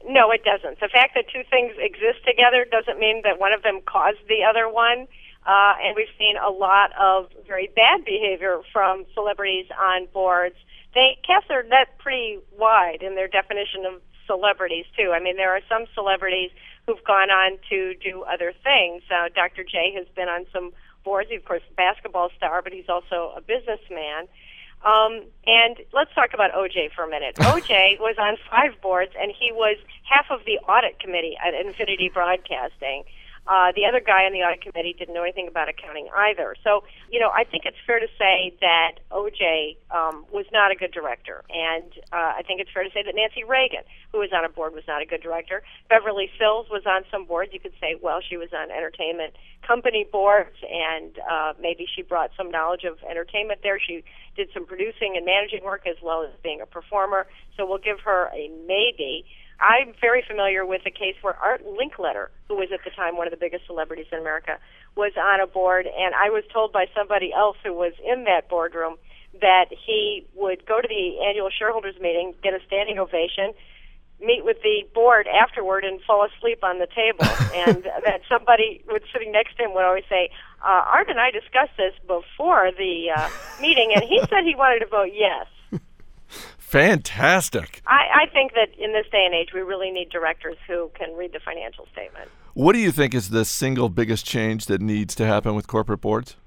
No, 0.07 0.31
it 0.31 0.43
doesn't. 0.43 0.79
The 0.79 0.89
fact 0.89 1.15
that 1.15 1.25
two 1.31 1.43
things 1.49 1.73
exist 1.77 2.25
together 2.25 2.65
doesn't 2.69 2.99
mean 2.99 3.21
that 3.23 3.39
one 3.39 3.53
of 3.53 3.63
them 3.63 3.81
caused 3.85 4.19
the 4.27 4.43
other 4.43 4.67
one. 4.69 5.07
Uh, 5.45 5.73
and 5.81 5.95
we've 5.95 6.13
seen 6.19 6.35
a 6.37 6.51
lot 6.51 6.91
of 6.99 7.29
very 7.47 7.71
bad 7.75 8.05
behavior 8.05 8.61
from 8.71 9.05
celebrities 9.13 9.65
on 9.79 10.07
boards. 10.13 10.55
They 10.93 11.17
cast 11.25 11.47
their 11.47 11.63
net 11.63 11.97
pretty 11.99 12.39
wide 12.57 13.01
in 13.01 13.15
their 13.15 13.27
definition 13.27 13.85
of 13.85 14.01
celebrities 14.27 14.85
too. 14.97 15.11
I 15.13 15.19
mean, 15.19 15.37
there 15.37 15.55
are 15.55 15.61
some 15.69 15.85
celebrities 15.93 16.51
who've 16.85 17.03
gone 17.03 17.29
on 17.29 17.57
to 17.69 17.93
do 17.95 18.23
other 18.23 18.53
things. 18.63 19.03
Uh, 19.09 19.29
Dr. 19.33 19.63
J 19.63 19.93
has 19.95 20.07
been 20.15 20.29
on 20.29 20.45
some 20.53 20.71
boards. 21.03 21.29
He's 21.29 21.39
of 21.39 21.45
course 21.45 21.61
a 21.69 21.73
basketball 21.75 22.29
star, 22.35 22.61
but 22.61 22.73
he's 22.73 22.89
also 22.89 23.33
a 23.35 23.41
businessman. 23.41 24.27
Um, 24.83 25.29
and 25.45 25.77
let's 25.93 26.13
talk 26.15 26.33
about 26.33 26.51
OJ 26.53 26.91
for 26.95 27.03
a 27.03 27.09
minute. 27.09 27.35
OJ 27.39 27.99
was 27.99 28.15
on 28.17 28.37
five 28.49 28.81
boards, 28.81 29.11
and 29.19 29.31
he 29.31 29.51
was 29.51 29.77
half 30.03 30.25
of 30.31 30.43
the 30.45 30.57
audit 30.67 30.99
committee 30.99 31.37
at 31.37 31.53
Infinity 31.53 32.09
Broadcasting. 32.13 33.03
Uh, 33.51 33.75
the 33.75 33.83
other 33.83 33.99
guy 33.99 34.23
on 34.23 34.31
the 34.31 34.39
audit 34.39 34.63
committee 34.63 34.95
didn't 34.97 35.13
know 35.13 35.23
anything 35.23 35.49
about 35.49 35.67
accounting 35.67 36.07
either. 36.15 36.55
So, 36.63 36.87
you 37.11 37.19
know, 37.19 37.29
I 37.35 37.43
think 37.43 37.65
it's 37.65 37.75
fair 37.85 37.99
to 37.99 38.07
say 38.17 38.55
that 38.61 39.03
OJ 39.11 39.75
um, 39.91 40.23
was 40.31 40.45
not 40.53 40.71
a 40.71 40.75
good 40.75 40.93
director. 40.93 41.43
And 41.51 41.91
uh, 42.13 42.39
I 42.39 42.43
think 42.47 42.61
it's 42.61 42.71
fair 42.71 42.85
to 42.85 42.89
say 42.95 43.03
that 43.03 43.13
Nancy 43.13 43.43
Reagan, 43.43 43.83
who 44.13 44.19
was 44.19 44.29
on 44.31 44.45
a 44.45 44.49
board, 44.49 44.73
was 44.73 44.87
not 44.87 45.01
a 45.01 45.05
good 45.05 45.21
director. 45.21 45.63
Beverly 45.89 46.31
Sills 46.39 46.67
was 46.71 46.83
on 46.87 47.03
some 47.11 47.25
boards. 47.25 47.51
You 47.51 47.59
could 47.59 47.75
say, 47.81 47.99
well, 48.01 48.21
she 48.23 48.37
was 48.37 48.55
on 48.55 48.71
entertainment 48.71 49.35
company 49.67 50.07
boards, 50.09 50.55
and 50.63 51.19
uh, 51.29 51.51
maybe 51.59 51.85
she 51.93 52.03
brought 52.03 52.31
some 52.37 52.51
knowledge 52.51 52.85
of 52.85 53.03
entertainment 53.03 53.59
there. 53.63 53.81
She 53.85 54.05
did 54.37 54.47
some 54.53 54.65
producing 54.65 55.17
and 55.17 55.25
managing 55.25 55.65
work 55.65 55.85
as 55.85 55.97
well 56.01 56.23
as 56.23 56.31
being 56.41 56.61
a 56.61 56.65
performer. 56.65 57.27
So 57.57 57.67
we'll 57.67 57.83
give 57.83 57.99
her 58.05 58.31
a 58.33 58.47
maybe. 58.65 59.25
I'm 59.61 59.93
very 60.01 60.23
familiar 60.27 60.65
with 60.65 60.81
a 60.87 60.91
case 60.91 61.15
where 61.21 61.35
Art 61.37 61.63
Linkletter, 61.63 62.27
who 62.47 62.55
was 62.55 62.69
at 62.73 62.83
the 62.83 62.89
time 62.89 63.15
one 63.15 63.27
of 63.27 63.31
the 63.31 63.37
biggest 63.37 63.67
celebrities 63.67 64.07
in 64.11 64.17
America, 64.17 64.57
was 64.95 65.13
on 65.15 65.39
a 65.39 65.45
board, 65.45 65.85
and 65.85 66.15
I 66.15 66.29
was 66.29 66.43
told 66.51 66.73
by 66.73 66.87
somebody 66.97 67.31
else 67.31 67.57
who 67.63 67.71
was 67.71 67.93
in 68.03 68.23
that 68.25 68.49
boardroom 68.49 68.95
that 69.39 69.67
he 69.69 70.25
would 70.33 70.65
go 70.65 70.81
to 70.81 70.87
the 70.87 71.23
annual 71.23 71.49
shareholders 71.49 71.95
meeting, 72.01 72.33
get 72.43 72.53
a 72.53 72.59
standing 72.65 72.97
ovation, 72.97 73.53
meet 74.19 74.43
with 74.43 74.57
the 74.63 74.83
board 74.93 75.27
afterward, 75.27 75.85
and 75.85 76.01
fall 76.01 76.25
asleep 76.25 76.63
on 76.63 76.79
the 76.79 76.87
table. 76.87 77.25
and 77.55 77.83
that 78.03 78.21
somebody 78.27 78.83
was 78.87 79.01
sitting 79.13 79.31
next 79.31 79.57
to 79.57 79.63
him 79.63 79.73
would 79.73 79.85
always 79.85 80.05
say, 80.09 80.31
uh, 80.65 80.89
"Art 80.89 81.07
and 81.09 81.19
I 81.19 81.29
discussed 81.29 81.77
this 81.77 81.93
before 82.07 82.71
the 82.75 83.11
uh, 83.15 83.29
meeting, 83.61 83.93
and 83.93 84.03
he 84.03 84.19
said 84.21 84.43
he 84.43 84.55
wanted 84.55 84.79
to 84.79 84.87
vote 84.87 85.11
yes." 85.13 85.45
Fantastic. 86.71 87.81
I, 87.85 88.23
I 88.23 88.25
think 88.31 88.53
that 88.53 88.69
in 88.79 88.93
this 88.93 89.05
day 89.11 89.25
and 89.25 89.35
age, 89.35 89.49
we 89.53 89.59
really 89.59 89.91
need 89.91 90.09
directors 90.09 90.55
who 90.65 90.89
can 90.97 91.13
read 91.17 91.33
the 91.33 91.41
financial 91.43 91.85
statement. 91.91 92.29
What 92.53 92.71
do 92.71 92.79
you 92.79 92.93
think 92.93 93.13
is 93.13 93.29
the 93.29 93.43
single 93.43 93.89
biggest 93.89 94.25
change 94.25 94.67
that 94.67 94.79
needs 94.79 95.13
to 95.15 95.25
happen 95.25 95.53
with 95.53 95.67
corporate 95.67 95.99
boards? 95.99 96.37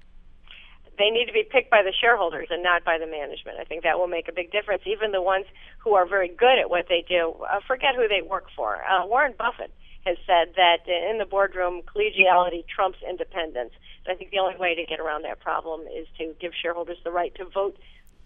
They 0.97 1.11
need 1.11 1.27
to 1.27 1.33
be 1.35 1.43
picked 1.43 1.71
by 1.71 1.83
the 1.83 1.93
shareholders 1.93 2.49
and 2.51 2.63
not 2.63 2.85
by 2.85 2.97
the 2.97 3.07
management. 3.07 3.59
I 3.61 3.65
think 3.65 3.83
that 3.83 3.99
will 3.99 4.07
make 4.07 4.27
a 4.27 4.33
big 4.33 4.51
difference. 4.51 4.85
Even 4.87 5.13
the 5.13 5.21
ones 5.21 5.45
who 5.79 5.93
are 5.93 6.07
very 6.07 6.29
good 6.29 6.59
at 6.59 6.71
what 6.71 6.87
they 6.89 7.05
do, 7.07 7.35
uh, 7.51 7.61
forget 7.67 7.95
who 7.95 8.09
they 8.09 8.23
work 8.23 8.47
for. 8.57 8.83
Uh, 8.83 9.05
Warren 9.05 9.35
Buffett 9.37 9.73
has 10.07 10.17
said 10.27 10.55
that 10.57 10.89
in 10.89 11.19
the 11.19 11.27
boardroom, 11.27 11.83
collegiality 11.83 12.65
trumps 12.67 12.99
independence. 13.07 13.73
And 14.07 14.15
I 14.15 14.17
think 14.17 14.31
the 14.31 14.39
only 14.39 14.57
way 14.57 14.75
to 14.75 14.87
get 14.87 15.01
around 15.01 15.25
that 15.25 15.41
problem 15.41 15.83
is 15.83 16.07
to 16.17 16.35
give 16.41 16.53
shareholders 16.55 16.99
the 17.05 17.11
right 17.11 17.35
to 17.35 17.45
vote 17.45 17.77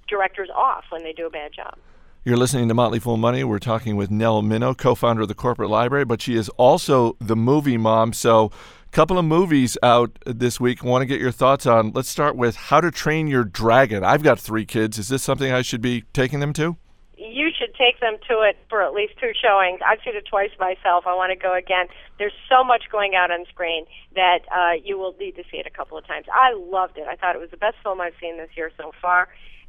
directors 0.09 0.49
off 0.55 0.85
when 0.91 1.03
they 1.03 1.13
do 1.13 1.27
a 1.27 1.31
bad 1.31 1.53
job. 1.53 1.79
You're 2.25 2.37
listening 2.37 2.69
to 2.69 2.75
Motley 2.75 2.99
Fool 2.99 3.17
Money. 3.17 3.43
We're 3.43 3.59
talking 3.59 3.97
with 3.97 4.11
Nell 4.11 4.43
Minow, 4.43 4.77
co-founder 4.77 5.23
of 5.23 5.29
the 5.29 5.35
Corporate 5.35 5.71
Library, 5.71 6.05
but 6.05 6.21
she 6.21 6.35
is 6.35 6.49
also 6.51 7.17
the 7.21 7.37
movie 7.37 7.79
mom. 7.79 8.13
So, 8.13 8.51
a 8.85 8.91
couple 8.91 9.19
of 9.19 9.25
movies 9.25 9.79
out 9.83 10.19
this 10.27 10.59
week. 10.61 10.83
Want 10.83 11.03
to 11.03 11.07
get 11.07 11.21
your 11.21 11.31
thoughts 11.31 11.65
on? 11.65 11.93
Let's 11.93 12.09
start 12.09 12.37
with 12.37 12.57
How 12.57 12.81
to 12.81 12.91
Train 12.91 13.29
Your 13.29 13.45
Dragon. 13.45 14.05
I've 14.05 14.23
got 14.23 14.39
three 14.39 14.67
kids. 14.67 14.99
Is 14.99 15.09
this 15.09 15.23
something 15.23 15.53
I 15.53 15.63
should 15.63 15.81
be 15.81 16.05
taking 16.13 16.41
them 16.41 16.53
to? 16.55 16.77
You 17.17 17.51
should 17.57 17.75
take 17.77 18.01
them 18.01 18.17
to 18.29 18.43
it 18.43 18.59
for 18.69 18.83
at 18.83 18.93
least 18.93 19.15
two 19.19 19.33
showings. 19.41 19.81
I've 19.87 19.99
seen 20.05 20.17
it 20.17 20.27
twice 20.29 20.51
myself. 20.59 21.07
I 21.07 21.15
want 21.15 21.31
to 21.33 21.37
go 21.37 21.55
again. 21.55 21.87
There's 22.19 22.35
so 22.49 22.65
much 22.65 22.85
going 22.91 23.15
out 23.15 23.31
on 23.31 23.47
screen 23.49 23.87
that 24.17 24.41
uh, 24.55 24.73
you 24.85 24.99
will 24.99 25.15
need 25.19 25.37
to 25.37 25.45
see 25.51 25.59
it 25.59 25.67
a 25.67 25.71
couple 25.71 25.97
of 25.97 26.07
times. 26.07 26.27
I 26.31 26.53
loved 26.53 26.99
it. 26.99 27.07
I 27.09 27.17
thought 27.17 27.37
it 27.37 27.41
was 27.41 27.51
the 27.51 27.57
best 27.57 27.77
film 27.83 28.01
I've 28.01 28.15
seen 28.21 28.37
this 28.37 28.51
year 28.57 28.71
so 28.77 28.93
far 29.01 29.29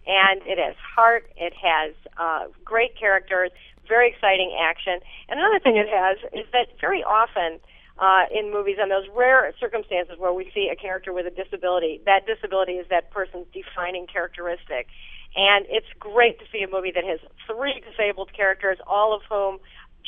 and 0.09 0.41
it 0.49 0.57
has 0.57 0.75
heart. 0.81 1.29
It 1.37 1.53
has 1.53 1.93
uh, 2.17 2.49
great 2.65 2.97
characters, 2.97 3.51
very 3.87 4.09
exciting 4.09 4.57
action. 4.59 4.99
And 5.29 5.39
another 5.39 5.59
thing 5.59 5.77
it 5.77 5.87
has 5.87 6.17
is 6.33 6.49
that 6.51 6.73
very 6.81 7.03
often 7.03 7.59
uh, 7.99 8.25
in 8.33 8.51
movies, 8.51 8.77
on 8.81 8.89
those 8.89 9.05
rare 9.13 9.53
circumstances 9.59 10.15
where 10.17 10.33
we 10.33 10.49
see 10.55 10.69
a 10.73 10.75
character 10.75 11.13
with 11.13 11.27
a 11.27 11.29
disability, 11.29 12.01
that 12.05 12.25
disability 12.25 12.81
is 12.81 12.87
that 12.89 13.11
person's 13.11 13.45
defining 13.53 14.07
characteristic. 14.07 14.87
And 15.35 15.67
it's 15.69 15.85
great 15.99 16.39
to 16.39 16.45
see 16.51 16.63
a 16.63 16.67
movie 16.67 16.91
that 16.91 17.03
has 17.03 17.19
three 17.45 17.83
disabled 17.85 18.33
characters, 18.33 18.79
all 18.87 19.13
of 19.13 19.21
whom 19.29 19.59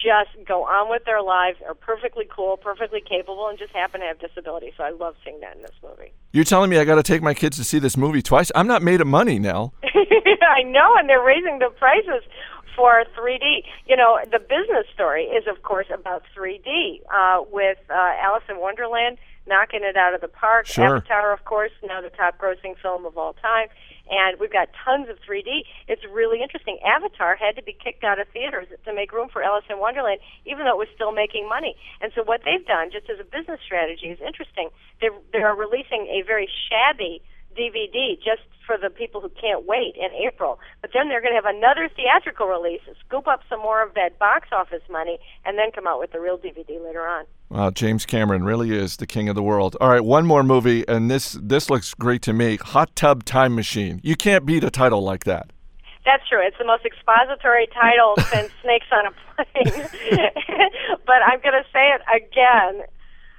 just 0.01 0.47
go 0.47 0.63
on 0.63 0.89
with 0.89 1.05
their 1.05 1.21
lives, 1.21 1.57
are 1.67 1.73
perfectly 1.73 2.25
cool, 2.33 2.57
perfectly 2.57 3.01
capable, 3.01 3.47
and 3.47 3.57
just 3.57 3.73
happen 3.73 4.01
to 4.01 4.07
have 4.07 4.19
disabilities. 4.19 4.73
So 4.77 4.83
I 4.83 4.89
love 4.89 5.15
seeing 5.23 5.39
that 5.41 5.55
in 5.55 5.61
this 5.61 5.75
movie. 5.83 6.13
You're 6.31 6.45
telling 6.45 6.69
me 6.69 6.77
I 6.77 6.85
got 6.85 6.95
to 6.95 7.03
take 7.03 7.21
my 7.21 7.33
kids 7.33 7.57
to 7.57 7.63
see 7.63 7.79
this 7.79 7.97
movie 7.97 8.21
twice? 8.21 8.51
I'm 8.55 8.67
not 8.67 8.81
made 8.81 9.01
of 9.01 9.07
money, 9.07 9.37
Nell. 9.39 9.73
I 9.83 10.63
know, 10.63 10.95
and 10.97 11.07
they're 11.07 11.23
raising 11.23 11.59
the 11.59 11.69
prices 11.77 12.23
for 12.75 13.03
3D. 13.17 13.63
You 13.85 13.97
know, 13.97 14.19
the 14.31 14.39
business 14.39 14.85
story 14.93 15.25
is, 15.25 15.45
of 15.47 15.63
course, 15.63 15.87
about 15.93 16.23
3D 16.35 17.01
uh, 17.13 17.43
with 17.51 17.77
uh, 17.89 17.93
Alice 18.21 18.43
in 18.49 18.59
Wonderland 18.59 19.17
knocking 19.47 19.81
it 19.83 19.97
out 19.97 20.13
of 20.13 20.21
the 20.21 20.27
park. 20.27 20.67
Sure. 20.67 20.97
Avatar, 20.97 21.33
of 21.33 21.45
course, 21.45 21.71
now 21.83 22.01
the 22.01 22.09
top 22.09 22.37
grossing 22.37 22.77
film 22.81 23.05
of 23.05 23.17
all 23.17 23.33
time. 23.33 23.67
And 24.11 24.37
we've 24.39 24.51
got 24.51 24.67
tons 24.83 25.07
of 25.07 25.15
3D. 25.23 25.63
It's 25.87 26.03
really 26.11 26.43
interesting. 26.43 26.77
Avatar 26.83 27.39
had 27.39 27.55
to 27.55 27.63
be 27.63 27.71
kicked 27.71 28.03
out 28.03 28.19
of 28.19 28.27
theaters 28.35 28.67
to 28.67 28.91
make 28.93 29.15
room 29.15 29.29
for 29.31 29.41
Alice 29.41 29.63
in 29.71 29.79
Wonderland, 29.79 30.19
even 30.45 30.67
though 30.67 30.75
it 30.75 30.83
was 30.83 30.91
still 30.93 31.15
making 31.15 31.47
money. 31.47 31.79
And 32.03 32.11
so 32.13 32.21
what 32.27 32.43
they've 32.43 32.65
done, 32.67 32.91
just 32.91 33.07
as 33.07 33.23
a 33.23 33.25
business 33.25 33.63
strategy, 33.63 34.11
is 34.11 34.19
interesting. 34.19 34.67
They're 34.99 35.15
they're 35.31 35.55
releasing 35.55 36.11
a 36.11 36.27
very 36.27 36.51
shabby 36.67 37.23
DVD 37.55 38.19
just 38.19 38.43
for 38.65 38.77
the 38.77 38.89
people 38.89 39.21
who 39.21 39.29
can't 39.29 39.65
wait 39.65 39.95
in 39.95 40.09
April. 40.25 40.59
But 40.81 40.91
then 40.93 41.09
they're 41.09 41.21
going 41.21 41.33
to 41.33 41.41
have 41.41 41.55
another 41.55 41.89
theatrical 41.95 42.47
release, 42.47 42.81
scoop 43.05 43.27
up 43.27 43.41
some 43.49 43.59
more 43.59 43.83
of 43.83 43.93
that 43.95 44.19
box 44.19 44.49
office 44.51 44.83
money, 44.89 45.19
and 45.45 45.57
then 45.57 45.71
come 45.71 45.87
out 45.87 45.99
with 45.99 46.11
the 46.11 46.19
real 46.19 46.37
DVD 46.37 46.83
later 46.83 47.07
on. 47.07 47.25
Wow, 47.49 47.69
James 47.71 48.05
Cameron 48.05 48.43
really 48.43 48.71
is 48.71 48.97
the 48.97 49.07
king 49.07 49.27
of 49.27 49.35
the 49.35 49.43
world. 49.43 49.75
All 49.81 49.89
right, 49.89 50.03
one 50.03 50.25
more 50.25 50.43
movie, 50.43 50.87
and 50.87 51.11
this 51.11 51.37
this 51.41 51.69
looks 51.69 51.93
great 51.93 52.21
to 52.23 52.33
me. 52.33 52.57
Hot 52.57 52.95
Tub 52.95 53.25
Time 53.25 53.55
Machine. 53.55 53.99
You 54.03 54.15
can't 54.15 54.45
beat 54.45 54.63
a 54.63 54.69
title 54.69 55.03
like 55.03 55.25
that. 55.25 55.51
That's 56.05 56.27
true. 56.27 56.39
It's 56.41 56.57
the 56.57 56.65
most 56.65 56.85
expository 56.85 57.67
title 57.67 58.15
since 58.31 58.51
Snakes 58.63 58.87
on 58.91 59.07
a 59.07 59.11
Plane. 59.35 59.87
but 61.05 61.21
I'm 61.25 61.41
going 61.41 61.53
to 61.53 61.65
say 61.73 61.91
it 61.93 62.01
again 62.09 62.83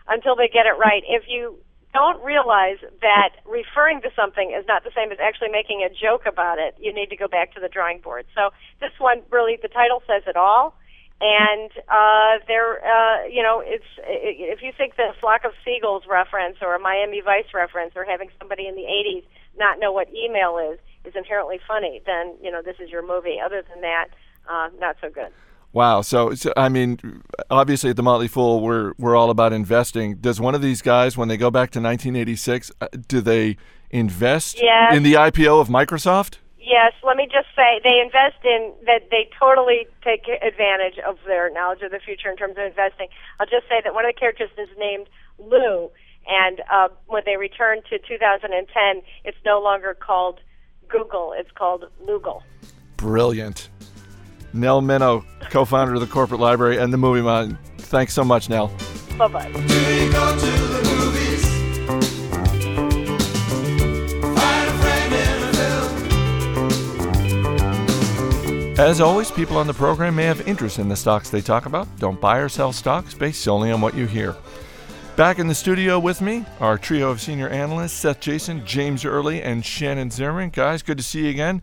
until 0.08 0.36
they 0.36 0.48
get 0.48 0.66
it 0.66 0.78
right. 0.78 1.02
If 1.08 1.24
you 1.26 1.56
don't 1.92 2.22
realize 2.24 2.78
that 3.00 3.36
referring 3.44 4.00
to 4.02 4.10
something 4.16 4.56
is 4.56 4.64
not 4.66 4.84
the 4.84 4.90
same 4.96 5.12
as 5.12 5.18
actually 5.20 5.50
making 5.50 5.84
a 5.84 5.92
joke 5.92 6.24
about 6.26 6.58
it, 6.58 6.74
you 6.80 6.92
need 6.92 7.10
to 7.10 7.16
go 7.16 7.28
back 7.28 7.54
to 7.54 7.60
the 7.60 7.68
drawing 7.68 8.00
board. 8.00 8.26
So 8.34 8.50
this 8.80 8.92
one 8.98 9.22
really, 9.30 9.58
the 9.60 9.68
title 9.68 10.02
says 10.06 10.22
it 10.26 10.36
all. 10.36 10.74
And 11.20 11.70
uh, 11.86 12.42
there, 12.48 12.82
uh, 12.82 13.26
you 13.30 13.42
know, 13.42 13.62
it's 13.64 13.86
if 14.02 14.60
you 14.60 14.72
think 14.76 14.96
the 14.96 15.14
flock 15.20 15.44
of 15.44 15.52
seagulls 15.64 16.02
reference 16.10 16.56
or 16.60 16.74
a 16.74 16.80
Miami 16.80 17.20
Vice 17.20 17.54
reference 17.54 17.92
or 17.94 18.04
having 18.04 18.28
somebody 18.40 18.66
in 18.66 18.74
the 18.74 18.82
'80s 18.82 19.22
not 19.56 19.78
know 19.78 19.92
what 19.92 20.08
email 20.10 20.58
is 20.58 20.80
is 21.04 21.14
inherently 21.14 21.60
funny, 21.68 22.02
then 22.06 22.34
you 22.42 22.50
know 22.50 22.60
this 22.60 22.74
is 22.82 22.90
your 22.90 23.06
movie. 23.06 23.38
Other 23.38 23.62
than 23.62 23.82
that, 23.82 24.08
uh, 24.50 24.70
not 24.80 24.96
so 25.00 25.10
good. 25.10 25.30
Wow. 25.72 26.02
So, 26.02 26.34
so, 26.34 26.52
I 26.56 26.68
mean, 26.68 27.22
obviously 27.50 27.90
at 27.90 27.96
the 27.96 28.02
Motley 28.02 28.28
Fool, 28.28 28.60
we're 28.60 28.92
we're 28.98 29.16
all 29.16 29.30
about 29.30 29.52
investing. 29.52 30.16
Does 30.16 30.40
one 30.40 30.54
of 30.54 30.60
these 30.62 30.82
guys, 30.82 31.16
when 31.16 31.28
they 31.28 31.36
go 31.36 31.50
back 31.50 31.70
to 31.70 31.80
1986, 31.80 32.70
uh, 32.80 32.88
do 33.08 33.20
they 33.20 33.56
invest 33.90 34.60
Yes. 34.62 34.94
in 34.94 35.02
the 35.02 35.14
IPO 35.14 35.60
of 35.60 35.68
Microsoft? 35.68 36.38
Yes, 36.58 36.92
let 37.02 37.16
me 37.16 37.26
just 37.26 37.48
say 37.56 37.80
they 37.82 38.00
invest 38.00 38.36
in 38.44 38.72
that 38.86 39.08
they 39.10 39.28
totally 39.38 39.86
take 40.04 40.28
advantage 40.28 40.98
of 41.06 41.18
their 41.26 41.50
knowledge 41.52 41.82
of 41.82 41.90
the 41.90 41.98
future 41.98 42.30
in 42.30 42.36
terms 42.36 42.52
of 42.56 42.64
investing. 42.64 43.08
I'll 43.40 43.46
just 43.46 43.68
say 43.68 43.80
that 43.82 43.94
one 43.94 44.04
of 44.04 44.14
the 44.14 44.18
characters 44.18 44.50
is 44.56 44.68
named 44.78 45.08
Lou, 45.38 45.90
and 46.28 46.62
uh, 46.70 46.88
when 47.06 47.22
they 47.26 47.36
return 47.36 47.80
to 47.90 47.98
2010, 47.98 49.02
it's 49.24 49.36
no 49.44 49.60
longer 49.60 49.94
called 49.94 50.38
Google; 50.88 51.34
it's 51.36 51.50
called 51.50 51.84
Lougle. 52.06 52.42
Brilliant. 52.96 53.68
Nell 54.52 54.82
Minow, 54.82 55.24
co-founder 55.50 55.94
of 55.94 56.00
the 56.00 56.06
Corporate 56.06 56.40
Library 56.40 56.78
and 56.78 56.92
the 56.92 56.98
Movie 56.98 57.22
Mom. 57.22 57.58
Thanks 57.78 58.12
so 58.12 58.24
much, 58.24 58.48
Nell. 58.48 58.70
Bye 59.18 59.28
bye. 59.28 59.50
As 68.78 69.00
always, 69.00 69.30
people 69.30 69.58
on 69.58 69.66
the 69.66 69.74
program 69.74 70.16
may 70.16 70.24
have 70.24 70.48
interest 70.48 70.78
in 70.78 70.88
the 70.88 70.96
stocks 70.96 71.30
they 71.30 71.40
talk 71.40 71.66
about. 71.66 71.86
Don't 71.98 72.20
buy 72.20 72.38
or 72.38 72.48
sell 72.48 72.72
stocks 72.72 73.14
based 73.14 73.42
solely 73.42 73.70
on 73.70 73.80
what 73.80 73.94
you 73.94 74.06
hear. 74.06 74.34
Back 75.14 75.38
in 75.38 75.46
the 75.46 75.54
studio 75.54 76.00
with 76.00 76.22
me, 76.22 76.46
our 76.58 76.78
trio 76.78 77.10
of 77.10 77.20
senior 77.20 77.48
analysts 77.48 77.92
Seth 77.92 78.18
Jayson, 78.18 78.64
James 78.64 79.04
Early, 79.04 79.42
and 79.42 79.64
Shannon 79.64 80.10
Zimmerman. 80.10 80.50
Guys, 80.50 80.82
good 80.82 80.96
to 80.96 81.04
see 81.04 81.24
you 81.24 81.30
again. 81.30 81.62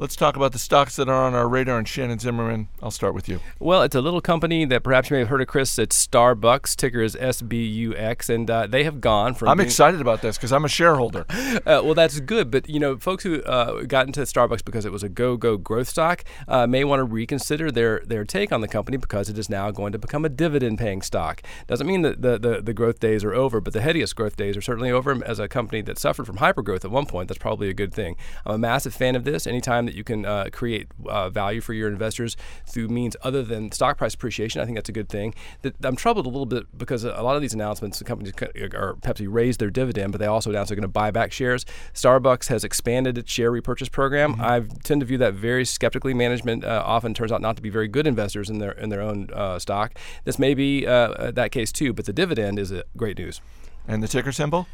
Let's 0.00 0.16
talk 0.16 0.34
about 0.34 0.52
the 0.52 0.58
stocks 0.58 0.96
that 0.96 1.10
are 1.10 1.26
on 1.26 1.34
our 1.34 1.46
radar. 1.46 1.76
And 1.76 1.86
Shannon 1.86 2.18
Zimmerman, 2.18 2.68
I'll 2.82 2.90
start 2.90 3.12
with 3.12 3.28
you. 3.28 3.38
Well, 3.58 3.82
it's 3.82 3.94
a 3.94 4.00
little 4.00 4.22
company 4.22 4.64
that 4.64 4.82
perhaps 4.82 5.10
you 5.10 5.14
may 5.14 5.18
have 5.18 5.28
heard 5.28 5.42
of, 5.42 5.48
Chris. 5.48 5.78
It's 5.78 6.06
Starbucks. 6.06 6.74
Ticker 6.74 7.02
is 7.02 7.14
SBUX, 7.16 8.34
and 8.34 8.50
uh, 8.50 8.66
they 8.66 8.84
have 8.84 9.02
gone 9.02 9.34
from. 9.34 9.50
I'm 9.50 9.58
being- 9.58 9.66
excited 9.66 10.00
about 10.00 10.22
this 10.22 10.38
because 10.38 10.54
I'm 10.54 10.64
a 10.64 10.68
shareholder. 10.68 11.26
Uh, 11.66 11.82
well, 11.84 11.94
that's 11.94 12.20
good, 12.20 12.50
but 12.50 12.68
you 12.68 12.78
know, 12.78 12.96
folks 12.96 13.24
who 13.24 13.42
uh, 13.42 13.82
got 13.82 14.06
into 14.06 14.20
Starbucks 14.20 14.64
because 14.64 14.86
it 14.86 14.92
was 14.92 15.02
a 15.02 15.08
go-go 15.08 15.56
growth 15.56 15.88
stock 15.88 16.24
uh, 16.48 16.66
may 16.66 16.84
want 16.84 17.00
to 17.00 17.04
reconsider 17.04 17.70
their 17.70 18.00
their 18.06 18.24
take 18.24 18.52
on 18.52 18.60
the 18.60 18.68
company 18.68 18.96
because 18.96 19.28
it 19.28 19.36
is 19.36 19.50
now 19.50 19.70
going 19.70 19.92
to 19.92 19.98
become 19.98 20.24
a 20.24 20.28
dividend-paying 20.28 21.02
stock. 21.02 21.42
Doesn't 21.66 21.86
mean 21.86 22.02
that 22.02 22.22
the, 22.22 22.38
the 22.38 22.62
the 22.62 22.72
growth 22.72 23.00
days 23.00 23.24
are 23.24 23.34
over, 23.34 23.60
but 23.60 23.72
the 23.72 23.80
headiest 23.80 24.14
growth 24.14 24.36
days 24.36 24.56
are 24.56 24.60
certainly 24.60 24.90
over. 24.90 25.22
As 25.24 25.38
a 25.38 25.48
company 25.48 25.82
that 25.82 25.98
suffered 25.98 26.24
from 26.24 26.38
hypergrowth 26.38 26.84
at 26.84 26.90
one 26.90 27.06
point, 27.06 27.28
that's 27.28 27.38
probably 27.38 27.68
a 27.68 27.74
good 27.74 27.92
thing. 27.92 28.16
I'm 28.46 28.54
a 28.54 28.58
massive 28.58 28.94
fan 28.94 29.16
of 29.16 29.24
this. 29.24 29.46
Anytime 29.46 29.89
that 29.90 29.96
you 29.96 30.04
can 30.04 30.24
uh, 30.24 30.48
create 30.52 30.86
uh, 31.06 31.28
value 31.30 31.60
for 31.60 31.72
your 31.72 31.88
investors 31.88 32.36
through 32.64 32.88
means 32.88 33.16
other 33.22 33.42
than 33.42 33.72
stock 33.72 33.98
price 33.98 34.14
appreciation, 34.14 34.60
I 34.60 34.64
think 34.64 34.76
that's 34.76 34.88
a 34.88 34.92
good 34.92 35.08
thing. 35.08 35.34
That 35.62 35.74
I'm 35.82 35.96
troubled 35.96 36.26
a 36.26 36.28
little 36.28 36.46
bit 36.46 36.66
because 36.78 37.02
a 37.02 37.22
lot 37.22 37.34
of 37.34 37.42
these 37.42 37.54
announcements, 37.54 37.98
the 37.98 38.04
companies 38.04 38.32
co- 38.32 38.46
or 38.72 38.94
Pepsi 39.02 39.26
raised 39.28 39.58
their 39.58 39.70
dividend, 39.70 40.12
but 40.12 40.18
they 40.18 40.26
also 40.26 40.50
announced 40.50 40.68
they're 40.68 40.76
going 40.76 40.82
to 40.82 40.88
buy 40.88 41.10
back 41.10 41.32
shares. 41.32 41.66
Starbucks 41.92 42.48
has 42.48 42.62
expanded 42.62 43.18
its 43.18 43.32
share 43.32 43.50
repurchase 43.50 43.88
program. 43.88 44.40
I 44.40 44.60
tend 44.84 45.00
to 45.00 45.06
view 45.06 45.18
that 45.18 45.34
very 45.34 45.64
skeptically. 45.64 46.14
Management 46.14 46.64
uh, 46.64 46.82
often 46.86 47.12
turns 47.12 47.32
out 47.32 47.40
not 47.40 47.56
to 47.56 47.62
be 47.62 47.70
very 47.70 47.88
good 47.88 48.06
investors 48.06 48.48
in 48.48 48.58
their 48.58 48.72
in 48.72 48.90
their 48.90 49.00
own 49.00 49.28
uh, 49.32 49.58
stock. 49.58 49.98
This 50.24 50.38
may 50.38 50.54
be 50.54 50.86
uh, 50.86 51.32
that 51.32 51.50
case 51.50 51.72
too, 51.72 51.92
but 51.92 52.04
the 52.04 52.12
dividend 52.12 52.58
is 52.60 52.70
uh, 52.70 52.82
great 52.96 53.18
news. 53.18 53.40
And 53.88 54.02
the 54.02 54.08
ticker 54.08 54.30
symbol? 54.30 54.68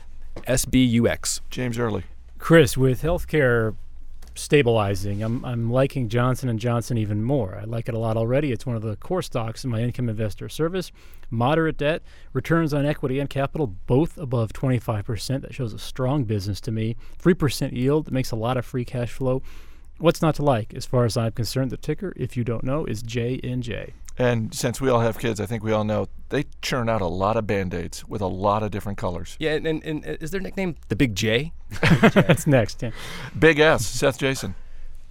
SBUX. 0.46 1.40
James 1.48 1.78
Early. 1.78 2.04
Chris, 2.38 2.76
with 2.76 3.02
healthcare 3.02 3.74
stabilizing, 4.36 5.22
I'm 5.22 5.44
I'm 5.44 5.70
liking 5.70 6.08
Johnson 6.08 6.56
Johnson 6.58 6.98
even 6.98 7.22
more. 7.22 7.58
I 7.60 7.64
like 7.64 7.88
it 7.88 7.94
a 7.94 7.98
lot 7.98 8.16
already. 8.16 8.52
It's 8.52 8.66
one 8.66 8.76
of 8.76 8.82
the 8.82 8.96
core 8.96 9.22
stocks 9.22 9.64
in 9.64 9.70
my 9.70 9.80
income 9.80 10.08
investor 10.08 10.48
service. 10.48 10.92
Moderate 11.30 11.76
debt, 11.76 12.02
returns 12.32 12.72
on 12.72 12.86
equity 12.86 13.18
and 13.18 13.28
capital 13.28 13.66
both 13.86 14.16
above 14.16 14.52
25%. 14.52 15.42
That 15.42 15.54
shows 15.54 15.72
a 15.72 15.78
strong 15.78 16.24
business 16.24 16.60
to 16.62 16.70
me. 16.70 16.96
3% 17.20 17.72
yield 17.72 18.12
makes 18.12 18.30
a 18.30 18.36
lot 18.36 18.56
of 18.56 18.64
free 18.64 18.84
cash 18.84 19.12
flow. 19.12 19.42
What's 19.98 20.22
not 20.22 20.34
to 20.36 20.44
like? 20.44 20.74
As 20.74 20.86
far 20.86 21.04
as 21.04 21.16
I'm 21.16 21.32
concerned, 21.32 21.70
the 21.70 21.76
ticker, 21.76 22.12
if 22.16 22.36
you 22.36 22.44
don't 22.44 22.62
know, 22.62 22.84
is 22.84 23.02
JNJ. 23.02 23.92
And 24.18 24.54
since 24.54 24.80
we 24.80 24.88
all 24.88 25.00
have 25.00 25.18
kids, 25.18 25.40
I 25.40 25.46
think 25.46 25.62
we 25.62 25.72
all 25.72 25.84
know 25.84 26.08
they 26.28 26.44
churn 26.62 26.88
out 26.88 27.00
a 27.00 27.06
lot 27.06 27.36
of 27.36 27.46
band 27.46 27.74
aids 27.74 28.06
with 28.06 28.20
a 28.20 28.26
lot 28.26 28.62
of 28.62 28.70
different 28.70 28.98
colors. 28.98 29.36
Yeah, 29.38 29.54
and, 29.54 29.66
and, 29.66 29.84
and 29.84 30.06
uh, 30.06 30.16
is 30.20 30.30
their 30.30 30.40
nickname 30.40 30.76
the 30.88 30.96
Big 30.96 31.14
J? 31.14 31.52
That's 31.80 32.46
next. 32.46 32.82
Yeah. 32.82 32.90
Big 33.38 33.58
S, 33.58 33.86
Seth 33.86 34.18
Jayson. 34.18 34.54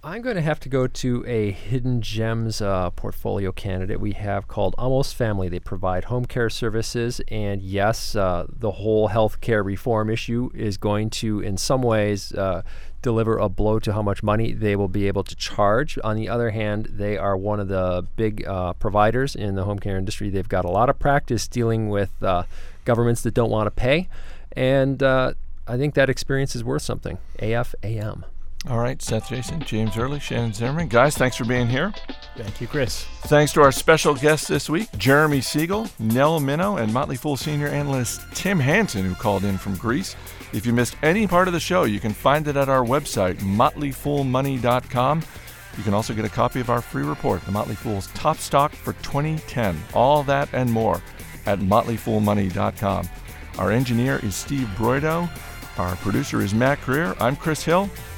I'm 0.06 0.22
going 0.22 0.36
to 0.36 0.42
have 0.42 0.60
to 0.60 0.68
go 0.68 0.86
to 0.86 1.24
a 1.26 1.50
hidden 1.50 2.00
gems 2.00 2.60
uh, 2.60 2.90
portfolio 2.90 3.50
candidate 3.50 3.98
we 3.98 4.12
have 4.12 4.46
called 4.46 4.76
Almost 4.78 5.16
Family. 5.16 5.48
They 5.48 5.58
provide 5.58 6.04
home 6.04 6.26
care 6.26 6.48
services, 6.48 7.20
and 7.26 7.60
yes, 7.60 8.14
uh, 8.14 8.46
the 8.48 8.70
whole 8.70 9.08
healthcare 9.08 9.64
reform 9.64 10.08
issue 10.08 10.48
is 10.54 10.76
going 10.76 11.10
to, 11.10 11.40
in 11.40 11.56
some 11.56 11.82
ways, 11.82 12.32
uh, 12.34 12.62
deliver 13.02 13.36
a 13.36 13.48
blow 13.48 13.80
to 13.80 13.94
how 13.94 14.00
much 14.00 14.22
money 14.22 14.52
they 14.52 14.76
will 14.76 14.86
be 14.86 15.08
able 15.08 15.24
to 15.24 15.34
charge. 15.34 15.98
On 16.04 16.14
the 16.14 16.28
other 16.28 16.50
hand, 16.50 16.86
they 16.92 17.18
are 17.18 17.36
one 17.36 17.58
of 17.58 17.66
the 17.66 18.06
big 18.14 18.46
uh, 18.46 18.74
providers 18.74 19.34
in 19.34 19.56
the 19.56 19.64
home 19.64 19.80
care 19.80 19.98
industry. 19.98 20.30
They've 20.30 20.48
got 20.48 20.64
a 20.64 20.70
lot 20.70 20.88
of 20.88 21.00
practice 21.00 21.48
dealing 21.48 21.88
with 21.88 22.12
uh, 22.22 22.44
governments 22.84 23.22
that 23.22 23.34
don't 23.34 23.50
want 23.50 23.66
to 23.66 23.72
pay, 23.72 24.08
and 24.52 25.02
uh, 25.02 25.32
I 25.66 25.76
think 25.76 25.94
that 25.94 26.08
experience 26.08 26.54
is 26.54 26.62
worth 26.62 26.82
something. 26.82 27.18
AFAM. 27.40 28.22
All 28.68 28.78
right, 28.78 29.00
Seth 29.00 29.28
Jayson, 29.28 29.64
James 29.64 29.96
Early, 29.96 30.18
Shannon 30.18 30.52
Zimmerman. 30.52 30.88
Guys, 30.88 31.16
thanks 31.16 31.36
for 31.36 31.44
being 31.44 31.68
here. 31.68 31.92
Thank 32.36 32.60
you, 32.60 32.66
Chris. 32.66 33.04
Thanks 33.26 33.52
to 33.52 33.62
our 33.62 33.70
special 33.70 34.14
guests 34.14 34.48
this 34.48 34.68
week, 34.68 34.88
Jeremy 34.98 35.40
Siegel, 35.40 35.86
Nell 36.00 36.40
Minow, 36.40 36.80
and 36.80 36.92
Motley 36.92 37.16
Fool 37.16 37.36
senior 37.36 37.68
analyst 37.68 38.22
Tim 38.34 38.58
Hanson, 38.58 39.04
who 39.04 39.14
called 39.14 39.44
in 39.44 39.56
from 39.56 39.76
Greece. 39.76 40.16
If 40.52 40.66
you 40.66 40.72
missed 40.72 40.96
any 41.02 41.28
part 41.28 41.46
of 41.46 41.54
the 41.54 41.60
show, 41.60 41.84
you 41.84 42.00
can 42.00 42.12
find 42.12 42.48
it 42.48 42.56
at 42.56 42.68
our 42.68 42.84
website, 42.84 43.36
motleyfoolmoney.com. 43.36 45.22
You 45.76 45.82
can 45.84 45.94
also 45.94 46.14
get 46.14 46.24
a 46.24 46.30
copy 46.30 46.58
of 46.58 46.70
our 46.70 46.80
free 46.80 47.04
report, 47.04 47.44
The 47.44 47.52
Motley 47.52 47.74
Fool's 47.76 48.08
Top 48.08 48.38
Stock 48.38 48.72
for 48.72 48.94
2010. 48.94 49.78
All 49.94 50.22
that 50.24 50.48
and 50.52 50.72
more 50.72 51.00
at 51.44 51.60
motleyfoolmoney.com. 51.60 53.08
Our 53.58 53.70
engineer 53.70 54.18
is 54.24 54.34
Steve 54.34 54.66
Broido. 54.76 55.30
Our 55.78 55.94
producer 55.96 56.40
is 56.40 56.54
Matt 56.54 56.80
Greer. 56.80 57.14
I'm 57.20 57.36
Chris 57.36 57.62
Hill. 57.62 57.90